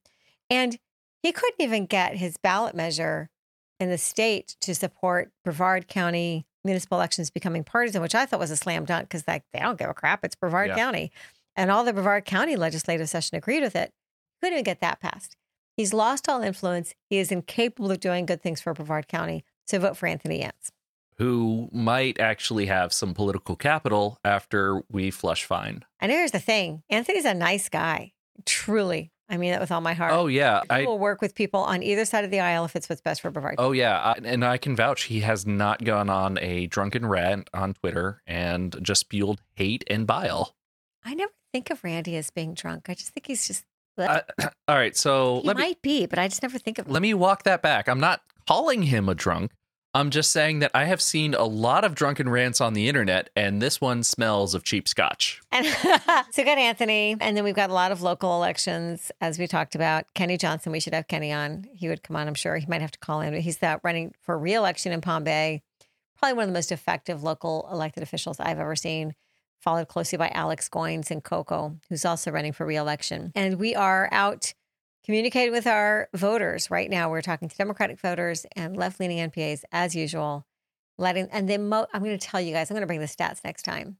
And 0.48 0.78
he 1.22 1.32
couldn't 1.32 1.60
even 1.60 1.86
get 1.86 2.16
his 2.16 2.36
ballot 2.36 2.74
measure 2.74 3.30
in 3.80 3.90
the 3.90 3.98
state 3.98 4.56
to 4.60 4.74
support 4.74 5.32
Brevard 5.44 5.88
County 5.88 6.46
municipal 6.64 6.98
elections 6.98 7.30
becoming 7.30 7.62
partisan, 7.62 8.02
which 8.02 8.14
I 8.14 8.26
thought 8.26 8.40
was 8.40 8.50
a 8.50 8.56
slam 8.56 8.84
dunk 8.84 9.08
because 9.08 9.24
like, 9.28 9.44
they 9.52 9.60
don't 9.60 9.78
give 9.78 9.88
a 9.90 9.94
crap. 9.94 10.24
It's 10.24 10.34
Brevard 10.34 10.68
Yeah. 10.68 10.76
County. 10.76 11.12
And 11.54 11.70
all 11.70 11.84
the 11.84 11.92
Brevard 11.92 12.24
County 12.24 12.56
legislative 12.56 13.08
session 13.08 13.36
agreed 13.36 13.62
with 13.62 13.76
it. 13.76 13.92
Couldn't 14.40 14.54
even 14.54 14.64
get 14.64 14.80
that 14.80 15.00
passed. 15.00 15.36
He's 15.76 15.92
lost 15.92 16.28
all 16.28 16.42
influence. 16.42 16.94
He 17.10 17.18
is 17.18 17.30
incapable 17.30 17.90
of 17.90 18.00
doing 18.00 18.24
good 18.24 18.42
things 18.42 18.60
for 18.60 18.72
Brevard 18.72 19.08
County. 19.08 19.44
So 19.66 19.78
vote 19.78 19.96
for 19.96 20.06
Anthony 20.06 20.40
Yance. 20.40 20.70
Who 21.18 21.68
might 21.72 22.18
actually 22.18 22.66
have 22.66 22.92
some 22.92 23.14
political 23.14 23.56
capital 23.56 24.18
after 24.24 24.82
we 24.90 25.10
flush 25.10 25.44
fine. 25.44 25.84
And 26.00 26.10
here's 26.12 26.30
the 26.30 26.38
thing 26.38 26.82
Anthony's 26.90 27.24
a 27.24 27.34
nice 27.34 27.68
guy, 27.68 28.12
truly. 28.44 29.12
I 29.28 29.38
mean 29.38 29.50
that 29.50 29.60
with 29.60 29.72
all 29.72 29.80
my 29.80 29.94
heart. 29.94 30.12
Oh 30.12 30.28
yeah, 30.28 30.60
he 30.62 30.70
I 30.70 30.84
will 30.84 30.98
work 30.98 31.20
with 31.20 31.34
people 31.34 31.60
on 31.60 31.82
either 31.82 32.04
side 32.04 32.24
of 32.24 32.30
the 32.30 32.40
aisle 32.40 32.64
if 32.64 32.76
it's 32.76 32.88
what's 32.88 33.00
best 33.00 33.20
for 33.20 33.30
Brevard. 33.30 33.56
oh 33.58 33.72
yeah, 33.72 33.98
I, 33.98 34.12
and 34.24 34.44
I 34.44 34.56
can 34.56 34.76
vouch 34.76 35.04
he 35.04 35.20
has 35.20 35.46
not 35.46 35.82
gone 35.84 36.08
on 36.08 36.38
a 36.38 36.66
drunken 36.68 37.04
rant 37.06 37.50
on 37.52 37.74
Twitter 37.74 38.22
and 38.26 38.76
just 38.82 39.00
spewed 39.00 39.40
hate 39.54 39.84
and 39.88 40.06
bile. 40.06 40.54
I 41.04 41.14
never 41.14 41.32
think 41.52 41.70
of 41.70 41.82
Randy 41.82 42.16
as 42.16 42.30
being 42.30 42.54
drunk. 42.54 42.88
I 42.88 42.94
just 42.94 43.10
think 43.10 43.26
he's 43.26 43.46
just. 43.46 43.64
All 44.68 44.76
right, 44.76 44.96
so 44.96 45.40
he 45.40 45.48
let 45.48 45.56
me 45.56 45.62
might 45.62 45.82
be, 45.82 46.06
but 46.06 46.18
I 46.18 46.28
just 46.28 46.42
never 46.42 46.58
think 46.58 46.78
of 46.78 46.86
him. 46.86 46.92
let 46.92 47.02
me 47.02 47.14
walk 47.14 47.44
that 47.44 47.62
back. 47.62 47.88
I'm 47.88 48.00
not 48.00 48.20
calling 48.46 48.82
him 48.82 49.08
a 49.08 49.14
drunk. 49.14 49.52
I'm 49.96 50.10
just 50.10 50.30
saying 50.30 50.58
that 50.58 50.72
I 50.74 50.84
have 50.84 51.00
seen 51.00 51.32
a 51.32 51.44
lot 51.44 51.82
of 51.82 51.94
drunken 51.94 52.28
rants 52.28 52.60
on 52.60 52.74
the 52.74 52.86
internet, 52.86 53.30
and 53.34 53.62
this 53.62 53.80
one 53.80 54.02
smells 54.02 54.54
of 54.54 54.62
cheap 54.62 54.86
scotch. 54.86 55.40
And 55.50 55.66
so 56.30 56.42
we 56.42 56.44
got 56.44 56.58
Anthony, 56.58 57.16
and 57.18 57.34
then 57.34 57.44
we've 57.44 57.54
got 57.54 57.70
a 57.70 57.72
lot 57.72 57.92
of 57.92 58.02
local 58.02 58.36
elections, 58.36 59.10
as 59.22 59.38
we 59.38 59.46
talked 59.46 59.74
about. 59.74 60.04
Kenny 60.12 60.36
Johnson, 60.36 60.70
we 60.70 60.80
should 60.80 60.92
have 60.92 61.08
Kenny 61.08 61.32
on. 61.32 61.64
He 61.72 61.88
would 61.88 62.02
come 62.02 62.14
on, 62.14 62.28
I'm 62.28 62.34
sure. 62.34 62.58
He 62.58 62.66
might 62.66 62.82
have 62.82 62.90
to 62.90 62.98
call 62.98 63.22
in. 63.22 63.32
He's 63.40 63.56
that 63.58 63.80
running 63.82 64.12
for 64.20 64.38
reelection 64.38 64.92
in 64.92 65.00
Palm 65.00 65.24
Bay. 65.24 65.62
Probably 66.18 66.34
one 66.34 66.42
of 66.42 66.48
the 66.50 66.58
most 66.58 66.72
effective 66.72 67.22
local 67.22 67.66
elected 67.72 68.02
officials 68.02 68.38
I've 68.38 68.58
ever 68.58 68.76
seen, 68.76 69.14
followed 69.60 69.88
closely 69.88 70.18
by 70.18 70.28
Alex 70.28 70.68
Goins 70.68 71.10
and 71.10 71.22
Coco, 71.22 71.76
who's 71.88 72.04
also 72.04 72.30
running 72.30 72.52
for 72.52 72.66
reelection. 72.66 73.32
And 73.34 73.58
we 73.58 73.74
are 73.74 74.08
out 74.12 74.54
communicating 75.04 75.52
with 75.52 75.66
our 75.66 76.08
voters 76.14 76.70
right 76.70 76.90
now. 76.90 77.10
We're 77.10 77.22
talking 77.22 77.48
to 77.48 77.56
Democratic 77.56 78.00
voters 78.00 78.44
and 78.54 78.76
left 78.76 79.00
leaning 79.00 79.30
NPAs 79.30 79.62
as 79.72 79.94
usual. 79.94 80.46
Letting 80.98 81.28
and 81.30 81.48
then 81.48 81.68
mo- 81.68 81.86
I'm 81.92 82.02
going 82.02 82.18
to 82.18 82.26
tell 82.26 82.40
you 82.40 82.52
guys, 82.52 82.70
I'm 82.70 82.74
going 82.74 82.82
to 82.82 82.86
bring 82.86 83.00
the 83.00 83.06
stats 83.06 83.44
next 83.44 83.62
time. 83.64 83.98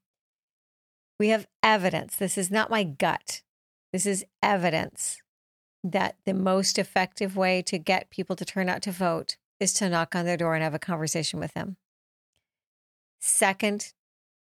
We 1.18 1.28
have 1.28 1.46
evidence. 1.62 2.16
This 2.16 2.36
is 2.36 2.50
not 2.50 2.70
my 2.70 2.84
gut. 2.84 3.42
This 3.92 4.06
is 4.06 4.24
evidence 4.42 5.20
that 5.84 6.16
the 6.24 6.34
most 6.34 6.78
effective 6.78 7.36
way 7.36 7.62
to 7.62 7.78
get 7.78 8.10
people 8.10 8.34
to 8.36 8.44
turn 8.44 8.68
out 8.68 8.82
to 8.82 8.90
vote 8.90 9.36
is 9.60 9.72
to 9.74 9.88
knock 9.88 10.14
on 10.14 10.24
their 10.24 10.36
door 10.36 10.54
and 10.54 10.64
have 10.64 10.74
a 10.74 10.78
conversation 10.78 11.38
with 11.38 11.54
them. 11.54 11.76
Second 13.20 13.92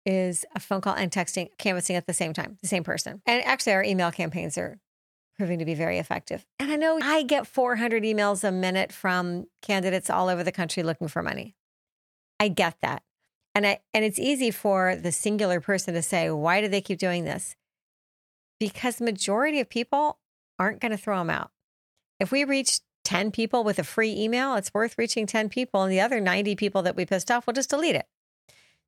is 0.04 0.44
a 0.54 0.60
phone 0.60 0.80
call 0.80 0.94
and 0.94 1.10
texting, 1.10 1.48
canvassing 1.58 1.96
at 1.96 2.06
the 2.06 2.12
same 2.12 2.32
time, 2.32 2.58
the 2.62 2.68
same 2.68 2.84
person. 2.84 3.22
And 3.26 3.44
actually, 3.44 3.74
our 3.74 3.84
email 3.84 4.10
campaigns 4.10 4.58
are 4.58 4.78
proving 5.36 5.58
to 5.58 5.64
be 5.64 5.74
very 5.74 5.98
effective. 5.98 6.44
And 6.58 6.70
I 6.70 6.76
know 6.76 6.98
I 7.02 7.22
get 7.22 7.46
400 7.46 8.02
emails 8.02 8.44
a 8.44 8.52
minute 8.52 8.92
from 8.92 9.46
candidates 9.60 10.10
all 10.10 10.28
over 10.28 10.44
the 10.44 10.52
country 10.52 10.82
looking 10.82 11.08
for 11.08 11.22
money. 11.22 11.54
I 12.38 12.48
get 12.48 12.76
that. 12.82 13.02
And 13.54 13.66
I 13.66 13.80
and 13.92 14.04
it's 14.04 14.18
easy 14.18 14.50
for 14.50 14.96
the 14.96 15.12
singular 15.12 15.60
person 15.60 15.94
to 15.94 16.02
say, 16.02 16.30
why 16.30 16.60
do 16.60 16.68
they 16.68 16.80
keep 16.80 16.98
doing 16.98 17.24
this? 17.24 17.54
Because 18.58 18.96
the 18.96 19.04
majority 19.04 19.60
of 19.60 19.68
people 19.68 20.18
aren't 20.58 20.80
going 20.80 20.92
to 20.92 20.98
throw 20.98 21.18
them 21.18 21.30
out. 21.30 21.50
If 22.20 22.30
we 22.30 22.44
reach 22.44 22.80
10 23.04 23.32
people 23.32 23.64
with 23.64 23.78
a 23.78 23.84
free 23.84 24.14
email, 24.16 24.54
it's 24.54 24.72
worth 24.72 24.96
reaching 24.96 25.26
10 25.26 25.48
people. 25.48 25.82
And 25.82 25.92
the 25.92 26.00
other 26.00 26.20
90 26.20 26.54
people 26.56 26.82
that 26.82 26.94
we 26.94 27.04
pissed 27.04 27.30
off, 27.30 27.46
we'll 27.46 27.54
just 27.54 27.70
delete 27.70 27.96
it. 27.96 28.06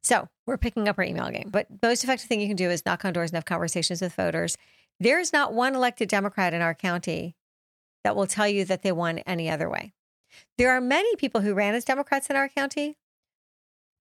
So 0.04 0.28
we're 0.46 0.58
picking 0.58 0.86
up 0.86 0.98
our 0.98 1.04
email 1.04 1.30
game. 1.30 1.48
But 1.50 1.66
most 1.82 2.04
effective 2.04 2.28
thing 2.28 2.40
you 2.40 2.46
can 2.46 2.56
do 2.56 2.70
is 2.70 2.84
knock 2.84 3.04
on 3.04 3.14
doors 3.14 3.30
and 3.30 3.36
have 3.36 3.46
conversations 3.46 4.02
with 4.02 4.14
voters. 4.14 4.56
There's 5.00 5.32
not 5.32 5.54
one 5.54 5.74
elected 5.74 6.08
Democrat 6.08 6.52
in 6.54 6.60
our 6.60 6.74
county 6.74 7.34
that 8.04 8.14
will 8.14 8.26
tell 8.26 8.46
you 8.46 8.64
that 8.66 8.82
they 8.82 8.92
won 8.92 9.18
any 9.20 9.50
other 9.50 9.68
way. 9.68 9.94
There 10.58 10.70
are 10.70 10.80
many 10.80 11.16
people 11.16 11.40
who 11.40 11.54
ran 11.54 11.74
as 11.74 11.84
Democrats 11.84 12.28
in 12.28 12.36
our 12.36 12.48
county 12.48 12.96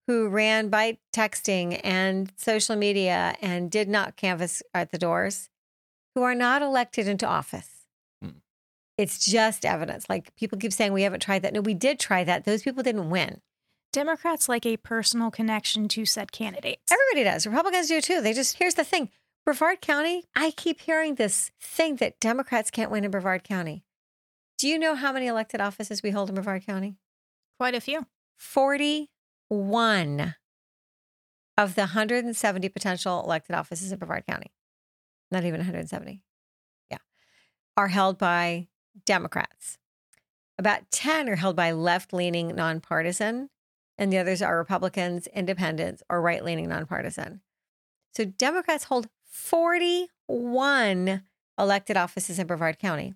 who 0.07 0.27
ran 0.27 0.67
by 0.67 0.97
texting 1.15 1.79
and 1.83 2.31
social 2.35 2.75
media 2.75 3.35
and 3.41 3.71
did 3.71 3.87
not 3.87 4.17
canvass 4.17 4.61
at 4.73 4.91
the 4.91 4.97
doors 4.97 5.49
who 6.13 6.23
are 6.23 6.35
not 6.35 6.61
elected 6.61 7.07
into 7.07 7.25
office. 7.25 7.85
Hmm. 8.21 8.39
It's 8.97 9.25
just 9.25 9.65
evidence. 9.65 10.09
Like 10.09 10.35
people 10.35 10.57
keep 10.57 10.73
saying 10.73 10.91
we 10.91 11.03
haven't 11.03 11.21
tried 11.21 11.43
that. 11.43 11.53
No, 11.53 11.61
we 11.61 11.73
did 11.73 11.99
try 11.99 12.25
that. 12.25 12.43
Those 12.43 12.63
people 12.63 12.83
didn't 12.83 13.09
win. 13.09 13.39
Democrats 13.93 14.49
like 14.49 14.65
a 14.65 14.75
personal 14.75 15.31
connection 15.31 15.87
to 15.87 16.05
said 16.05 16.31
candidates. 16.31 16.91
Everybody 16.91 17.23
does. 17.23 17.47
Republicans 17.47 17.87
do 17.87 18.01
too. 18.01 18.19
They 18.21 18.33
just, 18.33 18.57
here's 18.57 18.73
the 18.73 18.83
thing 18.83 19.09
Brevard 19.45 19.81
County, 19.81 20.25
I 20.35 20.51
keep 20.51 20.81
hearing 20.81 21.15
this 21.15 21.51
thing 21.61 21.97
that 21.97 22.19
Democrats 22.19 22.71
can't 22.71 22.91
win 22.91 23.05
in 23.05 23.11
Brevard 23.11 23.43
County. 23.43 23.85
Do 24.57 24.67
you 24.67 24.79
know 24.79 24.95
how 24.95 25.13
many 25.13 25.27
elected 25.27 25.61
offices 25.61 26.01
we 26.01 26.09
hold 26.09 26.29
in 26.29 26.35
Brevard 26.35 26.65
County? 26.65 26.95
Quite 27.59 27.75
a 27.75 27.81
few. 27.81 28.07
41 28.37 30.35
of 31.57 31.75
the 31.75 31.81
170 31.81 32.69
potential 32.69 33.23
elected 33.23 33.55
offices 33.55 33.91
in 33.91 33.99
Brevard 33.99 34.25
County, 34.25 34.51
not 35.29 35.43
even 35.43 35.59
170, 35.59 36.23
yeah, 36.89 36.97
are 37.77 37.89
held 37.89 38.17
by 38.17 38.67
Democrats. 39.05 39.77
About 40.57 40.89
10 40.91 41.29
are 41.29 41.35
held 41.35 41.55
by 41.55 41.71
left 41.71 42.11
leaning 42.11 42.55
nonpartisan, 42.55 43.49
and 44.03 44.11
the 44.11 44.17
others 44.17 44.41
are 44.41 44.57
Republicans, 44.57 45.27
independents, 45.27 46.03
or 46.09 46.21
right 46.21 46.43
leaning 46.43 46.67
nonpartisan. 46.67 47.41
So 48.13 48.25
Democrats 48.25 48.83
hold 48.83 49.07
41 49.31 51.23
elected 51.57 51.97
offices 51.97 52.37
in 52.37 52.45
Brevard 52.45 52.77
County. 52.79 53.13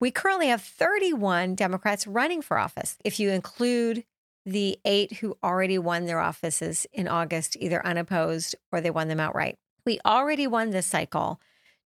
We 0.00 0.12
currently 0.12 0.46
have 0.46 0.62
31 0.62 1.56
Democrats 1.56 2.06
running 2.06 2.40
for 2.40 2.56
office. 2.56 2.96
If 3.04 3.18
you 3.18 3.30
include 3.30 4.04
the 4.46 4.78
eight 4.84 5.14
who 5.14 5.36
already 5.42 5.76
won 5.76 6.06
their 6.06 6.20
offices 6.20 6.86
in 6.92 7.08
August, 7.08 7.56
either 7.60 7.84
unopposed 7.84 8.54
or 8.72 8.80
they 8.80 8.90
won 8.90 9.08
them 9.08 9.20
outright. 9.20 9.56
We 9.84 9.98
already 10.06 10.46
won 10.46 10.70
this 10.70 10.86
cycle 10.86 11.40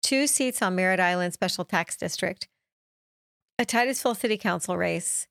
two 0.02 0.26
seats 0.26 0.62
on 0.62 0.74
Merritt 0.74 1.00
Island 1.00 1.34
Special 1.34 1.64
Tax 1.64 1.96
District, 1.96 2.48
a 3.58 3.64
Titusville 3.64 4.14
City 4.14 4.38
Council 4.38 4.76
race, 4.76 5.26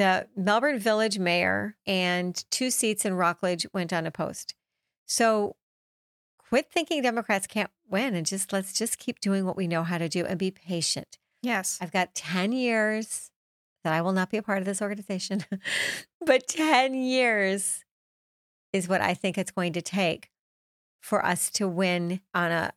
the 0.00 0.26
Melbourne 0.34 0.78
Village 0.78 1.18
Mayor, 1.18 1.76
and 1.86 2.42
two 2.50 2.70
seats 2.70 3.04
in 3.04 3.12
Rockledge 3.12 3.66
went 3.74 3.92
unopposed. 3.92 4.54
So 5.06 5.56
quit 6.38 6.70
thinking 6.72 7.02
Democrats 7.02 7.46
can't 7.46 7.70
win 7.86 8.14
and 8.14 8.24
just 8.24 8.50
let's 8.50 8.72
just 8.72 8.96
keep 8.96 9.20
doing 9.20 9.44
what 9.44 9.58
we 9.58 9.68
know 9.68 9.82
how 9.82 9.98
to 9.98 10.08
do 10.08 10.24
and 10.24 10.38
be 10.38 10.50
patient. 10.50 11.18
Yes. 11.42 11.76
I've 11.82 11.92
got 11.92 12.14
10 12.14 12.52
years 12.52 13.30
that 13.84 13.92
I 13.92 14.00
will 14.00 14.12
not 14.12 14.30
be 14.30 14.38
a 14.38 14.42
part 14.42 14.60
of 14.60 14.64
this 14.64 14.80
organization, 14.80 15.44
but 16.24 16.48
10 16.48 16.94
years 16.94 17.84
is 18.72 18.88
what 18.88 19.02
I 19.02 19.12
think 19.12 19.36
it's 19.36 19.50
going 19.50 19.74
to 19.74 19.82
take 19.82 20.30
for 21.02 21.22
us 21.22 21.50
to 21.50 21.68
win 21.68 22.22
on 22.32 22.50
a 22.50 22.72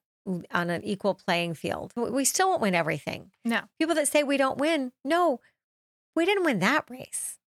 on 0.52 0.70
an 0.70 0.84
equal 0.84 1.14
playing 1.14 1.54
field. 1.54 1.92
We 1.96 2.24
still 2.24 2.50
won't 2.50 2.62
win 2.62 2.76
everything. 2.76 3.32
No. 3.44 3.62
People 3.78 3.96
that 3.96 4.08
say 4.08 4.24
we 4.24 4.38
don't 4.38 4.58
win, 4.58 4.94
no, 5.04 5.42
we 6.15 6.26
didn't 6.26 6.43
win 6.45 6.60
that 6.60 6.86
race, 6.89 7.38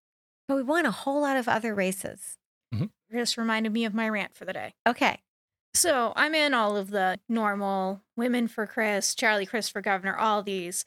but 0.49 0.57
we 0.57 0.63
won 0.63 0.87
a 0.87 0.91
whole 0.91 1.21
lot 1.23 1.37
of 1.37 1.49
other 1.49 1.75
races. 1.75 2.37
Mm-hmm. 2.75 2.87
Just 3.17 3.37
reminded 3.37 3.73
me 3.73 3.85
of 3.85 3.95
my 3.95 4.09
rant 4.09 4.35
for 4.37 4.45
the 4.45 4.53
day. 4.53 4.75
Okay. 4.87 5.21
So 5.75 6.13
I'm 6.17 6.35
in 6.35 6.55
all 6.55 6.77
of 6.77 6.91
the 6.91 7.19
normal 7.29 8.03
women 8.17 8.49
for 8.49 8.67
Crist, 8.67 9.19
Charlie 9.19 9.47
Crist 9.47 9.73
for 9.73 9.81
governor, 9.83 10.17
all 10.17 10.43
these. 10.43 10.85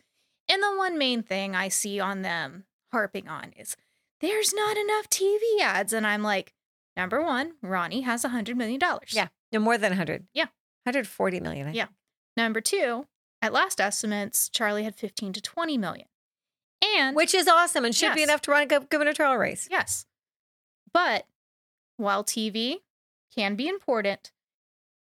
And 0.49 0.61
the 0.63 0.75
one 0.75 0.97
main 0.97 1.21
thing 1.21 1.55
I 1.55 1.67
see 1.67 1.99
on 1.99 2.23
them 2.23 2.65
harping 2.91 3.27
on 3.27 3.53
is 3.55 3.77
there's 4.19 4.51
not 4.53 4.77
enough 4.77 5.07
TV 5.09 5.39
ads. 5.61 5.93
And 5.93 6.07
I'm 6.07 6.23
like, 6.23 6.53
number 6.97 7.21
one, 7.23 7.53
Ronnie 7.61 8.01
has 8.01 8.25
a 8.25 8.29
$100 8.29 8.55
million. 8.55 8.79
Yeah. 9.11 9.27
No 9.51 9.59
more 9.59 9.77
than 9.77 9.91
100. 9.91 10.25
Yeah. 10.33 10.45
140 10.85 11.39
million. 11.39 11.67
I 11.67 11.71
Yeah. 11.73 11.85
think. 11.85 11.95
Number 12.35 12.59
two, 12.61 13.05
at 13.41 13.53
last 13.53 13.79
estimates, 13.79 14.49
Charlie 14.49 14.83
had 14.83 14.95
15 14.95 15.33
to 15.33 15.41
20 15.41 15.77
million. 15.77 16.07
And 16.81 17.15
Which 17.15 17.33
is 17.33 17.47
awesome 17.47 17.85
and 17.85 17.95
should 17.95 18.15
be 18.15 18.23
enough 18.23 18.41
to 18.41 18.51
run 18.51 18.63
a 18.63 18.65
gubernatorial 18.65 19.37
race. 19.37 19.67
Yes. 19.69 20.05
But 20.93 21.25
while 21.97 22.23
TV 22.23 22.77
can 23.35 23.55
be 23.55 23.67
important, 23.67 24.31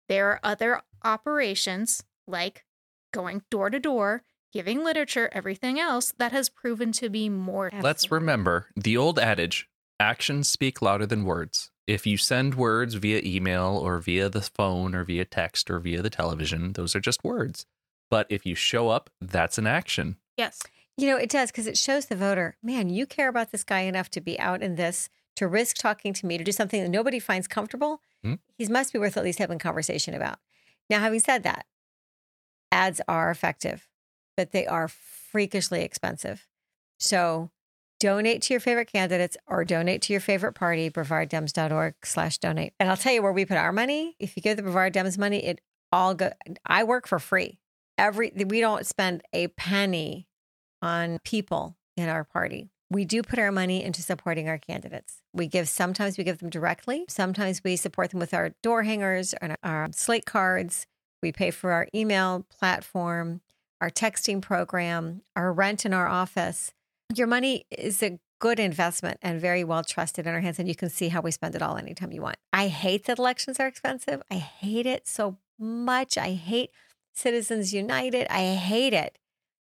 there 0.08 0.30
are 0.30 0.40
other 0.44 0.82
operations 1.04 2.04
like 2.28 2.66
going 3.12 3.44
door 3.50 3.70
to 3.70 3.80
door, 3.80 4.24
giving 4.52 4.84
literature, 4.84 5.30
everything 5.32 5.80
else 5.80 6.14
that 6.18 6.32
has 6.32 6.50
proven 6.50 6.92
to 6.94 7.10
be 7.10 7.30
more. 7.30 7.72
Let's 7.82 8.12
remember 8.12 8.68
the 8.76 8.98
old 8.98 9.18
adage 9.20 9.68
actions 10.00 10.48
speak 10.48 10.82
louder 10.82 11.06
than 11.06 11.26
words. 11.26 11.72
If 11.88 12.06
you 12.08 12.18
send 12.18 12.56
words 12.56 12.96
via 12.96 13.22
email 13.26 13.78
or 13.78 14.00
via 14.00 14.30
the 14.30 14.42
phone 14.42 14.96
or 14.96 15.04
via 15.04 15.26
text 15.26 15.70
or 15.70 15.80
via 15.80 16.02
the 16.02 16.10
television, 16.10 16.74
those 16.74 16.96
are 16.96 17.02
just 17.02 17.24
words. 17.24 17.66
But 18.10 18.28
if 18.30 18.46
you 18.46 18.56
show 18.56 18.90
up, 18.90 19.10
that's 19.20 19.58
an 19.58 19.68
action. 19.68 20.18
Yes. 20.38 20.62
You 20.98 21.08
know, 21.08 21.18
it 21.18 21.30
does 21.30 21.52
because 21.52 21.68
it 21.68 21.78
shows 21.78 22.06
the 22.06 22.16
voter, 22.16 22.58
man, 22.62 22.90
you 22.90 23.06
care 23.06 23.28
about 23.28 23.52
this 23.52 23.64
guy 23.64 23.82
enough 23.82 24.10
to 24.12 24.22
be 24.22 24.40
out 24.40 24.62
in 24.62 24.76
this, 24.76 25.10
to 25.36 25.48
risk 25.48 25.78
talking 25.78 26.14
to 26.14 26.26
me, 26.26 26.38
to 26.38 26.44
do 26.44 26.52
something 26.52 26.82
that 26.82 26.90
nobody 26.90 27.20
finds 27.20 27.48
comfortable. 27.48 28.02
Hmm. 28.24 28.36
He 28.58 28.68
must 28.68 28.94
be 28.94 29.00
worth 29.00 29.18
at 29.18 29.24
least 29.24 29.40
having 29.40 29.56
a 29.56 29.60
conversation 29.60 30.14
about. 30.14 30.38
Now, 30.90 31.00
having 31.00 31.20
said 31.20 31.44
that, 31.44 31.66
ads 32.72 33.02
are 33.08 33.32
effective, 33.32 33.88
but 34.38 34.52
they 34.52 34.68
are 34.68 34.88
freakishly 34.88 35.82
expensive. 35.82 36.48
So 37.00 37.50
donate 38.00 38.42
to 38.44 38.54
your 38.54 38.60
favorite 38.60 38.92
candidates 38.92 39.38
or 39.48 39.66
donate 39.66 40.02
to 40.04 40.14
your 40.14 40.20
favorite 40.20 40.54
party, 40.54 40.90
brevarddems.org 40.90 41.96
slash 42.04 42.38
donate. 42.38 42.74
And 42.80 42.90
I'll 42.90 42.98
tell 42.98 43.14
you 43.14 43.24
where 43.24 43.32
we 43.32 43.46
put 43.46 43.58
our 43.58 43.72
money. 43.72 44.16
If 44.20 44.36
you 44.36 44.44
give 44.44 44.58
the 44.58 44.64
Brevard 44.64 44.94
Dems 44.94 45.18
money, 45.18 45.44
it 45.44 45.62
all 45.92 46.14
go 46.14 46.32
I 46.66 46.84
work 46.84 47.08
for 47.08 47.20
free. 47.20 47.60
Every 47.98 48.32
we 48.36 48.60
don't 48.60 48.86
spend 48.86 49.22
a 49.32 49.48
penny 49.48 50.28
on 50.84 51.18
people 51.24 51.78
in 51.96 52.10
our 52.10 52.24
party. 52.24 52.70
We 52.90 53.06
do 53.06 53.24
put 53.24 53.40
our 53.40 53.52
money 53.52 53.84
into 53.84 54.04
supporting 54.04 54.48
our 54.50 54.60
candidates. 54.60 55.22
We 55.34 55.48
give 55.48 55.68
sometimes 55.68 56.18
we 56.18 56.24
give 56.24 56.40
them 56.40 56.50
directly. 56.50 57.06
Sometimes 57.08 57.64
we 57.64 57.76
support 57.76 58.12
them 58.12 58.20
with 58.20 58.34
our 58.34 58.50
door 58.62 58.84
hangers 58.84 59.34
and 59.34 59.56
our 59.64 59.86
um, 59.86 59.94
slate 59.94 60.26
cards. 60.26 60.86
We 61.24 61.32
pay 61.32 61.50
for 61.50 61.72
our 61.72 61.88
email 61.96 62.46
platform, 62.52 63.42
our 63.82 63.90
texting 63.90 64.42
program, 64.42 65.22
our 65.36 65.52
rent 65.52 65.86
in 65.86 65.94
our 65.94 66.08
office. 66.08 66.74
Your 67.16 67.28
money 67.28 67.66
is 67.72 68.04
a 68.04 68.20
good 68.40 68.60
investment 68.60 69.18
and 69.22 69.40
very 69.40 69.64
well 69.64 69.84
trusted 69.84 70.28
in 70.28 70.34
our 70.34 70.42
hands, 70.42 70.60
and 70.60 70.68
you 70.68 70.76
can 70.76 70.90
see 70.90 71.08
how 71.08 71.22
we 71.22 71.32
spend 71.32 71.56
it 71.56 71.62
all 71.62 71.78
anytime 71.78 72.12
you 72.12 72.22
want. 72.22 72.36
I 72.52 72.68
hate 72.68 73.06
that 73.06 73.18
elections 73.18 73.60
are 73.60 73.68
expensive. 73.68 74.22
I 74.30 74.36
hate 74.36 74.86
it 74.86 75.08
so 75.08 75.38
much. 75.58 76.18
I 76.18 76.34
hate 76.34 76.72
Citizens 77.14 77.74
United. 77.74 78.28
I 78.30 78.56
hate 78.56 78.94
it. 78.94 79.18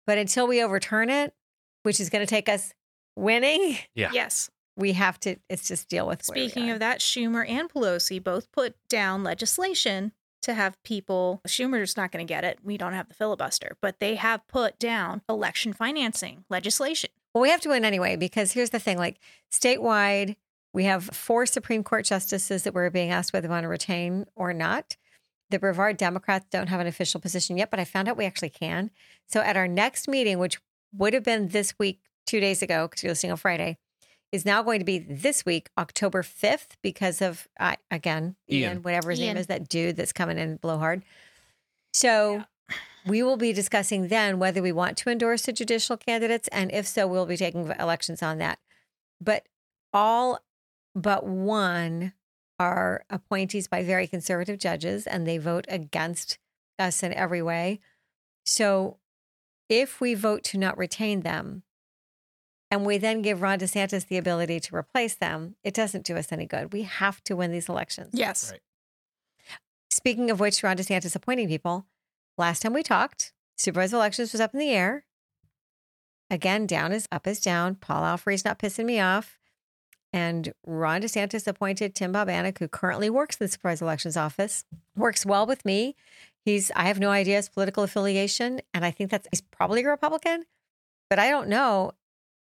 But 0.09 0.17
until 0.17 0.47
we 0.47 0.63
overturn 0.63 1.11
it, 1.11 1.35
which 1.83 1.99
is 1.99 2.09
going 2.09 2.25
to 2.25 2.29
take 2.29 2.49
us 2.49 2.73
winning, 3.15 3.77
Yeah. 3.93 4.09
Yes. 4.11 4.49
we 4.75 4.93
have 4.93 5.19
to, 5.19 5.35
it's 5.49 5.67
just 5.67 5.87
deal 5.87 6.07
with 6.07 6.23
where 6.27 6.35
we 6.43 6.49
Speaking 6.49 6.71
are. 6.71 6.73
of 6.73 6.79
that, 6.79 6.99
Schumer 6.99 7.47
and 7.47 7.69
Pelosi 7.69 8.23
both 8.23 8.51
put 8.51 8.75
down 8.89 9.23
legislation 9.23 10.13
to 10.41 10.55
have 10.55 10.81
people. 10.83 11.41
Schumer's 11.47 11.95
not 11.95 12.11
going 12.11 12.25
to 12.25 12.33
get 12.33 12.43
it. 12.43 12.57
We 12.63 12.75
don't 12.75 12.93
have 12.93 13.07
the 13.07 13.13
filibuster, 13.13 13.77
but 13.83 13.99
they 13.99 14.15
have 14.15 14.47
put 14.47 14.79
down 14.79 15.21
election 15.29 15.73
financing 15.73 16.43
legislation. 16.49 17.11
Well, 17.35 17.43
we 17.43 17.51
have 17.51 17.61
to 17.61 17.69
win 17.69 17.85
anyway, 17.85 18.15
because 18.15 18.53
here's 18.53 18.71
the 18.71 18.79
thing 18.79 18.97
like 18.97 19.19
statewide, 19.51 20.37
we 20.73 20.85
have 20.85 21.03
four 21.05 21.45
Supreme 21.45 21.83
Court 21.83 22.05
justices 22.05 22.63
that 22.63 22.73
we're 22.73 22.89
being 22.89 23.11
asked 23.11 23.31
whether 23.31 23.47
we 23.47 23.51
want 23.51 23.63
to 23.65 23.67
retain 23.69 24.25
or 24.35 24.53
not. 24.53 24.97
The 25.49 25.59
Brevard 25.59 25.97
Democrats 25.97 26.45
don't 26.51 26.67
have 26.67 26.79
an 26.79 26.87
official 26.87 27.19
position 27.19 27.57
yet, 27.57 27.71
but 27.71 27.79
I 27.79 27.85
found 27.85 28.07
out 28.07 28.17
we 28.17 28.25
actually 28.25 28.51
can. 28.51 28.91
So 29.27 29.41
at 29.41 29.57
our 29.57 29.67
next 29.67 30.07
meeting, 30.07 30.39
which 30.39 30.59
would 30.93 31.13
have 31.13 31.23
been 31.23 31.49
this 31.49 31.73
week, 31.79 31.99
two 32.25 32.39
days 32.39 32.61
ago, 32.61 32.87
because 32.87 33.03
you're 33.03 33.11
listening 33.11 33.31
on 33.31 33.37
Friday, 33.37 33.77
is 34.31 34.45
now 34.45 34.61
going 34.61 34.79
to 34.79 34.85
be 34.85 34.99
this 34.99 35.45
week, 35.45 35.69
October 35.77 36.21
5th, 36.21 36.75
because 36.83 37.21
of, 37.21 37.47
uh, 37.59 37.75
again, 37.89 38.35
Ian, 38.49 38.61
Ian. 38.71 38.81
whatever 38.83 39.09
his 39.09 39.19
Ian. 39.19 39.29
name 39.29 39.37
is, 39.37 39.47
that 39.47 39.67
dude 39.67 39.95
that's 39.95 40.13
coming 40.13 40.37
in 40.37 40.57
blowhard. 40.57 41.03
So 41.93 42.43
we 43.07 43.23
will 43.23 43.37
be 43.37 43.53
discussing 43.53 44.07
then 44.07 44.37
whether 44.37 44.61
we 44.61 44.71
want 44.71 44.97
to 44.97 45.09
endorse 45.09 45.43
the 45.43 45.53
judicial 45.53 45.97
candidates. 45.97 46.47
And 46.49 46.71
if 46.71 46.85
so, 46.85 47.07
we'll 47.07 47.25
be 47.25 47.37
taking 47.37 47.73
elections 47.79 48.21
on 48.21 48.37
that. 48.37 48.59
But 49.19 49.47
all 49.93 50.39
but 50.95 51.25
one 51.25 52.13
are 52.59 53.05
appointees 53.09 53.67
by 53.67 53.83
very 53.83 54.05
conservative 54.05 54.59
judges 54.59 55.07
and 55.07 55.25
they 55.25 55.37
vote 55.37 55.65
against 55.69 56.37
us 56.77 57.01
in 57.01 57.13
every 57.13 57.41
way. 57.41 57.79
So 58.45 58.97
if 59.69 60.01
we 60.01 60.13
vote 60.13 60.43
to 60.45 60.57
not 60.57 60.77
retain 60.77 61.21
them 61.21 61.63
and 62.69 62.85
we 62.85 62.97
then 62.97 63.21
give 63.21 63.41
Ron 63.41 63.59
DeSantis 63.59 64.07
the 64.07 64.17
ability 64.17 64.59
to 64.59 64.75
replace 64.75 65.15
them, 65.15 65.55
it 65.63 65.73
doesn't 65.73 66.05
do 66.05 66.17
us 66.17 66.31
any 66.31 66.45
good. 66.45 66.73
We 66.73 66.83
have 66.83 67.23
to 67.25 67.35
win 67.35 67.51
these 67.51 67.69
elections. 67.69 68.09
Yes. 68.13 68.51
Right. 68.51 68.61
Speaking 69.89 70.29
of 70.29 70.39
which, 70.39 70.61
Ron 70.61 70.77
DeSantis 70.77 71.15
appointing 71.15 71.47
people. 71.47 71.85
Last 72.37 72.61
time 72.61 72.73
we 72.73 72.83
talked, 72.83 73.33
supervisor 73.57 73.95
elections 73.95 74.31
was 74.31 74.41
up 74.41 74.53
in 74.53 74.59
the 74.59 74.69
air. 74.69 75.05
Again, 76.29 76.67
down 76.67 76.91
is 76.91 77.07
up 77.11 77.25
is 77.25 77.39
down. 77.39 77.75
Paul 77.75 78.05
Alfrey's 78.05 78.45
not 78.45 78.59
pissing 78.59 78.85
me 78.85 78.99
off. 78.99 79.38
And 80.11 80.53
Ron 80.65 81.01
DeSantis 81.01 81.47
appointed 81.47 81.93
Tim 81.93 82.13
Bobanic, 82.13 82.57
who 82.57 82.67
currently 82.67 83.09
works 83.09 83.37
in 83.37 83.45
the 83.45 83.51
Surprise 83.51 83.81
elections 83.81 84.17
office, 84.17 84.65
works 84.95 85.25
well 85.25 85.45
with 85.45 85.63
me. 85.65 85.95
He's 86.45 86.71
I 86.75 86.83
have 86.83 86.99
no 86.99 87.09
idea 87.11 87.35
his 87.35 87.49
political 87.49 87.83
affiliation, 87.83 88.61
and 88.73 88.85
I 88.85 88.91
think 88.91 89.11
that's 89.11 89.27
he's 89.31 89.41
probably 89.41 89.83
a 89.83 89.87
Republican, 89.89 90.45
but 91.09 91.19
I 91.19 91.29
don't 91.29 91.47
know. 91.47 91.91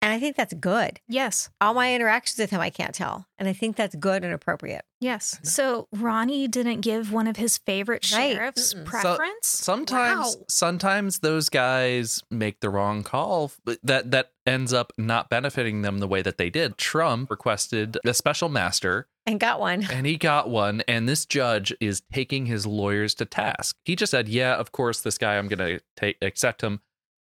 And 0.03 0.13
I 0.13 0.21
think 0.21 0.37
that's 0.37 0.55
good. 0.55 1.01
Yes. 1.09 1.49
All 1.61 1.75
my 1.75 1.95
interactions 1.95 2.39
with 2.39 2.51
him, 2.51 2.61
I 2.61 2.71
can't 2.71 2.95
tell. 2.95 3.27
And 3.39 3.49
I 3.49 3.53
think 3.53 3.77
that's 3.77 3.95
good 3.97 4.23
and 4.25 4.33
appropriate. 4.33 4.85
Yes. 5.01 5.39
So 5.43 5.89
Ronnie 5.93 6.47
didn't 6.49 6.83
give 6.83 7.13
one 7.13 7.27
of 7.27 7.37
his 7.37 7.59
favorite 7.59 8.05
sheriffs. 8.05 8.71
So- 8.71 8.85
preference. 8.85 9.49
Sometimes, 9.49 10.37
Wow. 10.37 10.45
sometimes 10.49 11.19
those 11.21 11.49
guys 11.49 12.23
make 12.31 12.61
the 12.61 12.71
wrong 12.71 13.03
call 13.03 13.53
but 13.65 13.79
that 13.83 14.11
that 14.13 14.33
ends 14.47 14.73
up 14.73 14.93
not 14.97 15.29
benefiting 15.29 15.83
them 15.83 15.99
the 15.99 16.07
way 16.09 16.23
that 16.23 16.39
they 16.39 16.51
did. 16.51 16.79
Trump 16.79 17.31
requested 17.31 17.99
a 18.05 18.15
special 18.15 18.49
master, 18.49 19.09
And 19.27 19.41
got 19.41 19.59
one. 19.59 19.87
and 19.91 20.07
he 20.07 20.17
got 20.17 20.49
one. 20.49 20.83
And 20.87 21.09
this 21.09 21.27
judge 21.27 21.75
is 21.81 22.03
taking 22.13 22.47
his 22.47 22.65
lawyers 22.67 23.15
to 23.17 23.25
task. 23.25 23.77
He 23.85 23.97
just 23.97 24.11
said, 24.13 24.29
"Yeah, 24.29 24.55
of 24.55 24.71
course, 24.73 25.01
this 25.01 25.19
guy, 25.19 25.37
I'm 25.37 25.49
going 25.49 25.59
to 25.79 25.85
take 25.97 26.17
accept 26.23 26.63
him." 26.63 26.81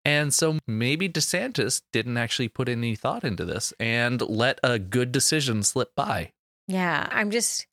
And 0.04 0.32
so 0.32 0.58
maybe 0.66 1.08
DeSantis 1.08 1.82
didn't 1.92 2.16
actually 2.16 2.48
put 2.48 2.68
any 2.68 2.94
thought 2.94 3.24
into 3.24 3.44
this 3.44 3.72
and 3.78 4.20
let 4.22 4.58
a 4.62 4.78
good 4.78 5.12
decision 5.12 5.62
slip 5.62 5.94
by. 5.94 6.32
Yeah, 6.66 7.08
I'm 7.10 7.30
just 7.30 7.66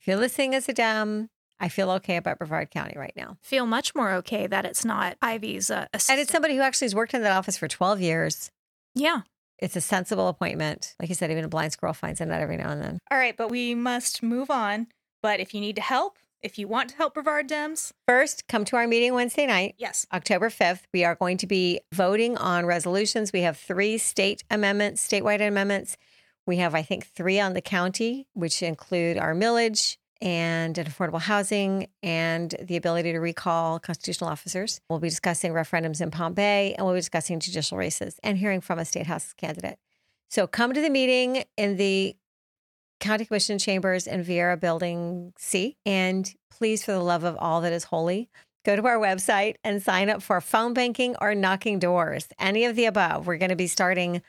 feel 0.00 0.14
you're 0.14 0.20
listening 0.20 0.54
as 0.54 0.68
a 0.68 0.72
Dem, 0.72 1.28
I 1.60 1.68
feel 1.68 1.90
okay 1.92 2.16
about 2.16 2.38
Brevard 2.38 2.70
County 2.70 2.94
right 2.96 3.14
now. 3.16 3.38
Feel 3.42 3.66
much 3.66 3.94
more 3.94 4.12
okay 4.12 4.46
that 4.46 4.64
it's 4.64 4.84
not 4.84 5.16
Ivey's 5.22 5.70
uh, 5.70 5.86
And 6.08 6.20
it's 6.20 6.30
somebody 6.32 6.56
who 6.56 6.62
actually 6.62 6.86
has 6.86 6.94
worked 6.94 7.14
in 7.14 7.22
that 7.22 7.32
office 7.32 7.56
for 7.56 7.68
12 7.68 8.00
years. 8.00 8.50
yeah. 8.94 9.22
It's 9.60 9.76
a 9.76 9.80
sensible 9.80 10.26
appointment. 10.26 10.94
Like 10.98 11.08
you 11.08 11.14
said, 11.14 11.30
even 11.30 11.44
a 11.44 11.48
blind 11.48 11.72
squirrel 11.72 11.94
finds 11.94 12.20
a 12.20 12.26
nut 12.26 12.40
every 12.40 12.56
now 12.56 12.70
and 12.70 12.82
then. 12.82 12.98
All 13.10 13.16
right, 13.16 13.36
but 13.36 13.50
we 13.50 13.74
must 13.74 14.20
move 14.20 14.50
on. 14.50 14.88
But 15.22 15.38
if 15.38 15.54
you 15.54 15.60
need 15.60 15.76
to 15.76 15.80
help, 15.82 16.18
if 16.44 16.58
you 16.58 16.68
want 16.68 16.90
to 16.90 16.96
help 16.96 17.14
Brevard 17.14 17.48
Dems, 17.48 17.92
First, 18.06 18.46
come 18.46 18.66
to 18.66 18.76
our 18.76 18.86
meeting 18.86 19.14
Wednesday 19.14 19.46
night, 19.46 19.74
yes. 19.78 20.06
October 20.12 20.50
5th. 20.50 20.82
We 20.92 21.02
are 21.02 21.14
going 21.14 21.38
to 21.38 21.46
be 21.46 21.80
voting 21.92 22.36
on 22.36 22.66
resolutions. 22.66 23.32
We 23.32 23.40
have 23.40 23.56
three 23.56 23.96
state 23.96 24.44
amendments, 24.50 25.06
statewide 25.08 25.44
amendments. 25.44 25.96
We 26.46 26.58
have, 26.58 26.74
I 26.74 26.82
think, 26.82 27.06
three 27.06 27.40
on 27.40 27.54
the 27.54 27.62
county, 27.62 28.28
which 28.34 28.62
include 28.62 29.16
our 29.16 29.34
millage 29.34 29.96
and 30.20 30.76
an 30.76 30.86
affordable 30.86 31.20
housing 31.20 31.88
and 32.02 32.54
the 32.60 32.76
ability 32.76 33.12
to 33.12 33.18
recall 33.18 33.78
constitutional 33.78 34.28
officers. 34.28 34.82
We'll 34.90 34.98
be 34.98 35.08
discussing 35.08 35.52
referendums 35.52 36.02
in 36.02 36.10
Palm 36.10 36.34
Bay 36.34 36.74
and 36.74 36.84
we'll 36.84 36.94
be 36.94 37.00
discussing 37.00 37.40
judicial 37.40 37.78
races 37.78 38.20
and 38.22 38.36
hearing 38.36 38.60
from 38.60 38.78
a 38.78 38.84
state 38.84 39.06
house 39.06 39.32
candidate. 39.32 39.78
So 40.28 40.46
come 40.46 40.72
to 40.74 40.80
the 40.80 40.90
meeting 40.90 41.44
in 41.56 41.76
the 41.76 42.16
County 43.00 43.24
Commission 43.26 43.58
chambers 43.58 44.06
in 44.06 44.24
Viera 44.24 44.58
Building 44.58 45.32
C. 45.38 45.76
And 45.84 46.32
please, 46.50 46.84
for 46.84 46.92
the 46.92 47.00
love 47.00 47.24
of 47.24 47.36
all 47.38 47.60
that 47.62 47.72
is 47.72 47.84
holy, 47.84 48.28
go 48.64 48.76
to 48.76 48.86
our 48.86 48.98
website 48.98 49.56
and 49.62 49.82
sign 49.82 50.08
up 50.08 50.22
for 50.22 50.40
phone 50.40 50.72
banking 50.74 51.14
or 51.20 51.34
knocking 51.34 51.78
doors. 51.78 52.28
Any 52.38 52.64
of 52.64 52.76
the 52.76 52.86
above. 52.86 53.26
We're 53.26 53.36
going 53.36 53.50
to 53.50 53.56
be 53.56 53.66
starting 53.66 54.22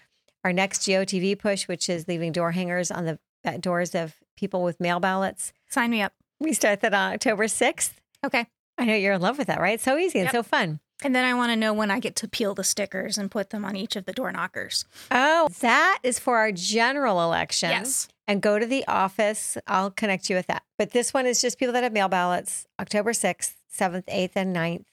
our 0.44 0.52
next 0.54 0.82
GOTV 0.82 1.40
push, 1.40 1.68
which 1.68 1.90
is 1.90 2.08
leaving 2.08 2.32
door 2.32 2.52
hangers 2.52 2.92
on 2.92 3.06
the 3.06 3.20
uh, 3.46 3.58
doors 3.58 3.96
of 3.96 4.16
people 4.38 4.64
with 4.64 4.80
mail 4.80 5.00
ballots. 5.00 5.54
Sign 5.70 5.90
me 5.92 6.02
up. 6.02 6.14
We 6.40 6.54
start 6.54 6.82
that 6.82 6.94
on 6.94 7.14
October 7.14 7.46
6th. 7.46 7.94
Okay. 8.26 8.46
I 8.78 8.86
know 8.86 8.96
you're 8.96 9.14
in 9.14 9.22
love 9.22 9.38
with 9.38 9.48
that, 9.48 9.62
right? 9.62 9.80
So 9.80 9.98
easy 9.98 10.20
and 10.20 10.26
Yep. 10.28 10.32
so 10.34 10.44
fun. 10.44 10.80
And 11.04 11.14
then 11.14 11.26
I 11.26 11.34
want 11.34 11.52
to 11.52 11.56
know 11.56 11.74
when 11.74 11.92
I 11.92 12.00
get 12.00 12.16
to 12.18 12.28
peel 12.28 12.56
the 12.56 12.64
stickers 12.64 13.18
and 13.18 13.30
put 13.30 13.50
them 13.50 13.66
on 13.66 13.76
each 13.76 13.96
of 13.96 14.06
the 14.06 14.14
door 14.14 14.32
knockers. 14.32 14.86
Oh, 15.12 15.50
that 15.60 16.00
is 16.04 16.20
for 16.20 16.38
our 16.38 16.52
general 16.52 17.22
election. 17.22 17.70
Yes. 17.70 18.08
And 18.28 18.42
go 18.42 18.58
to 18.58 18.66
the 18.66 18.88
office. 18.88 19.58
I'll 19.68 19.92
connect 19.92 20.30
you 20.30 20.36
with 20.36 20.48
that. 20.48 20.64
But 20.78 20.92
this 20.92 21.14
one 21.14 21.26
is 21.26 21.42
just 21.42 21.60
people 21.60 21.74
that 21.74 21.84
have 21.84 21.94
mail 21.94 22.08
ballots, 22.08 22.66
October 22.80 23.12
6th, 23.12 23.54
7th, 23.72 24.06
8th, 24.06 24.32
and 24.36 24.56
9th. 24.56 24.86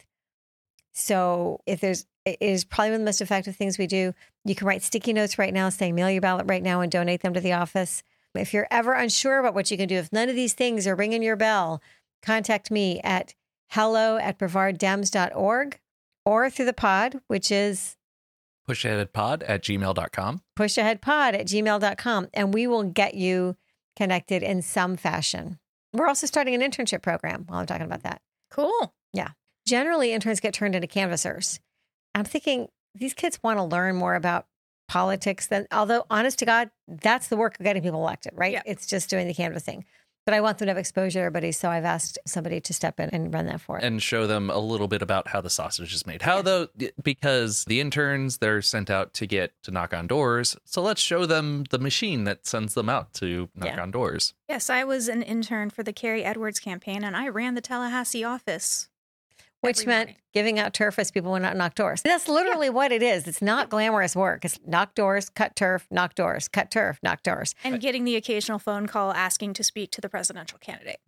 So 0.92 1.61
if 1.66 1.80
there's, 1.80 2.05
it 2.26 2.36
is 2.40 2.64
probably 2.64 2.90
one 2.90 2.94
of 2.96 3.00
the 3.00 3.07
most 3.07 3.22
effective 3.22 3.57
things 3.57 3.78
we 3.78 3.86
do. 3.86 4.12
You 4.44 4.55
can 4.55 4.66
write 4.66 4.82
sticky 4.82 5.12
notes 5.12 5.38
right 5.38 5.55
now 5.55 5.68
saying 5.70 5.94
mail 5.94 6.11
your 6.11 6.20
ballot 6.20 6.46
right 6.48 6.62
now 6.62 6.80
and 6.80 6.92
donate 6.92 7.22
them 7.22 7.32
to 7.32 7.40
the 7.40 7.53
office. 7.53 8.03
If 8.34 8.53
you're 8.53 8.68
ever 8.70 8.92
unsure 8.92 9.38
about 9.38 9.55
what 9.55 9.70
you 9.70 9.76
can 9.76 9.88
do, 9.88 9.96
if 9.96 10.12
none 10.12 10.28
of 10.28 10.34
these 10.34 10.55
things 10.55 10.86
are 10.86 10.94
ringing 10.94 11.22
your 11.22 11.36
bell, 11.36 11.80
contact 12.22 12.70
me 12.70 13.00
at 13.03 13.34
hello 13.68 14.16
at 14.16 14.38
brevarddems.org 14.38 15.78
or 16.24 16.50
through 16.50 16.66
the 16.66 16.72
pod, 16.72 17.20
which 17.26 17.50
is 17.50 17.96
Pushaheadpod 18.68 19.42
at 19.46 19.62
gmail.com. 19.62 20.42
pushaheadpod 20.58 21.34
at 21.34 21.46
gmail.com 21.46 22.28
and 22.32 22.54
we 22.54 22.66
will 22.66 22.84
get 22.84 23.14
you 23.14 23.56
connected 23.96 24.42
in 24.42 24.62
some 24.62 24.96
fashion. 24.96 25.58
We're 25.92 26.06
also 26.06 26.26
starting 26.26 26.54
an 26.54 26.60
internship 26.62 27.02
program 27.02 27.44
while 27.48 27.58
I'm 27.60 27.66
talking 27.66 27.86
about 27.86 28.04
that. 28.04 28.22
Cool. 28.50 28.94
Yeah. 29.12 29.30
Generally, 29.66 30.12
interns 30.12 30.40
get 30.40 30.54
turned 30.54 30.74
into 30.74 30.86
canvassers. 30.86 31.60
I'm 32.14 32.24
thinking 32.24 32.68
these 32.94 33.14
kids 33.14 33.38
want 33.42 33.58
to 33.58 33.64
learn 33.64 33.96
more 33.96 34.14
about 34.14 34.46
politics 34.88 35.46
than, 35.46 35.66
although 35.72 36.04
honest 36.10 36.38
to 36.40 36.46
God, 36.46 36.70
that's 36.88 37.28
the 37.28 37.36
work 37.36 37.58
of 37.58 37.64
getting 37.64 37.82
people 37.82 38.00
elected, 38.00 38.32
right? 38.36 38.52
Yeah. 38.52 38.62
It's 38.66 38.86
just 38.86 39.10
doing 39.10 39.26
the 39.26 39.34
canvassing. 39.34 39.84
But 40.24 40.34
I 40.34 40.40
want 40.40 40.58
them 40.58 40.66
to 40.66 40.70
have 40.70 40.78
exposure 40.78 41.18
everybody, 41.20 41.50
so 41.50 41.68
I've 41.68 41.84
asked 41.84 42.16
somebody 42.26 42.60
to 42.60 42.72
step 42.72 43.00
in 43.00 43.08
and 43.10 43.34
run 43.34 43.46
that 43.46 43.60
for 43.60 43.78
it. 43.78 43.84
and 43.84 44.00
show 44.00 44.26
them 44.28 44.50
a 44.50 44.58
little 44.58 44.86
bit 44.86 45.02
about 45.02 45.28
how 45.28 45.40
the 45.40 45.50
sausage 45.50 45.92
is 45.92 46.06
made. 46.06 46.22
How 46.22 46.42
though 46.42 46.68
because 47.02 47.64
the 47.64 47.80
interns 47.80 48.38
they're 48.38 48.62
sent 48.62 48.88
out 48.88 49.14
to 49.14 49.26
get 49.26 49.52
to 49.64 49.70
knock 49.72 49.92
on 49.92 50.06
doors. 50.06 50.56
So 50.64 50.80
let's 50.80 51.00
show 51.00 51.26
them 51.26 51.64
the 51.70 51.78
machine 51.78 52.22
that 52.24 52.46
sends 52.46 52.74
them 52.74 52.88
out 52.88 53.12
to 53.14 53.48
knock 53.56 53.66
Yeah. 53.74 53.82
on 53.82 53.90
doors. 53.90 54.34
Yes, 54.48 54.70
I 54.70 54.84
was 54.84 55.08
an 55.08 55.22
intern 55.22 55.70
for 55.70 55.82
the 55.82 55.92
Kerry 55.92 56.22
Edwards 56.24 56.60
campaign 56.60 57.02
and 57.02 57.16
I 57.16 57.28
ran 57.28 57.54
the 57.54 57.60
Tallahassee 57.60 58.22
office. 58.24 58.88
Which 59.62 59.80
every 59.80 59.86
meant 59.92 60.08
morning. 60.10 60.16
giving 60.34 60.58
out 60.58 60.74
turf 60.74 60.98
as 60.98 61.10
people 61.10 61.32
went 61.32 61.44
out 61.44 61.52
and 61.52 61.58
knock 61.58 61.74
doors. 61.74 62.02
That's 62.02 62.28
literally 62.28 62.68
what 62.70 62.92
it 62.92 63.02
is. 63.02 63.26
It's 63.26 63.40
not 63.42 63.70
glamorous 63.70 64.14
work. 64.14 64.44
It's 64.44 64.58
knock 64.66 64.94
doors, 64.94 65.28
cut 65.30 65.56
turf, 65.56 65.86
knock 65.90 66.14
doors, 66.14 66.46
cut 66.48 66.70
turf, 66.70 66.98
knock 67.02 67.22
doors. 67.22 67.54
and 67.64 67.80
getting 67.80 68.04
the 68.04 68.16
occasional 68.16 68.58
phone 68.58 68.86
call 68.86 69.12
asking 69.12 69.54
to 69.54 69.64
speak 69.64 69.90
to 69.92 70.00
the 70.00 70.08
presidential 70.08 70.58
candidate 70.58 70.98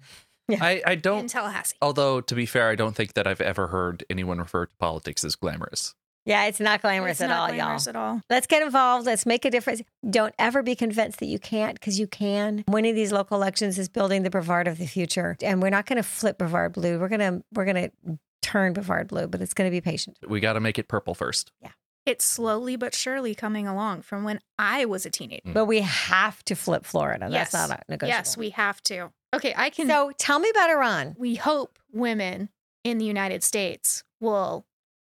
I, 0.50 0.82
I 0.86 0.94
don't 0.94 1.20
In 1.20 1.28
Tallahassee. 1.28 1.76
although 1.80 2.20
to 2.20 2.34
be 2.34 2.46
fair, 2.46 2.68
I 2.70 2.74
don't 2.74 2.94
think 2.96 3.14
that 3.14 3.26
I've 3.26 3.40
ever 3.40 3.68
heard 3.68 4.04
anyone 4.10 4.38
refer 4.38 4.66
to 4.66 4.76
politics 4.76 5.24
as 5.24 5.36
glamorous. 5.36 5.94
Yeah, 6.26 6.46
it's 6.46 6.58
not 6.60 6.80
glamorous 6.80 7.12
It's 7.12 7.20
at 7.22 7.28
not 7.28 7.50
all, 7.50 7.54
glamorous 7.54 7.84
y'all. 7.86 7.90
at 7.90 7.96
all. 7.96 8.20
Let's 8.30 8.46
get 8.46 8.62
involved. 8.62 9.04
Let's 9.04 9.26
make 9.26 9.44
a 9.44 9.50
difference. 9.50 9.82
Don't 10.08 10.34
ever 10.38 10.62
be 10.62 10.74
convinced 10.74 11.18
that 11.20 11.26
you 11.26 11.38
can't 11.38 11.74
because 11.74 11.98
you 11.98 12.06
can. 12.06 12.64
Winning 12.66 12.94
these 12.94 13.12
local 13.12 13.36
elections 13.36 13.78
is 13.78 13.90
building 13.90 14.22
the 14.22 14.30
Brevard 14.30 14.66
of 14.66 14.78
the 14.78 14.86
future. 14.86 15.36
And 15.42 15.60
we're 15.62 15.68
not 15.68 15.84
going 15.84 15.98
to 15.98 16.02
flip 16.02 16.38
Brevard 16.38 16.72
blue. 16.72 16.98
We're 16.98 17.08
going 17.10 17.20
to 17.20 17.44
we're 17.52 17.66
going 17.66 17.90
to 17.90 18.18
turn 18.44 18.72
Brevard 18.74 19.08
blue, 19.08 19.26
but 19.26 19.40
it's 19.40 19.54
going 19.54 19.68
to 19.68 19.72
be 19.74 19.80
patient. 19.80 20.18
We 20.28 20.40
got 20.40 20.52
to 20.52 20.60
make 20.60 20.78
it 20.78 20.86
purple 20.88 21.14
first. 21.14 21.50
Yeah. 21.62 21.70
It's 22.06 22.24
slowly 22.24 22.76
but 22.76 22.94
surely 22.94 23.34
coming 23.34 23.66
along 23.66 24.02
from 24.02 24.24
when 24.24 24.38
I 24.58 24.84
was 24.84 25.06
a 25.06 25.10
teenager. 25.10 25.40
Mm. 25.48 25.54
But 25.54 25.64
we 25.64 25.80
have 25.80 26.44
to 26.44 26.54
flip 26.54 26.84
Florida. 26.84 27.28
Yes. 27.30 27.50
That's 27.50 27.68
not 27.70 27.80
a 27.80 27.82
negotiable. 27.90 28.18
Yes, 28.18 28.36
we 28.36 28.50
have 28.50 28.82
to. 28.84 29.10
Okay, 29.34 29.54
I 29.56 29.70
can. 29.70 29.88
So 29.88 30.12
tell 30.18 30.38
me 30.38 30.50
about 30.50 30.68
Iran. 30.70 31.16
we 31.18 31.34
hope 31.36 31.78
women 31.92 32.50
in 32.84 32.98
the 32.98 33.06
United 33.06 33.42
States 33.42 34.04
will 34.20 34.66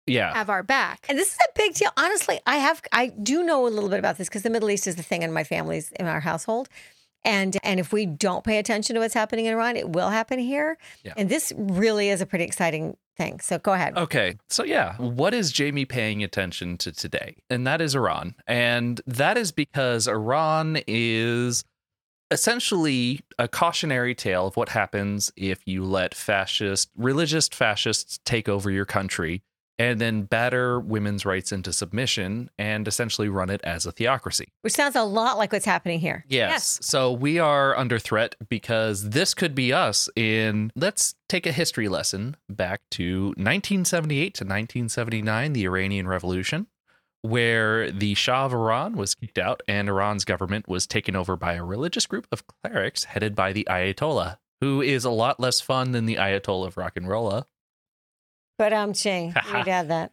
Yeah. 0.08 0.34
have 0.34 0.50
our 0.50 0.64
back. 0.64 1.06
And 1.08 1.18
this 1.18 1.30
is 1.32 1.38
a 1.38 1.52
big 1.56 1.76
deal. 1.76 1.92
Honestly, 1.96 2.40
I 2.48 2.58
have 2.58 2.82
I 2.92 3.08
do 3.10 3.44
know 3.44 3.68
a 3.68 3.70
little 3.70 3.90
bit 3.90 4.00
about 4.00 4.18
this 4.18 4.28
because 4.28 4.42
the 4.42 4.50
Middle 4.50 4.72
East 4.72 4.88
is 4.88 4.96
the 4.96 5.04
thing 5.04 5.22
in 5.22 5.32
my 5.32 5.44
family's 5.44 5.92
in 6.00 6.08
our 6.08 6.20
household. 6.22 6.68
And 7.26 7.58
and 7.64 7.80
if 7.80 7.92
we 7.92 8.06
don't 8.06 8.44
pay 8.44 8.58
attention 8.58 8.96
to 8.96 9.02
what's 9.02 9.14
happening 9.14 9.46
in 9.46 9.54
Iran, 9.54 9.76
it 9.76 9.90
will 9.90 10.10
happen 10.10 10.40
here. 10.40 10.78
Yeah. 11.04 11.14
And 11.18 11.30
this 11.30 11.52
really 11.58 12.10
is 12.10 12.22
a 12.22 12.26
pretty 12.26 12.46
exciting 12.46 12.96
thing. 13.18 13.40
So 13.42 13.60
go 13.60 13.74
ahead. 13.74 13.98
Okay. 13.98 14.38
So, 14.50 14.64
yeah, 14.64 14.96
what 14.96 15.34
is 15.34 15.52
Jamie 15.52 15.86
paying 15.86 16.24
attention 16.24 16.78
to 16.80 16.92
today? 16.92 17.36
And 17.50 17.68
that 17.68 17.82
is 17.82 17.94
Iran. 17.94 18.36
And 18.48 19.02
that 19.06 19.38
is 19.38 19.52
because 19.52 20.08
Iran 20.08 20.80
is 20.88 21.64
essentially 22.32 23.22
a 23.38 23.48
cautionary 23.48 24.16
tale 24.16 24.48
of 24.48 24.56
what 24.56 24.70
happens 24.70 25.32
if 25.36 25.68
you 25.68 25.84
let 25.84 26.16
fascist, 26.16 26.90
religious 26.96 27.48
fascists 27.48 28.20
take 28.24 28.48
over 28.48 28.72
your 28.72 28.86
country 28.86 29.44
and 29.80 30.00
then 30.02 30.24
batter 30.24 30.78
women's 30.78 31.26
rights 31.26 31.54
into 31.54 31.72
submission 31.72 32.50
and 32.60 32.86
essentially 32.86 33.30
run 33.30 33.50
it 33.50 33.62
as 33.64 33.86
a 33.86 33.94
theocracy. 33.94 34.50
Which 34.62 34.74
sounds 34.74 34.98
a 34.98 35.04
lot 35.04 35.38
like 35.38 35.54
what's 35.54 35.66
happening 35.66 36.02
here. 36.02 36.26
Yes. 36.28 36.50
Yes. 36.50 36.80
So 36.82 37.14
we 37.14 37.40
are 37.40 37.76
under 37.78 37.98
threat 37.98 38.36
because 38.50 39.12
this 39.12 39.34
could 39.34 39.56
be 39.56 39.72
us 39.72 40.10
in, 40.18 40.72
let's 40.76 41.16
take 41.30 41.48
a 41.48 41.54
history 41.54 41.88
lesson 41.88 42.36
back 42.50 42.82
to 42.92 43.28
1978 43.38 44.34
to 44.36 44.44
1979, 44.44 45.54
the 45.54 45.66
Iranian 45.66 46.08
Revolution, 46.08 46.68
where 47.22 47.90
the 47.90 48.16
Shah 48.16 48.46
of 48.46 48.54
Iran 48.54 48.98
was 48.98 49.16
kicked 49.16 49.38
out 49.38 49.62
and 49.66 49.88
Iran's 49.88 50.26
government 50.26 50.68
was 50.68 50.88
taken 50.88 51.16
over 51.16 51.38
by 51.38 51.54
a 51.54 51.64
religious 51.64 52.06
group 52.06 52.28
of 52.34 52.44
clerics 52.48 53.06
headed 53.06 53.34
by 53.34 53.54
the 53.54 53.66
Ayatollah, 53.70 54.40
who 54.60 54.82
is 54.82 55.06
a 55.06 55.10
lot 55.10 55.40
less 55.40 55.62
fun 55.62 55.94
than 55.94 56.06
the 56.06 56.16
Ayatollah 56.16 56.68
of 56.68 56.76
rock 56.76 56.98
and 56.98 57.08
rolla. 57.08 57.48
But 58.60 58.74
um 58.74 58.91
Ching, 58.93 59.34
we'd 59.53 59.68
add 59.70 59.88
that. 59.88 60.12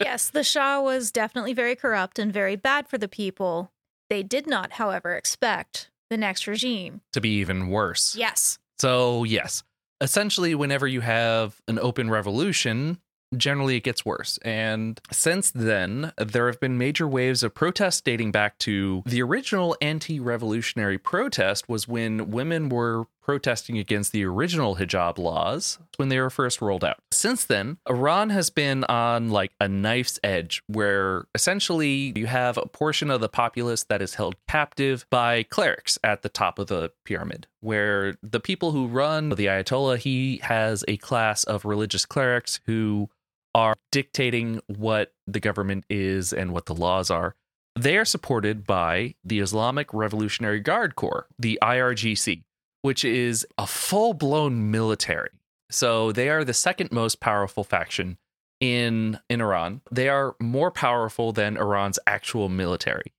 yes, 0.00 0.28
the 0.28 0.42
Shah 0.42 0.82
was 0.82 1.12
definitely 1.12 1.52
very 1.54 1.76
corrupt 1.76 2.18
and 2.18 2.32
very 2.32 2.56
bad 2.56 2.88
for 2.88 2.98
the 2.98 3.08
people. 3.08 3.70
They 4.10 4.24
did 4.24 4.48
not, 4.48 4.72
however, 4.72 5.14
expect 5.14 5.88
the 6.10 6.16
next 6.16 6.48
regime. 6.48 7.00
To 7.12 7.20
be 7.20 7.38
even 7.38 7.68
worse. 7.68 8.16
Yes. 8.16 8.58
So, 8.80 9.22
yes, 9.22 9.62
essentially, 10.00 10.56
whenever 10.56 10.88
you 10.88 11.00
have 11.00 11.62
an 11.68 11.78
open 11.78 12.10
revolution, 12.10 12.98
generally 13.36 13.76
it 13.76 13.84
gets 13.84 14.04
worse. 14.04 14.38
And 14.38 15.00
since 15.10 15.50
then, 15.50 16.12
there 16.18 16.46
have 16.46 16.60
been 16.60 16.78
major 16.78 17.06
waves 17.06 17.42
of 17.42 17.54
protests 17.54 18.00
dating 18.00 18.32
back 18.32 18.58
to 18.58 19.02
the 19.06 19.22
original 19.22 19.76
anti 19.80 20.20
revolutionary 20.20 20.98
protest, 20.98 21.68
was 21.68 21.88
when 21.88 22.30
women 22.30 22.68
were 22.68 23.06
protesting 23.22 23.78
against 23.78 24.12
the 24.12 24.24
original 24.24 24.76
hijab 24.76 25.18
laws 25.18 25.78
when 25.96 26.08
they 26.08 26.20
were 26.20 26.30
first 26.30 26.60
rolled 26.60 26.84
out. 26.84 26.98
Since 27.24 27.46
then, 27.46 27.78
Iran 27.88 28.28
has 28.28 28.50
been 28.50 28.84
on 28.84 29.30
like 29.30 29.52
a 29.58 29.66
knife's 29.66 30.20
edge 30.22 30.62
where 30.66 31.24
essentially 31.34 32.12
you 32.14 32.26
have 32.26 32.58
a 32.58 32.66
portion 32.66 33.10
of 33.10 33.22
the 33.22 33.30
populace 33.30 33.82
that 33.84 34.02
is 34.02 34.16
held 34.16 34.36
captive 34.46 35.06
by 35.08 35.44
clerics 35.44 35.98
at 36.04 36.20
the 36.20 36.28
top 36.28 36.58
of 36.58 36.66
the 36.66 36.92
pyramid, 37.06 37.46
where 37.62 38.18
the 38.22 38.40
people 38.40 38.72
who 38.72 38.86
run 38.86 39.30
the 39.30 39.46
Ayatollah, 39.46 39.96
he 39.96 40.36
has 40.42 40.84
a 40.86 40.98
class 40.98 41.44
of 41.44 41.64
religious 41.64 42.04
clerics 42.04 42.60
who 42.66 43.08
are 43.54 43.74
dictating 43.90 44.60
what 44.66 45.14
the 45.26 45.40
government 45.40 45.86
is 45.88 46.30
and 46.30 46.52
what 46.52 46.66
the 46.66 46.74
laws 46.74 47.10
are. 47.10 47.36
They 47.74 47.96
are 47.96 48.04
supported 48.04 48.66
by 48.66 49.14
the 49.24 49.40
Islamic 49.40 49.94
Revolutionary 49.94 50.60
Guard 50.60 50.94
Corps, 50.94 51.26
the 51.38 51.58
IRGC, 51.62 52.42
which 52.82 53.02
is 53.02 53.46
a 53.56 53.66
full 53.66 54.12
blown 54.12 54.70
military. 54.70 55.30
So 55.70 56.12
they 56.12 56.28
are 56.28 56.44
the 56.44 56.54
second 56.54 56.92
most 56.92 57.20
powerful 57.20 57.64
faction 57.64 58.18
in 58.60 59.18
in 59.28 59.40
Iran. 59.40 59.80
They 59.90 60.08
are 60.08 60.36
more 60.40 60.70
powerful 60.70 61.32
than 61.32 61.56
Iran's 61.56 61.98
actual 62.06 62.48
military. 62.48 63.12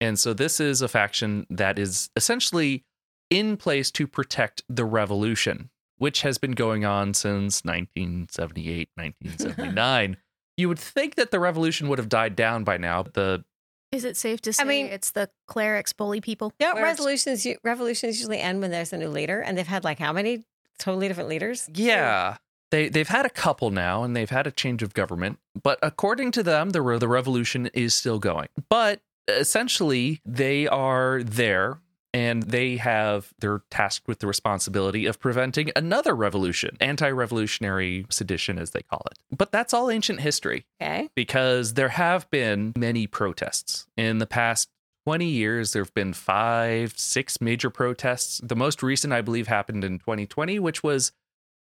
And 0.00 0.18
so 0.18 0.34
this 0.34 0.60
is 0.60 0.82
a 0.82 0.88
faction 0.88 1.46
that 1.50 1.78
is 1.78 2.10
essentially 2.16 2.84
in 3.30 3.56
place 3.56 3.90
to 3.92 4.06
protect 4.06 4.62
the 4.68 4.84
revolution, 4.84 5.70
which 5.98 6.20
has 6.22 6.36
been 6.36 6.52
going 6.52 6.84
on 6.84 7.14
since 7.14 7.64
1978, 7.64 8.90
1979. 8.96 10.16
you 10.56 10.68
would 10.68 10.78
think 10.78 11.14
that 11.14 11.30
the 11.30 11.40
revolution 11.40 11.88
would 11.88 11.98
have 11.98 12.08
died 12.08 12.36
down 12.36 12.64
by 12.64 12.76
now. 12.76 13.02
but 13.04 13.14
The 13.14 13.44
Is 13.92 14.04
it 14.04 14.16
safe 14.16 14.40
to 14.42 14.52
say 14.52 14.62
I 14.62 14.66
mean- 14.66 14.86
it's 14.86 15.12
the 15.12 15.30
clerics 15.48 15.92
bully 15.92 16.20
people? 16.20 16.52
No, 16.60 16.74
Where 16.74 16.84
it's- 16.84 16.98
resolutions 16.98 17.46
revolutions 17.64 18.18
usually 18.18 18.40
end 18.40 18.60
when 18.60 18.70
there's 18.70 18.92
a 18.92 18.98
new 18.98 19.08
leader, 19.08 19.40
and 19.40 19.56
they've 19.56 19.66
had 19.66 19.84
like 19.84 19.98
how 19.98 20.12
many 20.12 20.44
totally 20.78 21.08
different 21.08 21.28
leaders? 21.28 21.68
Yeah. 21.74 22.36
They 22.70 22.88
they've 22.88 23.08
had 23.08 23.26
a 23.26 23.30
couple 23.30 23.70
now 23.70 24.02
and 24.02 24.16
they've 24.16 24.30
had 24.30 24.46
a 24.46 24.50
change 24.50 24.82
of 24.82 24.94
government, 24.94 25.38
but 25.62 25.78
according 25.82 26.32
to 26.32 26.42
them 26.42 26.70
the 26.70 26.82
the 26.98 27.08
revolution 27.08 27.66
is 27.74 27.94
still 27.94 28.18
going. 28.18 28.48
But 28.68 29.00
essentially 29.28 30.20
they 30.24 30.66
are 30.66 31.22
there 31.22 31.78
and 32.12 32.44
they 32.44 32.76
have 32.76 33.32
they're 33.40 33.62
tasked 33.70 34.06
with 34.08 34.20
the 34.20 34.26
responsibility 34.26 35.06
of 35.06 35.18
preventing 35.20 35.70
another 35.76 36.14
revolution, 36.14 36.76
anti-revolutionary 36.80 38.06
sedition 38.10 38.58
as 38.58 38.70
they 38.70 38.82
call 38.82 39.02
it. 39.10 39.18
But 39.36 39.50
that's 39.52 39.74
all 39.74 39.90
ancient 39.90 40.20
history 40.20 40.64
Okay. 40.80 41.08
because 41.14 41.74
there 41.74 41.88
have 41.90 42.28
been 42.30 42.72
many 42.76 43.06
protests 43.06 43.86
in 43.96 44.18
the 44.18 44.26
past 44.26 44.68
20 45.06 45.26
years 45.26 45.72
there 45.72 45.82
have 45.82 45.94
been 45.94 46.12
5 46.12 46.98
6 46.98 47.40
major 47.40 47.70
protests 47.70 48.40
the 48.42 48.56
most 48.56 48.82
recent 48.82 49.12
i 49.12 49.20
believe 49.20 49.48
happened 49.48 49.84
in 49.84 49.98
2020 49.98 50.58
which 50.58 50.82
was 50.82 51.12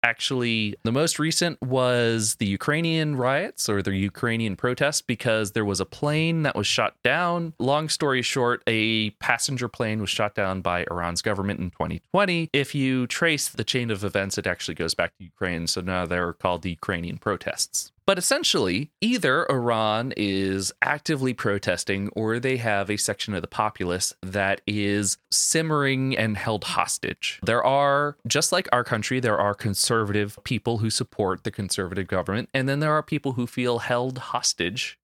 actually 0.03 0.75
the 0.83 0.93
most 0.93 1.19
recent 1.19 1.61
was 1.63 2.37
the 2.37 2.47
Ukrainian 2.47 3.17
riots 3.17 3.69
or 3.69 3.83
the 3.83 3.95
Ukrainian 3.95 4.57
protests 4.57 5.01
because 5.01 5.53
there 5.53 5.65
was 5.65 5.81
a 5.81 5.85
plane 5.85 6.43
that 6.43 6.57
was 6.57 6.67
shot 6.67 6.95
down. 7.05 7.55
Long 7.59 7.89
story 7.89 8.23
short, 8.23 8.63
a 8.67 9.11
passenger 9.11 9.69
plane 9.69 10.01
was 10.01 10.11
shot 10.11 10.35
down 10.35 10.61
by 10.61 10.85
Iran's 10.91 11.23
government 11.23 11.61
in 11.61 11.71
2020. 11.71 12.51
If 12.53 12.75
you 12.75 13.07
trace 13.07 13.49
the 13.49 13.65
chain 13.65 13.91
of 13.91 14.05
events, 14.05 14.39
it 14.39 14.47
actually 14.47 14.75
goes 14.75 14.95
back 14.95 15.17
to 15.19 15.25
Ukraine. 15.25 15.67
So 15.67 15.81
now 15.81 16.07
they're 16.07 16.33
called 16.33 16.63
the 16.63 16.71
Ukrainian 16.71 17.19
protests. 17.19 17.92
But 18.07 18.19
essentially, 18.19 18.91
either 19.01 19.47
Iran 19.51 20.13
is 20.17 20.73
actively 20.83 21.35
protesting 21.35 22.09
or 22.11 22.41
they 22.41 22.57
have 22.57 22.91
a 22.91 22.97
section 22.97 23.35
of 23.35 23.43
the 23.43 23.49
populace 23.49 24.13
that 24.23 24.61
is 24.67 25.19
simmering 25.31 26.17
and 26.17 26.37
held 26.37 26.65
hostage. 26.65 27.41
There 27.45 27.65
are, 27.65 28.17
just 28.27 28.51
like 28.51 28.69
our 28.73 28.83
country, 28.85 29.21
there 29.21 29.39
are 29.39 29.55
conservative 29.55 30.39
people 30.45 30.79
who 30.79 30.91
support 30.91 31.45
the 31.45 31.51
conservative 31.53 32.09
government, 32.09 32.49
and 32.53 32.69
then 32.69 32.81
there 32.81 32.93
are 32.93 33.03
people 33.03 33.33
who 33.33 33.47
feel 33.47 33.79
held 33.81 34.19
hostage 34.19 34.99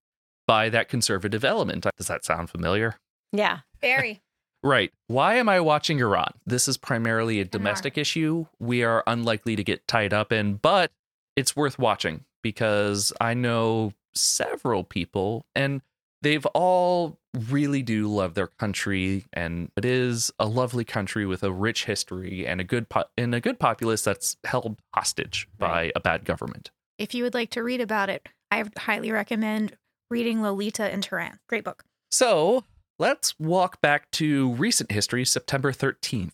by 0.46 0.68
that 0.70 0.88
conservative 0.88 1.44
element. 1.44 1.86
Does 1.96 2.08
that 2.08 2.24
sound 2.24 2.50
familiar? 2.50 2.96
Yeah. 3.32 3.60
Very. 3.80 4.20
Right. 4.60 4.90
Why 5.06 5.36
am 5.36 5.48
I 5.48 5.60
watching 5.60 6.00
Iran? 6.00 6.32
This 6.44 6.66
is 6.66 6.76
primarily 6.76 7.38
a 7.38 7.44
domestic 7.44 7.96
issue 7.96 8.46
we 8.58 8.82
are 8.82 9.04
unlikely 9.06 9.54
to 9.54 9.62
get 9.62 9.86
tied 9.86 10.12
up 10.12 10.32
in, 10.32 10.54
but 10.54 10.90
it's 11.36 11.54
worth 11.54 11.78
watching 11.78 12.24
because 12.42 13.12
I 13.20 13.34
know 13.34 13.92
several 14.14 14.84
people 14.84 15.44
and 15.54 15.80
they've 16.22 16.46
all 16.46 17.18
really 17.48 17.82
do 17.82 18.08
love 18.08 18.34
their 18.34 18.48
country 18.48 19.24
and 19.32 19.70
it 19.76 19.84
is 19.84 20.32
a 20.38 20.46
lovely 20.46 20.84
country 20.84 21.24
with 21.26 21.42
a 21.44 21.52
rich 21.52 21.84
history 21.84 22.46
and 22.46 22.60
a 22.60 22.64
good 22.64 22.88
po- 22.88 23.04
and 23.16 23.34
a 23.34 23.40
good 23.40 23.60
populace 23.60 24.02
that's 24.02 24.36
held 24.44 24.80
hostage 24.94 25.46
by 25.58 25.68
Right. 25.68 25.92
a 25.94 26.00
bad 26.00 26.24
government. 26.24 26.70
If 26.98 27.14
you 27.14 27.22
would 27.22 27.34
like 27.34 27.50
to 27.50 27.62
read 27.62 27.80
about 27.80 28.08
it, 28.10 28.28
I 28.50 28.64
highly 28.76 29.12
recommend 29.12 29.76
reading 30.10 30.42
Lolita 30.42 30.92
in 30.92 31.02
Tehran. 31.02 31.38
Great 31.48 31.62
book. 31.64 31.84
So, 32.10 32.64
let's 32.98 33.38
walk 33.38 33.80
back 33.80 34.10
to 34.12 34.52
recent 34.54 34.90
history, 34.90 35.24
September 35.24 35.70
13th. 35.70 36.32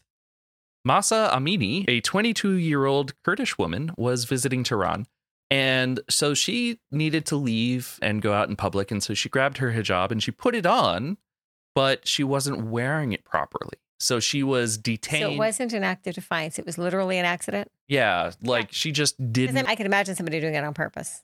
Mahsa 0.86 1.30
Amini, 1.34 1.84
a 1.88 2.00
22-year-old 2.00 3.14
Kurdish 3.24 3.58
woman, 3.58 3.90
was 3.96 4.24
visiting 4.24 4.62
Tehran 4.62 5.06
and 5.54 6.00
so 6.10 6.34
she 6.34 6.80
needed 6.90 7.26
to 7.26 7.36
leave 7.36 8.00
and 8.02 8.20
go 8.20 8.32
out 8.32 8.48
in 8.48 8.56
public. 8.56 8.90
And 8.90 9.00
so 9.00 9.14
she 9.14 9.28
grabbed 9.28 9.58
her 9.58 9.70
hijab 9.70 10.10
and 10.10 10.20
she 10.20 10.32
put 10.32 10.56
it 10.56 10.66
on, 10.66 11.16
but 11.76 12.08
she 12.08 12.24
wasn't 12.24 12.66
wearing 12.66 13.12
it 13.12 13.24
properly. 13.24 13.78
So 14.00 14.18
she 14.18 14.42
was 14.42 14.76
detained. 14.76 15.22
So 15.22 15.30
it 15.30 15.38
wasn't 15.38 15.72
an 15.72 15.84
act 15.84 16.08
of 16.08 16.16
defiance. 16.16 16.58
It 16.58 16.66
was 16.66 16.76
literally 16.76 17.18
an 17.18 17.24
accident. 17.24 17.70
yeah, 17.86 18.32
like 18.42 18.72
she 18.72 18.90
just 18.90 19.16
didn't. 19.32 19.54
then 19.54 19.66
I 19.68 19.76
can 19.76 19.86
imagine 19.86 20.16
somebody 20.16 20.40
doing 20.40 20.56
it 20.56 20.64
on 20.64 20.74
purpose. 20.74 21.22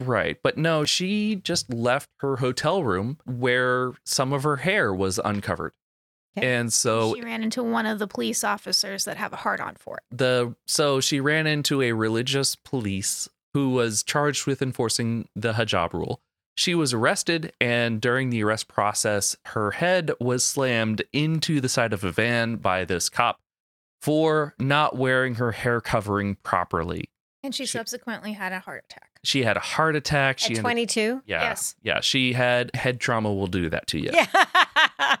Right. 0.00 0.38
But 0.42 0.58
no, 0.58 0.84
she 0.84 1.36
just 1.36 1.72
left 1.72 2.10
her 2.18 2.38
hotel 2.38 2.82
room 2.82 3.18
where 3.26 3.92
some 4.04 4.32
of 4.32 4.42
her 4.42 4.56
hair 4.56 4.92
was 4.92 5.20
uncovered. 5.24 5.72
Okay. 6.36 6.52
And 6.52 6.72
so 6.72 7.14
she 7.14 7.20
ran 7.20 7.44
into 7.44 7.62
one 7.62 7.86
of 7.86 8.00
the 8.00 8.08
police 8.08 8.42
officers 8.42 9.04
that 9.04 9.16
have 9.18 9.32
a 9.32 9.36
hard 9.36 9.60
on 9.60 9.76
for 9.76 9.98
it. 9.98 10.16
the 10.16 10.56
so 10.66 11.00
she 11.00 11.20
ran 11.20 11.46
into 11.46 11.80
a 11.80 11.92
religious 11.92 12.56
police 12.56 13.28
who 13.54 13.70
was 13.70 14.02
charged 14.02 14.46
with 14.46 14.60
enforcing 14.62 15.28
the 15.34 15.54
hijab 15.54 15.92
rule. 15.92 16.20
She 16.56 16.74
was 16.74 16.92
arrested, 16.92 17.52
and 17.60 18.00
during 18.00 18.30
the 18.30 18.42
arrest 18.42 18.66
process, 18.68 19.36
her 19.46 19.70
head 19.72 20.10
was 20.20 20.42
slammed 20.44 21.02
into 21.12 21.60
the 21.60 21.68
side 21.68 21.92
of 21.92 22.02
a 22.02 22.10
van 22.10 22.56
by 22.56 22.84
this 22.84 23.08
cop 23.08 23.38
for 24.02 24.54
not 24.58 24.96
wearing 24.96 25.36
her 25.36 25.52
hair 25.52 25.80
covering 25.80 26.36
properly. 26.42 27.10
And 27.44 27.54
she, 27.54 27.64
She- 27.64 27.78
subsequently 27.78 28.32
had 28.32 28.52
a 28.52 28.58
heart 28.58 28.84
attack. 28.90 29.04
She 29.24 29.42
had 29.44 29.56
a 29.56 29.60
heart 29.60 29.94
attack. 29.96 30.38
She 30.38 30.46
At 30.46 30.50
ended- 30.50 30.62
22? 30.62 31.22
yeah, 31.26 31.42
Yes. 31.42 31.74
yeah, 31.82 32.00
she 32.00 32.32
had 32.32 32.74
head 32.74 33.00
trauma. 33.00 33.32
Will 33.32 33.46
do 33.48 33.68
that 33.70 33.86
to 33.88 33.98
you. 34.00 34.10
Yeah. 34.12 34.26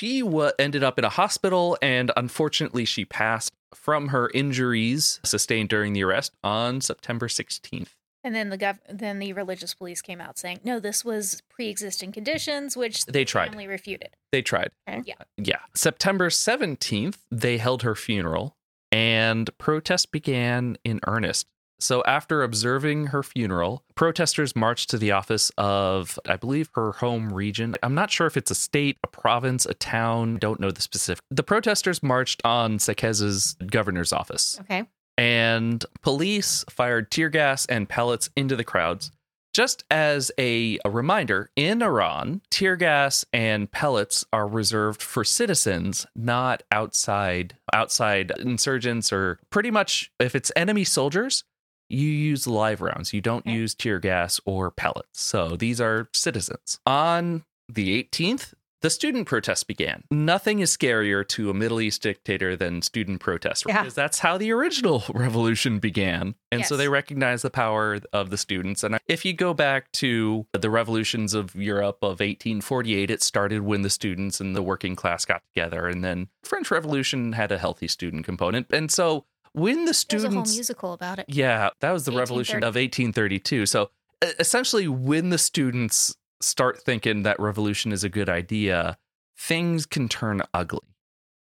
she 0.00 0.22
wa 0.22 0.50
ended 0.58 0.82
up 0.82 0.98
in 0.98 1.04
a 1.04 1.10
hospital 1.10 1.76
and 1.82 2.10
unfortunately 2.16 2.86
she 2.86 3.04
passed 3.04 3.52
from 3.74 4.08
her 4.08 4.30
injuries 4.32 5.20
sustained 5.22 5.68
during 5.68 5.92
the 5.92 6.02
arrest 6.02 6.32
on 6.42 6.80
September 6.80 7.28
16th. 7.28 7.88
And 8.24 8.34
then 8.34 8.48
the 8.48 8.56
gov- 8.56 8.78
then 8.88 9.18
the 9.18 9.34
religious 9.34 9.74
police 9.74 10.00
came 10.00 10.18
out 10.20 10.38
saying, 10.38 10.60
"No, 10.64 10.80
this 10.80 11.04
was 11.04 11.42
pre-existing 11.50 12.12
conditions," 12.12 12.76
which 12.78 13.04
They 13.04 13.20
the 13.20 13.24
tried. 13.26 13.48
family 13.50 13.66
refuted. 13.66 14.16
They 14.32 14.40
tried. 14.42 14.70
Okay. 14.88 15.00
Mm, 15.00 15.06
yeah. 15.06 15.14
Yeah. 15.36 15.58
September 15.74 16.30
17th, 16.30 17.18
they 17.30 17.58
held 17.58 17.82
her 17.82 17.94
funeral 17.94 18.56
and 18.90 19.50
protests 19.58 20.06
began 20.06 20.76
in 20.82 21.00
earnest. 21.06 21.46
So 21.80 22.04
after 22.04 22.42
observing 22.42 23.06
her 23.06 23.22
funeral, 23.22 23.84
protesters 23.94 24.54
marched 24.54 24.90
to 24.90 24.98
the 24.98 25.12
office 25.12 25.50
of, 25.56 26.18
I 26.28 26.36
believe, 26.36 26.70
her 26.74 26.92
home 26.92 27.32
region. 27.32 27.74
I'm 27.82 27.94
not 27.94 28.10
sure 28.10 28.26
if 28.26 28.36
it's 28.36 28.50
a 28.50 28.54
state, 28.54 28.98
a 29.02 29.08
province, 29.08 29.66
a 29.66 29.74
town, 29.74 30.36
don't 30.36 30.60
know 30.60 30.70
the 30.70 30.82
specific. 30.82 31.24
The 31.30 31.42
protesters 31.42 32.02
marched 32.02 32.42
on 32.44 32.78
Saqqez's 32.78 33.54
governor's 33.66 34.12
office. 34.12 34.58
okay. 34.62 34.84
and 35.18 35.84
police 36.02 36.64
fired 36.70 37.10
tear 37.10 37.28
gas 37.28 37.66
and 37.66 37.88
pellets 37.88 38.30
into 38.36 38.56
the 38.56 38.64
crowds. 38.64 39.10
Just 39.52 39.82
as 39.90 40.30
a, 40.38 40.78
a 40.84 40.90
reminder, 40.90 41.50
in 41.56 41.82
Iran, 41.82 42.40
tear 42.50 42.76
gas 42.76 43.24
and 43.32 43.70
pellets 43.70 44.24
are 44.32 44.46
reserved 44.46 45.02
for 45.02 45.24
citizens, 45.24 46.06
not 46.14 46.62
outside 46.70 47.56
outside 47.72 48.32
insurgents 48.38 49.12
or 49.12 49.40
pretty 49.50 49.70
much 49.72 50.12
if 50.20 50.36
it's 50.36 50.52
enemy 50.54 50.84
soldiers, 50.84 51.42
you 51.90 52.08
use 52.08 52.46
live 52.46 52.80
rounds. 52.80 53.12
You 53.12 53.20
don't 53.20 53.40
Okay. 53.46 53.52
use 53.52 53.74
tear 53.74 53.98
gas 53.98 54.40
or 54.44 54.70
pellets. 54.70 55.20
So 55.20 55.56
these 55.56 55.80
are 55.80 56.08
citizens. 56.14 56.78
On 56.86 57.44
the 57.68 58.02
18th, 58.02 58.54
the 58.82 58.88
student 58.88 59.26
protests 59.28 59.62
began. 59.62 60.04
Nothing 60.10 60.60
is 60.60 60.74
scarier 60.74 61.28
to 61.28 61.50
a 61.50 61.54
Middle 61.54 61.82
East 61.82 62.00
dictator 62.00 62.56
than 62.56 62.80
student 62.80 63.20
protests 63.20 63.62
Yeah. 63.68 63.80
because 63.82 63.94
that's 63.94 64.20
how 64.20 64.38
the 64.38 64.50
original 64.52 65.04
revolution 65.14 65.80
began. 65.80 66.34
And 66.50 66.64
so 66.64 66.78
they 66.78 66.88
recognize 66.88 67.42
the 67.42 67.50
power 67.50 67.98
of 68.14 68.30
the 68.30 68.38
students. 68.38 68.82
And 68.82 68.98
if 69.06 69.26
you 69.26 69.34
go 69.34 69.52
back 69.52 69.92
to 69.92 70.46
the 70.58 70.70
revolutions 70.70 71.34
of 71.34 71.54
Europe 71.54 71.98
of 72.00 72.20
1848, 72.20 73.10
it 73.10 73.22
started 73.22 73.60
when 73.62 73.82
the 73.82 73.90
students 73.90 74.40
and 74.40 74.56
the 74.56 74.62
working 74.62 74.96
class 74.96 75.26
got 75.26 75.42
together. 75.54 75.86
And 75.86 76.02
then 76.02 76.28
French 76.42 76.70
Revolution 76.70 77.32
had 77.34 77.52
a 77.52 77.58
healthy 77.58 77.86
student 77.86 78.24
component. 78.24 78.66
And 78.72 78.90
so 78.90 79.26
when 79.52 79.84
the 79.84 80.04
There's 80.08 80.24
a 80.24 80.28
whole 80.28 80.44
students 80.44 80.54
musical 80.54 80.92
about 80.92 81.18
it. 81.18 81.26
yeah, 81.28 81.70
that 81.80 81.92
was 81.92 82.04
the 82.04 82.12
revolution 82.12 82.58
of 82.58 82.74
1832. 82.76 83.66
So 83.66 83.90
essentially, 84.38 84.88
when 84.88 85.30
the 85.30 85.38
students 85.38 86.14
start 86.40 86.82
thinking 86.82 87.22
that 87.22 87.38
revolution 87.40 87.92
is 87.92 88.04
a 88.04 88.08
good 88.08 88.28
idea, 88.28 88.98
things 89.36 89.86
can 89.86 90.08
turn 90.08 90.42
ugly. 90.54 90.80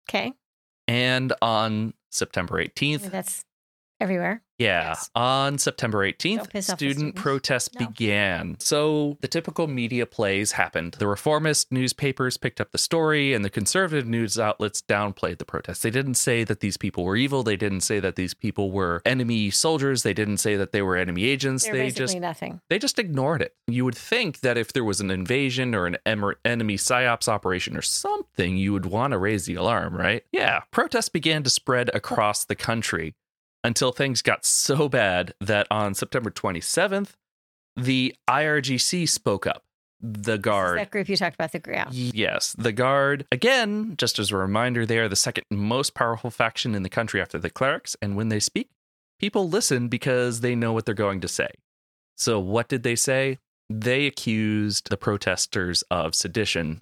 Okay. 0.08 0.32
And 0.88 1.32
on 1.40 1.94
September 2.10 2.62
18th, 2.62 3.10
That's 3.10 3.44
everywhere. 4.00 4.42
yeah, 4.58 4.88
Yes. 4.90 5.10
on 5.14 5.56
September 5.56 6.04
18th, 6.04 6.36
Don't 6.38 6.50
piss 6.50 6.68
off 6.70 6.78
the 6.78 6.90
student 6.92 7.14
protests 7.16 7.70
No. 7.78 7.86
began. 7.86 8.56
So 8.60 9.16
the 9.22 9.28
typical 9.28 9.66
media 9.68 10.04
plays 10.04 10.52
happened. 10.52 10.96
The 10.98 11.06
reformist 11.06 11.72
newspapers 11.72 12.36
picked 12.36 12.60
up 12.60 12.70
the 12.72 12.76
story, 12.78 13.32
and 13.32 13.42
the 13.44 13.48
conservative 13.50 14.06
news 14.06 14.38
outlets 14.38 14.82
downplayed 14.82 15.38
the 15.38 15.46
protests. 15.46 15.80
They 15.80 15.88
didn't 15.90 16.14
say 16.16 16.44
that 16.44 16.60
these 16.60 16.76
people 16.76 17.04
were 17.04 17.16
evil. 17.16 17.42
They 17.42 17.56
didn't 17.56 17.80
say 17.80 18.00
that 18.00 18.16
these 18.16 18.34
people 18.34 18.70
were 18.70 19.00
enemy 19.06 19.50
soldiers. 19.50 20.02
They 20.02 20.12
didn't 20.14 20.38
say 20.38 20.56
that 20.56 20.72
they 20.72 20.82
were 20.82 20.96
enemy 20.96 21.24
agents. 21.24 21.64
They're 21.64 21.72
they 21.76 21.90
just 21.90 22.18
nothing. 22.18 22.60
they 22.68 22.78
just 22.78 22.98
ignored 22.98 23.40
it. 23.40 23.54
You 23.66 23.84
would 23.86 23.96
think 23.96 24.40
that 24.40 24.58
if 24.58 24.72
there 24.74 24.84
was 24.84 25.00
an 25.00 25.10
invasion 25.10 25.74
or 25.74 25.86
an 25.86 25.96
em- 26.04 26.34
enemy 26.44 26.76
psyops 26.76 27.28
operation 27.28 27.76
or 27.78 27.82
something, 27.82 28.56
you 28.58 28.72
would 28.74 28.84
want 28.86 29.12
to 29.12 29.18
raise 29.18 29.46
the 29.46 29.54
alarm, 29.54 29.96
right? 29.96 30.22
Yeah. 30.32 30.60
Protests 30.70 31.08
began 31.08 31.42
to 31.44 31.50
spread 31.50 31.90
across 31.94 32.44
the 32.44 32.54
country 32.56 33.14
until 33.64 33.92
things 33.92 34.22
got 34.22 34.44
so 34.44 34.88
bad 34.88 35.34
that 35.40 35.66
on 35.70 35.94
September 35.94 36.30
27th, 36.30 37.10
the 37.76 38.14
IRGC 38.28 39.08
spoke 39.08 39.46
up. 39.46 39.64
The 40.02 40.38
guard. 40.38 40.78
That 40.78 40.90
group 40.90 41.10
you 41.10 41.16
talked 41.16 41.34
about, 41.34 41.52
the 41.52 41.58
group. 41.58 41.88
Yes, 41.90 42.54
the 42.56 42.72
Guard. 42.72 43.26
Again, 43.30 43.96
just 43.98 44.18
as 44.18 44.30
a 44.30 44.36
reminder, 44.36 44.86
they 44.86 44.98
are 44.98 45.10
the 45.10 45.16
second 45.16 45.44
most 45.50 45.92
powerful 45.92 46.30
faction 46.30 46.74
in 46.74 46.82
the 46.82 46.88
country 46.88 47.20
after 47.20 47.38
the 47.38 47.50
clerics. 47.50 47.96
And 48.00 48.16
when 48.16 48.30
they 48.30 48.40
speak, 48.40 48.70
people 49.18 49.46
listen 49.46 49.88
because 49.88 50.40
they 50.40 50.54
know 50.54 50.72
what 50.72 50.86
they're 50.86 50.94
going 50.94 51.20
to 51.20 51.28
say. 51.28 51.50
So, 52.16 52.40
what 52.40 52.68
did 52.68 52.82
they 52.82 52.96
say? 52.96 53.40
They 53.68 54.06
accused 54.06 54.88
the 54.88 54.96
protesters 54.96 55.84
of 55.90 56.14
sedition. 56.14 56.80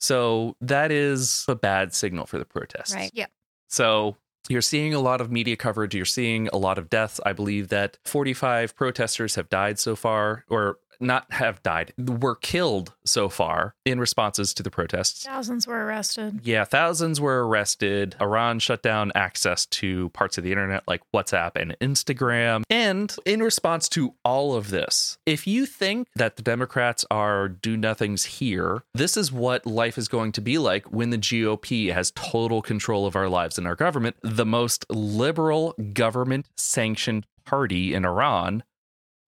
So, 0.00 0.56
that 0.62 0.90
is 0.90 1.44
a 1.46 1.54
bad 1.54 1.92
signal 1.92 2.24
for 2.24 2.38
the 2.38 2.46
protests. 2.46 2.94
Right. 2.94 3.10
Yeah. 3.12 3.26
So 3.68 4.16
you're 4.48 4.60
seeing 4.60 4.92
a 4.92 5.00
lot 5.00 5.20
of 5.20 5.30
media 5.30 5.56
coverage. 5.56 5.94
You're 5.94 6.04
seeing 6.04 6.48
a 6.48 6.58
lot 6.58 6.78
of 6.78 6.90
deaths. 6.90 7.20
I 7.24 7.32
believe 7.32 7.68
that 7.68 7.98
45 8.04 8.76
protesters 8.76 9.36
have 9.36 9.48
died 9.48 9.78
so 9.78 9.96
far, 9.96 10.44
or 10.50 10.78
not 11.04 11.32
have 11.32 11.62
died, 11.62 11.92
were 11.98 12.36
killed 12.36 12.94
so 13.04 13.28
far 13.28 13.74
in 13.84 14.00
responses 14.00 14.54
to 14.54 14.62
the 14.62 14.70
protests. 14.70 15.24
Thousands 15.24 15.66
were 15.66 15.84
arrested. 15.84 16.40
Yeah, 16.42 16.64
thousands 16.64 17.20
were 17.20 17.46
arrested. 17.46 18.16
Iran 18.20 18.58
shut 18.58 18.82
down 18.82 19.12
access 19.14 19.66
to 19.66 20.08
parts 20.10 20.38
of 20.38 20.44
the 20.44 20.50
internet 20.50 20.82
like 20.86 21.02
WhatsApp 21.14 21.52
and 21.56 21.76
Instagram. 21.80 22.62
And 22.70 23.14
in 23.24 23.42
response 23.42 23.88
to 23.90 24.14
all 24.24 24.54
of 24.54 24.70
this, 24.70 25.18
if 25.26 25.46
you 25.46 25.66
think 25.66 26.08
that 26.16 26.36
the 26.36 26.42
Democrats 26.42 27.04
are 27.10 27.48
do 27.48 27.76
nothings 27.76 28.24
here, 28.24 28.82
this 28.94 29.16
is 29.16 29.30
what 29.30 29.66
life 29.66 29.98
is 29.98 30.08
going 30.08 30.32
to 30.32 30.40
be 30.40 30.58
like 30.58 30.90
when 30.92 31.10
the 31.10 31.18
GOP 31.18 31.92
has 31.92 32.12
total 32.12 32.62
control 32.62 33.06
of 33.06 33.16
our 33.16 33.28
lives 33.28 33.58
and 33.58 33.66
our 33.66 33.76
government. 33.76 34.16
The 34.22 34.46
most 34.46 34.86
liberal 34.90 35.74
government 35.92 36.46
sanctioned 36.56 37.26
party 37.44 37.94
in 37.94 38.04
Iran 38.04 38.62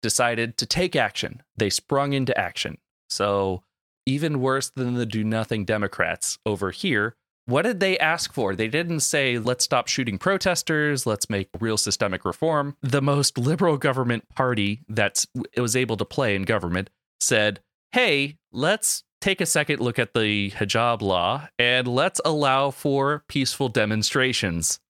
decided 0.02 0.56
to 0.58 0.66
take 0.66 0.96
action. 0.96 1.42
They 1.56 1.70
sprung 1.70 2.12
into 2.12 2.36
action. 2.38 2.78
So, 3.08 3.62
even 4.04 4.40
worse 4.40 4.70
than 4.70 4.94
the 4.94 5.06
do 5.06 5.24
nothing 5.24 5.64
Democrats 5.64 6.38
over 6.46 6.70
here, 6.70 7.16
what 7.46 7.62
did 7.62 7.78
they 7.78 7.96
ask 7.98 8.32
for? 8.32 8.54
They 8.54 8.68
didn't 8.68 9.00
say, 9.00 9.38
let's 9.38 9.64
stop 9.64 9.86
shooting 9.86 10.18
protesters, 10.18 11.06
let's 11.06 11.30
make 11.30 11.48
real 11.60 11.76
systemic 11.76 12.24
reform. 12.24 12.76
The 12.82 13.02
most 13.02 13.38
liberal 13.38 13.78
government 13.78 14.28
party 14.34 14.82
that 14.88 15.24
was 15.56 15.76
able 15.76 15.96
to 15.96 16.04
play 16.04 16.34
in 16.34 16.42
government 16.42 16.90
said, 17.20 17.60
hey, 17.92 18.38
let's 18.52 19.04
take 19.20 19.40
a 19.40 19.46
second 19.46 19.80
look 19.80 19.98
at 19.98 20.12
the 20.12 20.50
hijab 20.50 21.02
law 21.02 21.48
and 21.58 21.86
let's 21.86 22.20
allow 22.24 22.70
for 22.70 23.24
peaceful 23.28 23.68
demonstrations. 23.68 24.80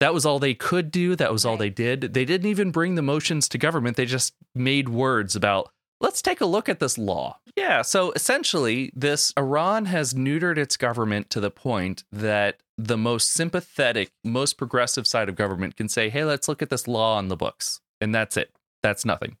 That 0.00 0.12
was 0.12 0.26
all 0.26 0.38
they 0.38 0.54
could 0.54 0.90
do. 0.90 1.16
That 1.16 1.32
was 1.32 1.44
all 1.44 1.56
they 1.56 1.70
did. 1.70 2.12
They 2.12 2.24
didn't 2.24 2.50
even 2.50 2.70
bring 2.70 2.94
the 2.94 3.02
motions 3.02 3.48
to 3.48 3.58
government. 3.58 3.96
They 3.96 4.06
just 4.06 4.34
made 4.54 4.88
words 4.88 5.34
about 5.34 5.70
Let's 5.98 6.20
take 6.20 6.42
a 6.42 6.46
look 6.46 6.68
at 6.68 6.78
this 6.78 6.98
law. 6.98 7.38
Yeah, 7.56 7.80
so 7.80 8.12
essentially, 8.12 8.92
this 8.94 9.32
Iran 9.38 9.86
has 9.86 10.12
neutered 10.12 10.58
its 10.58 10.76
government 10.76 11.30
to 11.30 11.40
the 11.40 11.50
point 11.50 12.04
that 12.12 12.58
the 12.76 12.98
most 12.98 13.32
sympathetic, 13.32 14.10
most 14.22 14.58
progressive 14.58 15.06
side 15.06 15.30
of 15.30 15.36
government 15.36 15.76
can 15.76 15.88
say, 15.88 16.10
hey, 16.10 16.24
let's 16.24 16.48
look 16.48 16.60
at 16.60 16.68
this 16.68 16.86
law 16.86 17.16
on 17.16 17.28
the 17.28 17.36
books. 17.36 17.80
And 17.98 18.14
that's 18.14 18.36
it. 18.36 18.50
That's 18.82 19.06
nothing. 19.06 19.38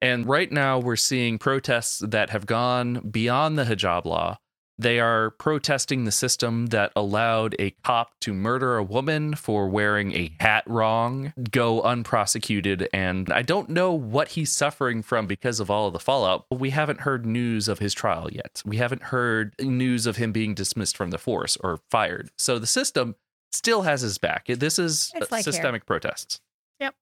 And 0.00 0.26
right 0.26 0.50
now, 0.50 0.78
we're 0.78 0.96
seeing 0.96 1.38
protests 1.38 1.98
that 1.98 2.30
have 2.30 2.46
gone 2.46 3.10
beyond 3.10 3.58
the 3.58 3.64
hijab 3.64 4.06
law. 4.06 4.38
They 4.80 5.00
are 5.00 5.30
protesting 5.30 6.04
the 6.04 6.12
system 6.12 6.66
that 6.66 6.92
allowed 6.94 7.56
a 7.58 7.70
cop 7.84 8.12
to 8.20 8.32
murder 8.32 8.76
a 8.76 8.82
woman 8.84 9.34
for 9.34 9.68
wearing 9.68 10.12
a 10.14 10.32
hat 10.38 10.62
wrong, 10.66 11.32
go 11.50 11.82
unprosecuted. 11.82 12.88
And 12.92 13.30
I 13.32 13.42
don't 13.42 13.68
know 13.70 13.92
what 13.92 14.28
he's 14.28 14.52
suffering 14.52 15.02
from 15.02 15.26
because 15.26 15.58
of 15.58 15.68
all 15.70 15.88
of 15.88 15.92
the 15.94 15.98
fallout. 15.98 16.46
But 16.48 16.60
we 16.60 16.70
haven't 16.70 17.00
heard 17.00 17.26
news 17.26 17.66
of 17.66 17.80
his 17.80 17.92
trial 17.92 18.28
yet. 18.32 18.62
We 18.64 18.76
haven't 18.76 19.02
heard 19.04 19.54
news 19.60 20.06
of 20.06 20.16
him 20.16 20.30
being 20.30 20.54
dismissed 20.54 20.96
from 20.96 21.10
the 21.10 21.18
force 21.18 21.56
or 21.56 21.80
fired. 21.90 22.30
So 22.38 22.58
the 22.60 22.66
system 22.66 23.16
still 23.50 23.82
has 23.82 24.02
his 24.02 24.18
back. 24.18 24.46
This 24.46 24.78
is 24.78 25.10
It's 25.16 25.32
like 25.32 25.44
here. 25.44 25.52
systemic 25.52 25.86
protests. 25.86 26.40
Yep. 26.78 26.94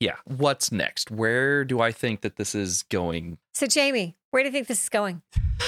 Yeah. 0.00 0.16
What's 0.26 0.70
next? 0.70 1.10
Where 1.10 1.64
do 1.64 1.80
I 1.80 1.92
think 1.92 2.20
that 2.20 2.36
this 2.36 2.54
is 2.54 2.82
going? 2.82 3.38
So, 3.54 3.66
Jamie, 3.66 4.16
where 4.32 4.42
do 4.42 4.48
you 4.48 4.52
think 4.52 4.66
this 4.66 4.82
is 4.82 4.88
going? 4.90 5.22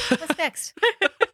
What's 0.08 0.36
next? 0.36 0.74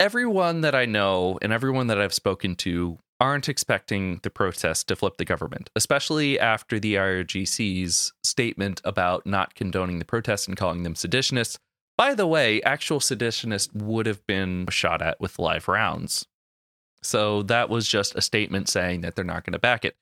everyone 0.00 0.62
that 0.62 0.74
I 0.74 0.84
know 0.84 1.38
and 1.42 1.52
everyone 1.52 1.86
that 1.88 2.00
I've 2.00 2.14
spoken 2.14 2.56
to 2.56 2.98
aren't 3.20 3.48
expecting 3.48 4.18
the 4.22 4.30
protest 4.30 4.88
to 4.88 4.96
flip 4.96 5.16
the 5.16 5.24
government, 5.24 5.70
especially 5.76 6.40
after 6.40 6.80
the 6.80 6.96
IRGC's 6.96 8.12
statement 8.24 8.80
about 8.84 9.24
not 9.26 9.54
condoning 9.54 10.00
the 10.00 10.04
protests 10.04 10.48
and 10.48 10.56
calling 10.56 10.82
them 10.82 10.94
seditionists. 10.94 11.56
By 11.96 12.14
the 12.14 12.26
way, 12.26 12.60
actual 12.62 12.98
seditionists 12.98 13.72
would 13.74 14.06
have 14.06 14.26
been 14.26 14.66
shot 14.70 15.02
at 15.02 15.20
with 15.20 15.38
live 15.38 15.68
rounds. 15.68 16.26
So 17.04 17.42
that 17.44 17.68
was 17.68 17.86
just 17.86 18.16
a 18.16 18.22
statement 18.22 18.68
saying 18.68 19.02
that 19.02 19.14
they're 19.14 19.24
not 19.24 19.44
going 19.44 19.52
to 19.52 19.58
back 19.58 19.84
it. 19.84 19.94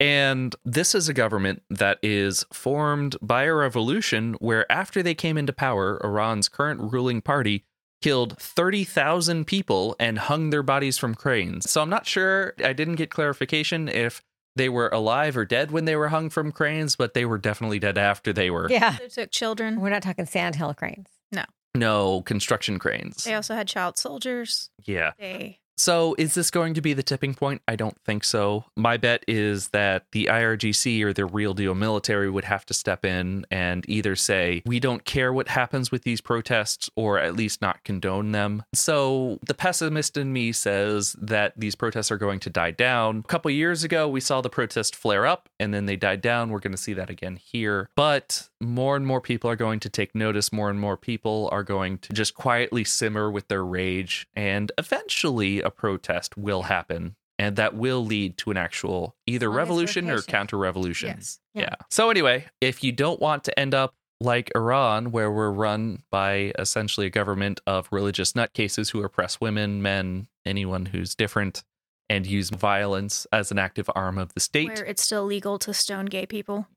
And 0.00 0.56
this 0.64 0.94
is 0.94 1.08
a 1.08 1.14
government 1.14 1.62
that 1.70 1.98
is 2.02 2.44
formed 2.52 3.16
by 3.22 3.44
a 3.44 3.54
revolution 3.54 4.34
where, 4.40 4.70
after 4.70 5.02
they 5.02 5.14
came 5.14 5.38
into 5.38 5.52
power, 5.52 6.00
Iran's 6.02 6.48
current 6.48 6.92
ruling 6.92 7.20
party 7.20 7.64
killed 8.04 8.36
30,000 8.36 9.46
people 9.46 9.96
and 9.98 10.18
hung 10.18 10.50
their 10.50 10.62
bodies 10.62 10.98
from 10.98 11.14
cranes. 11.14 11.70
So 11.70 11.80
I'm 11.80 11.88
not 11.88 12.06
sure, 12.06 12.52
I 12.62 12.74
didn't 12.74 12.96
get 12.96 13.08
clarification 13.10 13.88
if 13.88 14.20
they 14.56 14.68
were 14.68 14.90
alive 14.90 15.38
or 15.38 15.46
dead 15.46 15.70
when 15.70 15.86
they 15.86 15.96
were 15.96 16.08
hung 16.08 16.28
from 16.28 16.52
cranes, 16.52 16.96
but 16.96 17.14
they 17.14 17.24
were 17.24 17.38
definitely 17.38 17.78
dead 17.78 17.96
after 17.96 18.30
they 18.30 18.50
were. 18.50 18.70
Yeah. 18.70 18.98
They 19.00 19.08
took 19.08 19.30
children. 19.30 19.80
We're 19.80 19.88
not 19.88 20.02
talking 20.02 20.26
sandhill 20.26 20.74
cranes. 20.74 21.08
No, 21.32 21.44
No, 21.74 22.20
construction 22.20 22.78
cranes. 22.78 23.24
They 23.24 23.32
also 23.32 23.54
had 23.54 23.68
child 23.68 23.96
soldiers. 23.96 24.68
Yeah. 24.84 25.12
They 25.18 25.60
So 25.76 26.14
is 26.18 26.34
this 26.34 26.50
going 26.50 26.74
to 26.74 26.80
be 26.80 26.92
the 26.92 27.02
tipping 27.02 27.34
point? 27.34 27.62
I 27.66 27.76
don't 27.76 27.98
think 28.04 28.24
so. 28.24 28.64
My 28.76 28.96
bet 28.96 29.24
is 29.26 29.68
that 29.68 30.04
the 30.12 30.26
IRGC 30.26 31.02
or 31.02 31.12
the 31.12 31.26
real 31.26 31.54
deal 31.54 31.74
military 31.74 32.30
would 32.30 32.44
have 32.44 32.64
to 32.66 32.74
step 32.74 33.04
in 33.04 33.44
and 33.50 33.88
either 33.88 34.16
say, 34.16 34.62
we 34.66 34.80
don't 34.80 35.04
care 35.04 35.32
what 35.32 35.48
happens 35.48 35.90
with 35.90 36.02
these 36.02 36.20
protests 36.20 36.88
or 36.96 37.18
at 37.18 37.34
least 37.34 37.60
not 37.60 37.82
condone 37.84 38.32
them. 38.32 38.62
So 38.72 39.38
the 39.46 39.54
pessimist 39.54 40.16
in 40.16 40.32
me 40.32 40.52
says 40.52 41.16
that 41.20 41.54
these 41.56 41.74
protests 41.74 42.10
are 42.10 42.18
going 42.18 42.40
to 42.40 42.50
die 42.50 42.70
down. 42.70 43.18
A 43.18 43.28
couple 43.28 43.50
years 43.50 43.84
ago, 43.84 44.08
we 44.08 44.20
saw 44.20 44.40
the 44.40 44.50
protest 44.50 44.94
flare 44.94 45.26
up 45.26 45.48
and 45.58 45.74
then 45.74 45.86
they 45.86 45.96
died 45.96 46.20
down. 46.20 46.50
We're 46.50 46.60
going 46.60 46.72
to 46.72 46.78
see 46.78 46.94
that 46.94 47.10
again 47.10 47.36
here. 47.36 47.88
But 47.96 48.48
more 48.60 48.96
and 48.96 49.06
more 49.06 49.20
people 49.20 49.50
are 49.50 49.56
going 49.56 49.80
to 49.80 49.88
take 49.88 50.14
notice. 50.14 50.52
More 50.52 50.70
and 50.70 50.80
more 50.80 50.96
people 50.96 51.48
are 51.52 51.62
going 51.62 51.98
to 51.98 52.12
just 52.12 52.34
quietly 52.34 52.84
simmer 52.84 53.30
with 53.30 53.48
their 53.48 53.64
rage. 53.64 54.26
And 54.34 54.70
eventually, 54.78 55.63
a 55.64 55.70
protest 55.70 56.36
will 56.36 56.62
happen. 56.62 57.16
And 57.36 57.56
that 57.56 57.74
will 57.74 58.04
lead 58.04 58.38
to 58.38 58.52
an 58.52 58.56
actual 58.56 59.16
either 59.26 59.48
Long 59.48 59.56
revolution 59.56 60.08
or 60.08 60.22
counter 60.22 60.56
revolution. 60.56 61.08
yes. 61.16 61.40
Yeah. 61.52 61.74
So, 61.90 62.08
anyway, 62.10 62.46
if 62.60 62.84
you 62.84 62.92
don't 62.92 63.18
want 63.20 63.42
to 63.44 63.58
end 63.58 63.74
up 63.74 63.92
like 64.20 64.52
Iran, 64.54 65.10
where 65.10 65.32
we're 65.32 65.50
run 65.50 66.04
by 66.12 66.52
essentially 66.60 67.08
a 67.08 67.10
government 67.10 67.60
of 67.66 67.88
religious 67.90 68.34
nutcases 68.34 68.92
who 68.92 69.02
oppress 69.02 69.40
women, 69.40 69.82
men, 69.82 70.28
anyone 70.46 70.86
who's 70.86 71.16
different, 71.16 71.64
and 72.08 72.24
use 72.24 72.50
violence 72.50 73.26
as 73.32 73.50
an 73.50 73.58
active 73.58 73.90
arm 73.96 74.16
of 74.16 74.32
the 74.34 74.40
state. 74.40 74.68
Where 74.68 74.84
it's 74.84 75.02
still 75.02 75.24
legal 75.24 75.58
to 75.58 75.74
stone 75.74 76.06
gay 76.06 76.26
people. 76.26 76.68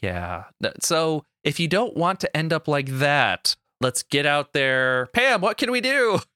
Yeah. 0.00 0.44
So 0.80 1.24
if 1.44 1.60
you 1.60 1.68
don't 1.68 1.96
want 1.96 2.20
to 2.20 2.36
end 2.36 2.52
up 2.52 2.66
like 2.66 2.88
that, 2.98 3.56
let's 3.80 4.02
get 4.02 4.26
out 4.26 4.52
there. 4.52 5.08
Pam, 5.12 5.40
what 5.40 5.58
can 5.58 5.70
we 5.70 5.80
do? 5.80 6.20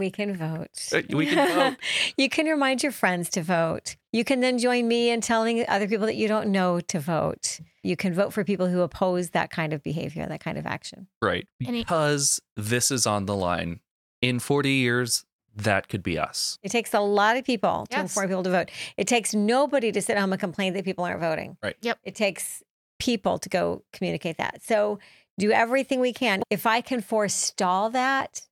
We 0.00 0.10
can 0.10 0.34
vote. 0.34 0.88
Uh, 0.92 1.02
we 1.10 1.26
can 1.26 1.54
vote. 1.54 1.76
you 2.16 2.28
can 2.28 2.46
remind 2.46 2.82
your 2.82 2.90
friends 2.90 3.28
to 3.30 3.42
vote. 3.42 3.96
You 4.12 4.24
can 4.24 4.40
then 4.40 4.58
join 4.58 4.88
me 4.88 5.10
in 5.10 5.20
telling 5.20 5.64
other 5.68 5.86
people 5.86 6.06
that 6.06 6.16
you 6.16 6.26
don't 6.26 6.48
know 6.48 6.80
to 6.80 6.98
vote. 6.98 7.60
You 7.82 7.96
can 7.96 8.14
vote 8.14 8.32
for 8.32 8.42
people 8.42 8.66
who 8.68 8.80
oppose 8.80 9.30
that 9.30 9.50
kind 9.50 9.72
of 9.72 9.82
behavior, 9.82 10.26
that 10.26 10.40
kind 10.40 10.58
of 10.58 10.66
action. 10.66 11.06
Right. 11.22 11.46
Because 11.58 12.40
this 12.56 12.90
is 12.90 13.06
on 13.06 13.26
the 13.26 13.36
line. 13.36 13.80
In 14.22 14.38
40 14.38 14.70
years, 14.70 15.24
that 15.54 15.88
could 15.88 16.02
be 16.02 16.18
us. 16.18 16.58
It 16.62 16.70
takes 16.70 16.94
a 16.94 17.00
lot 17.00 17.36
of 17.36 17.44
people 17.44 17.86
to 17.90 17.96
Yes. 17.96 18.02
inform 18.02 18.28
people 18.28 18.42
to 18.44 18.50
vote. 18.50 18.70
It 18.96 19.06
takes 19.06 19.34
nobody 19.34 19.92
to 19.92 20.00
sit 20.02 20.16
home 20.18 20.32
and 20.32 20.40
complain 20.40 20.72
that 20.74 20.84
people 20.84 21.04
aren't 21.04 21.20
voting. 21.20 21.56
Right. 21.62 21.76
Yep. 21.82 21.98
It 22.04 22.14
takes 22.14 22.62
people 22.98 23.38
to 23.38 23.48
go 23.48 23.82
communicate 23.92 24.38
that. 24.38 24.62
So 24.62 24.98
do 25.38 25.50
everything 25.50 26.00
we 26.00 26.12
can. 26.12 26.42
If 26.50 26.66
I 26.66 26.80
can 26.82 27.00
forestall 27.00 27.90
that 27.90 28.42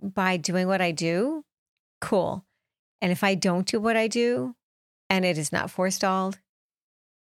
by 0.00 0.36
doing 0.36 0.66
what 0.66 0.80
I 0.80 0.92
do, 0.92 1.44
cool. 2.00 2.44
And 3.00 3.12
if 3.12 3.24
I 3.24 3.34
don't 3.34 3.66
do 3.66 3.80
what 3.80 3.96
I 3.96 4.08
do 4.08 4.54
and 5.10 5.24
it 5.24 5.38
is 5.38 5.52
not 5.52 5.70
forestalled, 5.70 6.38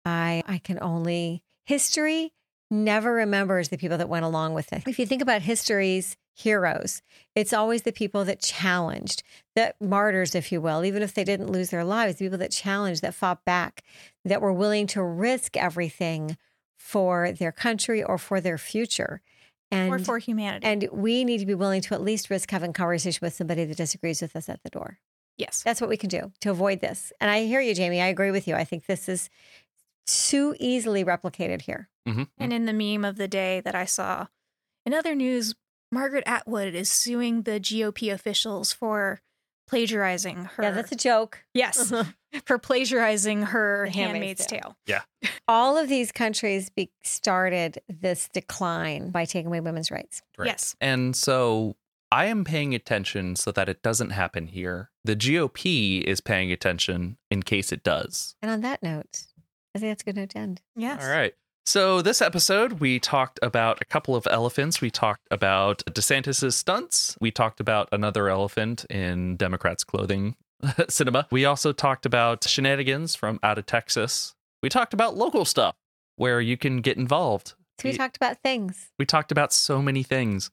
I 0.05 0.43
I 0.47 0.57
can 0.57 0.79
only 0.81 1.43
history 1.65 2.33
never 2.69 3.13
remembers 3.13 3.69
the 3.69 3.77
people 3.77 3.97
that 3.97 4.09
went 4.09 4.25
along 4.25 4.53
with 4.53 4.71
it. 4.71 4.83
If 4.87 4.97
you 4.97 5.05
think 5.05 5.21
about 5.21 5.41
history's 5.41 6.15
heroes, 6.33 7.01
it's 7.35 7.53
always 7.53 7.81
the 7.81 7.91
people 7.91 8.23
that 8.25 8.41
challenged, 8.41 9.23
the 9.55 9.75
martyrs, 9.81 10.33
if 10.33 10.51
you 10.51 10.61
will, 10.61 10.85
even 10.85 11.03
if 11.03 11.13
they 11.13 11.25
didn't 11.25 11.51
lose 11.51 11.69
their 11.69 11.83
lives, 11.83 12.15
the 12.15 12.25
people 12.25 12.37
that 12.37 12.51
challenged, 12.51 13.01
that 13.01 13.13
fought 13.13 13.43
back, 13.43 13.83
that 14.23 14.41
were 14.41 14.53
willing 14.53 14.87
to 14.87 15.03
risk 15.03 15.57
everything 15.57 16.37
for 16.77 17.31
their 17.33 17.51
country 17.51 18.01
or 18.01 18.17
for 18.17 18.39
their 18.39 18.57
future. 18.57 19.21
And 19.71 19.91
or 19.91 19.99
for 19.99 20.17
humanity. 20.19 20.65
and 20.67 20.87
we 20.91 21.23
need 21.23 21.37
to 21.39 21.45
be 21.45 21.55
willing 21.55 21.81
to 21.81 21.93
at 21.93 22.01
least 22.01 22.29
risk 22.29 22.51
having 22.51 22.73
conversation 22.73 23.19
with 23.21 23.33
somebody 23.33 23.63
that 23.65 23.77
disagrees 23.77 24.21
with 24.21 24.35
us 24.35 24.49
at 24.49 24.61
the 24.63 24.69
door. 24.69 24.99
yes. 25.37 25.63
That's 25.63 25.79
what 25.81 25.89
we 25.89 25.97
can 25.97 26.09
do 26.09 26.31
to 26.41 26.51
avoid 26.51 26.81
this. 26.81 27.11
And 27.21 27.29
I 27.31 27.45
hear 27.45 27.61
you, 27.61 27.73
Jamie. 27.73 28.01
I 28.01 28.07
agree 28.07 28.31
with 28.31 28.47
you. 28.47 28.55
I 28.55 28.63
think 28.65 28.85
this 28.85 29.07
is 29.09 29.29
too 30.05 30.55
easily 30.59 31.03
replicated 31.05 31.61
here. 31.61 31.89
Mhm. 32.07 32.27
And 32.37 32.51
in 32.53 32.65
the 32.65 32.73
meme 32.73 33.05
of 33.05 33.15
the 33.17 33.27
day 33.27 33.61
that 33.61 33.73
I 33.75 33.85
saw, 33.85 34.27
in 34.85 34.93
other 34.93 35.15
news, 35.15 35.55
Margaret 35.91 36.23
Atwood 36.27 36.73
is 36.75 36.91
suing 36.91 37.43
the 37.43 37.59
GOP 37.59 38.09
officials 38.11 38.73
for 38.73 39.21
plagiarizing 39.71 40.45
her. 40.45 40.63
Yeah, 40.63 40.71
that's 40.71 40.91
a 40.91 40.95
joke. 40.95 41.43
yes, 41.53 41.91
uh-huh. 41.93 42.11
for 42.45 42.57
plagiarizing 42.59 43.43
her 43.43 43.85
The 43.85 43.91
Handmaid's, 43.93 44.45
Handmaid's 44.45 44.75
Tale. 44.85 45.31
All 45.47 45.77
of 45.77 45.87
these 45.87 46.11
countries 46.11 46.69
be- 46.69 46.91
started 47.03 47.79
this 47.87 48.29
decline 48.33 49.11
by 49.11 49.25
taking 49.25 49.47
away 49.47 49.61
women's 49.61 49.89
rights. 49.89 50.21
Right. 50.37 50.47
Yes. 50.47 50.75
And 50.81 51.15
so 51.15 51.77
I 52.11 52.25
am 52.25 52.43
paying 52.43 52.75
attention 52.75 53.37
so 53.37 53.51
that 53.53 53.69
it 53.69 53.81
doesn't 53.81 54.09
happen 54.09 54.47
here. 54.47 54.91
The 55.05 55.15
GOP 55.15 56.03
is 56.03 56.19
paying 56.19 56.51
attention 56.51 57.17
in 57.29 57.43
case 57.43 57.71
it 57.71 57.83
does. 57.83 58.35
And 58.41 58.51
on 58.51 58.61
that 58.61 58.83
note, 58.83 59.23
I 59.73 59.79
think 59.79 59.91
that's 59.91 60.03
a 60.03 60.05
good 60.05 60.17
note 60.17 60.29
to 60.31 60.37
end. 60.37 60.61
Yes. 60.75 61.01
All 61.01 61.09
right. 61.09 61.33
So 61.71 62.01
this 62.01 62.21
episode, 62.21 62.81
we 62.81 62.99
talked 62.99 63.39
about 63.41 63.81
a 63.81 63.85
couple 63.85 64.13
of 64.13 64.27
elephants. 64.29 64.81
We 64.81 64.91
talked 64.91 65.25
about 65.31 65.81
DeSantis's 65.85 66.53
stunts. 66.53 67.17
We 67.21 67.31
talked 67.31 67.61
about 67.61 67.87
another 67.93 68.27
elephant 68.27 68.83
in 68.89 69.37
Democrats' 69.37 69.85
clothing 69.85 70.35
Sinema. 70.65 71.27
We 71.31 71.45
also 71.45 71.71
talked 71.71 72.05
about 72.05 72.43
shenanigans 72.43 73.15
from 73.15 73.39
out 73.41 73.57
of 73.57 73.67
Texas. 73.67 74.35
We 74.61 74.67
talked 74.67 74.93
about 74.93 75.15
local 75.15 75.45
stuff 75.45 75.73
where 76.17 76.41
you 76.41 76.57
can 76.57 76.81
get 76.81 76.97
involved. 76.97 77.53
So 77.79 77.85
we 77.85 77.91
We- 77.91 77.97
talked 77.97 78.17
about 78.17 78.41
things. 78.43 78.89
We 78.99 79.05
talked 79.05 79.31
about 79.31 79.53
so 79.53 79.81
many 79.81 80.03
things. 80.03 80.51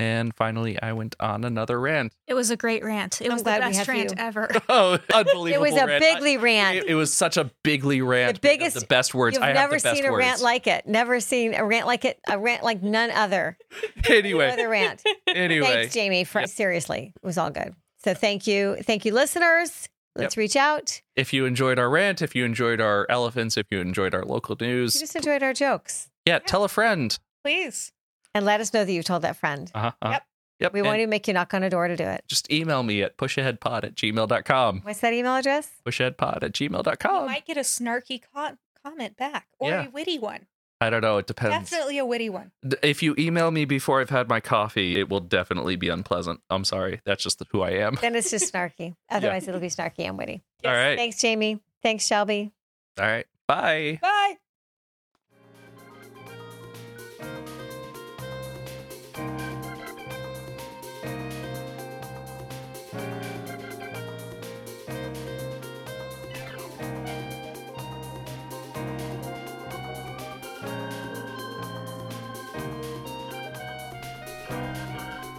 And 0.00 0.34
finally, 0.34 0.80
I 0.80 0.92
went 0.94 1.14
on 1.20 1.44
another 1.44 1.78
rant. 1.78 2.12
It 2.26 2.34
was 2.34 2.50
a 2.50 2.56
great 2.56 2.82
rant. 2.82 3.20
It 3.20 3.26
I'm 3.26 3.32
was 3.34 3.42
the 3.42 3.50
glad 3.50 3.60
we 3.60 3.66
best 3.68 3.78
have 3.80 3.88
rant 3.88 4.10
you. 4.10 4.16
ever. 4.18 4.50
Oh, 4.68 4.98
unbelievable! 5.12 5.46
It 5.66 5.70
was 5.72 5.80
a 5.80 5.86
rant. 5.86 6.00
bigly 6.02 6.36
I- 6.36 6.40
rant. 6.40 6.76
It, 6.78 6.84
it 6.86 6.94
was 6.94 7.12
such 7.12 7.36
a 7.36 7.50
bigly 7.62 8.00
rant. 8.00 8.36
The 8.36 8.40
biggest- 8.40 8.80
the 8.80 8.86
best 8.86 9.14
words. 9.14 9.34
You've 9.36 9.42
I 9.44 9.48
have 9.48 9.56
never 9.56 9.76
the 9.76 9.82
best 9.82 9.96
seen 9.96 10.06
a 10.06 10.10
words. 10.12 10.24
rant 10.24 10.40
like 10.40 10.66
it. 10.66 10.86
Never 10.86 11.20
seen 11.20 11.54
a 11.54 11.64
rant 11.64 11.86
like 11.86 12.04
it. 12.04 12.18
A 12.28 12.38
rant 12.38 12.62
like 12.62 12.82
none 12.82 13.10
other. 13.10 13.56
No 14.08 14.14
anyway, 14.16 14.50
other 14.50 14.68
rant. 14.68 15.02
anyway. 15.26 15.66
Thanks, 15.66 15.94
Jamie. 15.94 16.24
For, 16.24 16.46
Seriously, 16.46 17.12
it 17.14 17.26
was 17.26 17.36
all 17.38 17.50
good. 17.50 17.74
So 18.02 18.14
thank 18.14 18.46
you, 18.46 18.76
thank 18.82 19.04
you, 19.04 19.12
listeners. 19.12 19.88
Let's 20.16 20.36
reach 20.36 20.56
out. 20.56 21.00
if 21.16 21.32
you 21.32 21.44
enjoyed 21.46 21.78
our 21.78 21.88
rant, 21.88 22.20
if 22.22 22.34
you 22.34 22.44
enjoyed 22.44 22.80
our 22.80 23.06
elephants, 23.08 23.56
if 23.56 23.66
you 23.70 23.80
enjoyed 23.80 24.14
our 24.14 24.24
local 24.24 24.56
news. 24.60 24.94
You 24.94 25.00
news, 25.00 25.00
just 25.00 25.16
enjoyed 25.16 25.42
our 25.42 25.52
jokes. 25.52 26.08
Yeah, 26.26 26.38
tell 26.40 26.64
a 26.64 26.68
friend. 26.68 27.16
Please. 27.44 27.92
And 28.34 28.44
let 28.44 28.60
us 28.60 28.72
know 28.72 28.84
that 28.84 28.92
you 28.92 29.02
told 29.02 29.22
that 29.22 29.36
friend. 29.36 29.70
Uh-huh. 29.74 29.92
uh-huh. 30.00 30.12
Yep. 30.12 30.22
Yep. 30.60 30.72
We 30.74 30.80
and 30.80 30.86
won't 30.86 30.98
even 30.98 31.10
make 31.10 31.26
you 31.26 31.34
knock 31.34 31.54
on 31.54 31.62
a 31.62 31.70
door 31.70 31.88
to 31.88 31.96
do 31.96 32.04
it. 32.04 32.22
just 32.28 32.50
email 32.52 32.82
me 32.82 33.02
at 33.02 33.16
pushaheadpod 33.16 33.84
at 33.84 33.94
gmail.com. 33.94 34.80
What's 34.82 35.00
that 35.00 35.12
email 35.14 35.34
address? 35.36 35.70
Pushaheadpod 35.86 36.42
at 36.42 36.52
gmail.com. 36.52 37.20
You 37.22 37.26
might 37.26 37.46
get 37.46 37.56
a 37.56 37.60
snarky 37.60 38.20
co- 38.34 38.56
comment 38.84 39.16
back 39.16 39.46
or 39.58 39.70
Yeah. 39.70 39.86
a 39.86 39.90
witty 39.90 40.18
one. 40.18 40.46
I 40.82 40.88
don't 40.88 41.02
know. 41.02 41.18
It 41.18 41.26
depends. 41.26 41.70
Definitely 41.70 41.98
a 41.98 42.06
witty 42.06 42.30
one. 42.30 42.52
If 42.82 43.02
you 43.02 43.14
email 43.18 43.50
me 43.50 43.66
before 43.66 44.00
I've 44.00 44.08
had 44.10 44.28
my 44.28 44.40
coffee, 44.40 44.98
it 44.98 45.10
will 45.10 45.20
definitely 45.20 45.76
be 45.76 45.88
unpleasant. 45.90 46.40
I'm 46.48 46.64
sorry. 46.64 47.00
That's 47.04 47.22
just 47.22 47.42
who 47.50 47.60
I 47.60 47.70
am. 47.72 47.98
Then 48.00 48.14
it's 48.14 48.30
just 48.30 48.52
snarky. 48.52 48.96
Otherwise, 49.10 49.46
it'll 49.46 49.60
be 49.60 49.68
snarky 49.68 50.00
and 50.06 50.16
witty. 50.16 50.42
All 50.64 50.72
right. 50.72 50.96
Thanks, 50.96 51.20
Jamie. 51.20 51.60
Thanks, 51.82 52.06
Shelby. 52.06 52.52
All 52.98 53.06
right. 53.06 53.26
Bye. 53.46 53.98
Bye. 54.00 54.39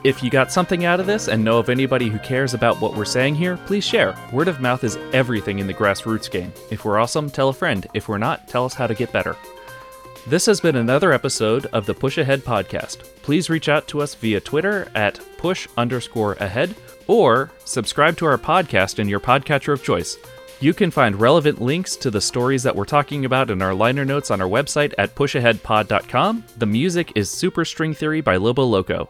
If 0.04 0.24
you 0.24 0.32
got 0.32 0.52
something 0.52 0.84
out 0.84 1.00
of 1.00 1.06
this 1.06 1.28
and 1.28 1.44
know 1.44 1.60
of 1.60 1.70
anybody 1.70 2.10
who 2.10 2.18
cares 2.20 2.56
about 2.56 2.82
what 2.82 2.96
we're 2.96 3.06
saying 3.06 3.36
here, 3.36 3.58
please 3.68 3.84
share. 3.84 4.18
Word 4.34 4.48
of 4.48 4.60
mouth 4.60 4.84
is 4.84 4.98
everything 5.14 5.60
in 5.60 5.68
the 5.68 5.76
grassroots 5.76 6.30
game. 6.30 6.52
If 6.72 6.84
we're 6.84 6.98
awesome, 6.98 7.30
tell 7.30 7.50
a 7.50 7.54
friend. 7.54 7.86
If 7.94 8.08
we're 8.08 8.18
not, 8.18 8.48
tell 8.48 8.66
us 8.66 8.74
how 8.74 8.88
to 8.88 8.96
get 8.96 9.12
better. 9.12 9.36
This 10.26 10.48
has 10.48 10.60
been 10.60 10.76
another 10.76 11.12
episode 11.12 11.68
of 11.68 11.86
the 11.86 11.94
Push 11.94 12.18
Ahead 12.18 12.42
podcast. 12.42 13.04
Please 13.22 13.48
reach 13.48 13.70
out 13.70 13.88
to 13.90 14.02
us 14.02 14.16
via 14.16 14.40
Twitter 14.40 14.90
at 14.96 15.20
push 15.38 15.68
underscore 15.78 16.34
ahead 16.34 16.76
or 17.06 17.52
subscribe 17.66 18.18
to 18.18 18.26
our 18.26 18.40
podcast 18.40 18.98
in 18.98 19.08
your 19.08 19.20
podcatcher 19.20 19.74
of 19.74 19.84
choice. 19.84 20.18
You 20.62 20.74
can 20.74 20.90
find 20.90 21.22
relevant 21.22 21.62
links 21.62 21.96
to 21.98 22.10
the 22.10 22.22
stories 22.22 22.64
that 22.64 22.76
we're 22.76 22.86
talking 22.86 23.26
about 23.26 23.52
in 23.52 23.62
our 23.62 23.76
liner 23.76 24.06
notes 24.06 24.32
on 24.32 24.42
our 24.42 24.50
website 24.50 24.96
at 24.98 25.14
pushaheadpod.com. 25.14 26.44
The 26.58 26.66
music 26.66 27.12
is 27.16 27.30
Super 27.30 27.66
String 27.66 27.94
Theory 27.94 28.22
by 28.22 28.38
Lobo 28.38 28.64
Loco. 28.64 29.10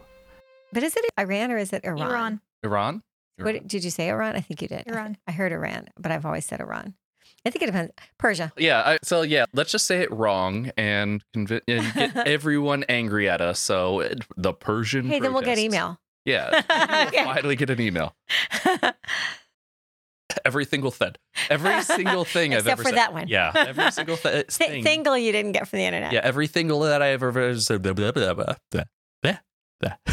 But 0.72 0.82
is 0.82 0.96
it 0.96 1.04
Iran 1.18 1.50
or 1.50 1.58
is 1.58 1.72
it 1.72 1.84
Iran? 1.84 2.00
Iran. 2.10 2.40
Iran? 2.64 3.02
What, 3.38 3.66
did 3.66 3.82
you 3.84 3.90
say 3.90 4.08
Iran? 4.08 4.36
I 4.36 4.40
think 4.40 4.62
you 4.62 4.68
did. 4.68 4.84
Iran. 4.86 5.16
I 5.26 5.32
heard 5.32 5.52
Iran, 5.52 5.88
but 5.98 6.12
I've 6.12 6.24
always 6.24 6.44
said 6.46 6.60
Iran. 6.60 6.94
I 7.44 7.50
think 7.50 7.62
it 7.62 7.66
depends. 7.66 7.92
Persia. 8.18 8.52
Yeah. 8.56 8.82
I, 8.86 8.98
so, 9.02 9.22
yeah, 9.22 9.46
let's 9.52 9.72
just 9.72 9.86
say 9.86 10.00
it 10.02 10.12
wrong 10.12 10.70
and, 10.76 11.24
convi- 11.34 11.62
and 11.66 11.92
get 11.92 12.16
everyone 12.26 12.84
angry 12.88 13.28
at 13.28 13.40
us. 13.40 13.58
So, 13.58 13.98
it, 14.00 14.24
the 14.36 14.52
Persian. 14.52 15.06
Hey, 15.08 15.18
then 15.18 15.32
we'll 15.32 15.42
get 15.42 15.58
email. 15.58 15.98
Yeah. 16.24 16.62
Okay. 17.08 17.24
We'll 17.24 17.34
finally 17.34 17.56
get 17.56 17.68
an 17.70 17.80
email. 17.80 18.14
Every 20.44 20.64
single 20.64 20.90
thing. 20.90 21.12
Every 21.50 21.82
single 21.82 22.24
thing 22.24 22.52
I've 22.54 22.60
Except 22.60 22.72
ever 22.72 22.82
for 22.84 22.88
said. 22.90 22.98
that 22.98 23.12
one. 23.12 23.28
Yeah. 23.28 23.52
Every 23.54 23.90
single 23.90 24.16
th- 24.16 24.46
Th- 24.46 24.68
thing. 24.70 24.82
Thingle 24.84 25.18
you 25.18 25.30
didn't 25.32 25.52
get 25.52 25.68
from 25.68 25.78
the 25.78 25.84
internet. 25.84 26.12
Yeah. 26.12 26.20
Every 26.22 26.46
single 26.46 26.80
that 26.80 27.02
I 27.02 27.08
ever 27.10 27.58
said. 27.58 27.82
Blah, 27.82 27.92
blah, 27.92 28.12
blah, 28.12 28.34
blah, 28.34 28.54
blah, 28.70 28.84
blah, 29.22 29.36
blah. 29.80 30.12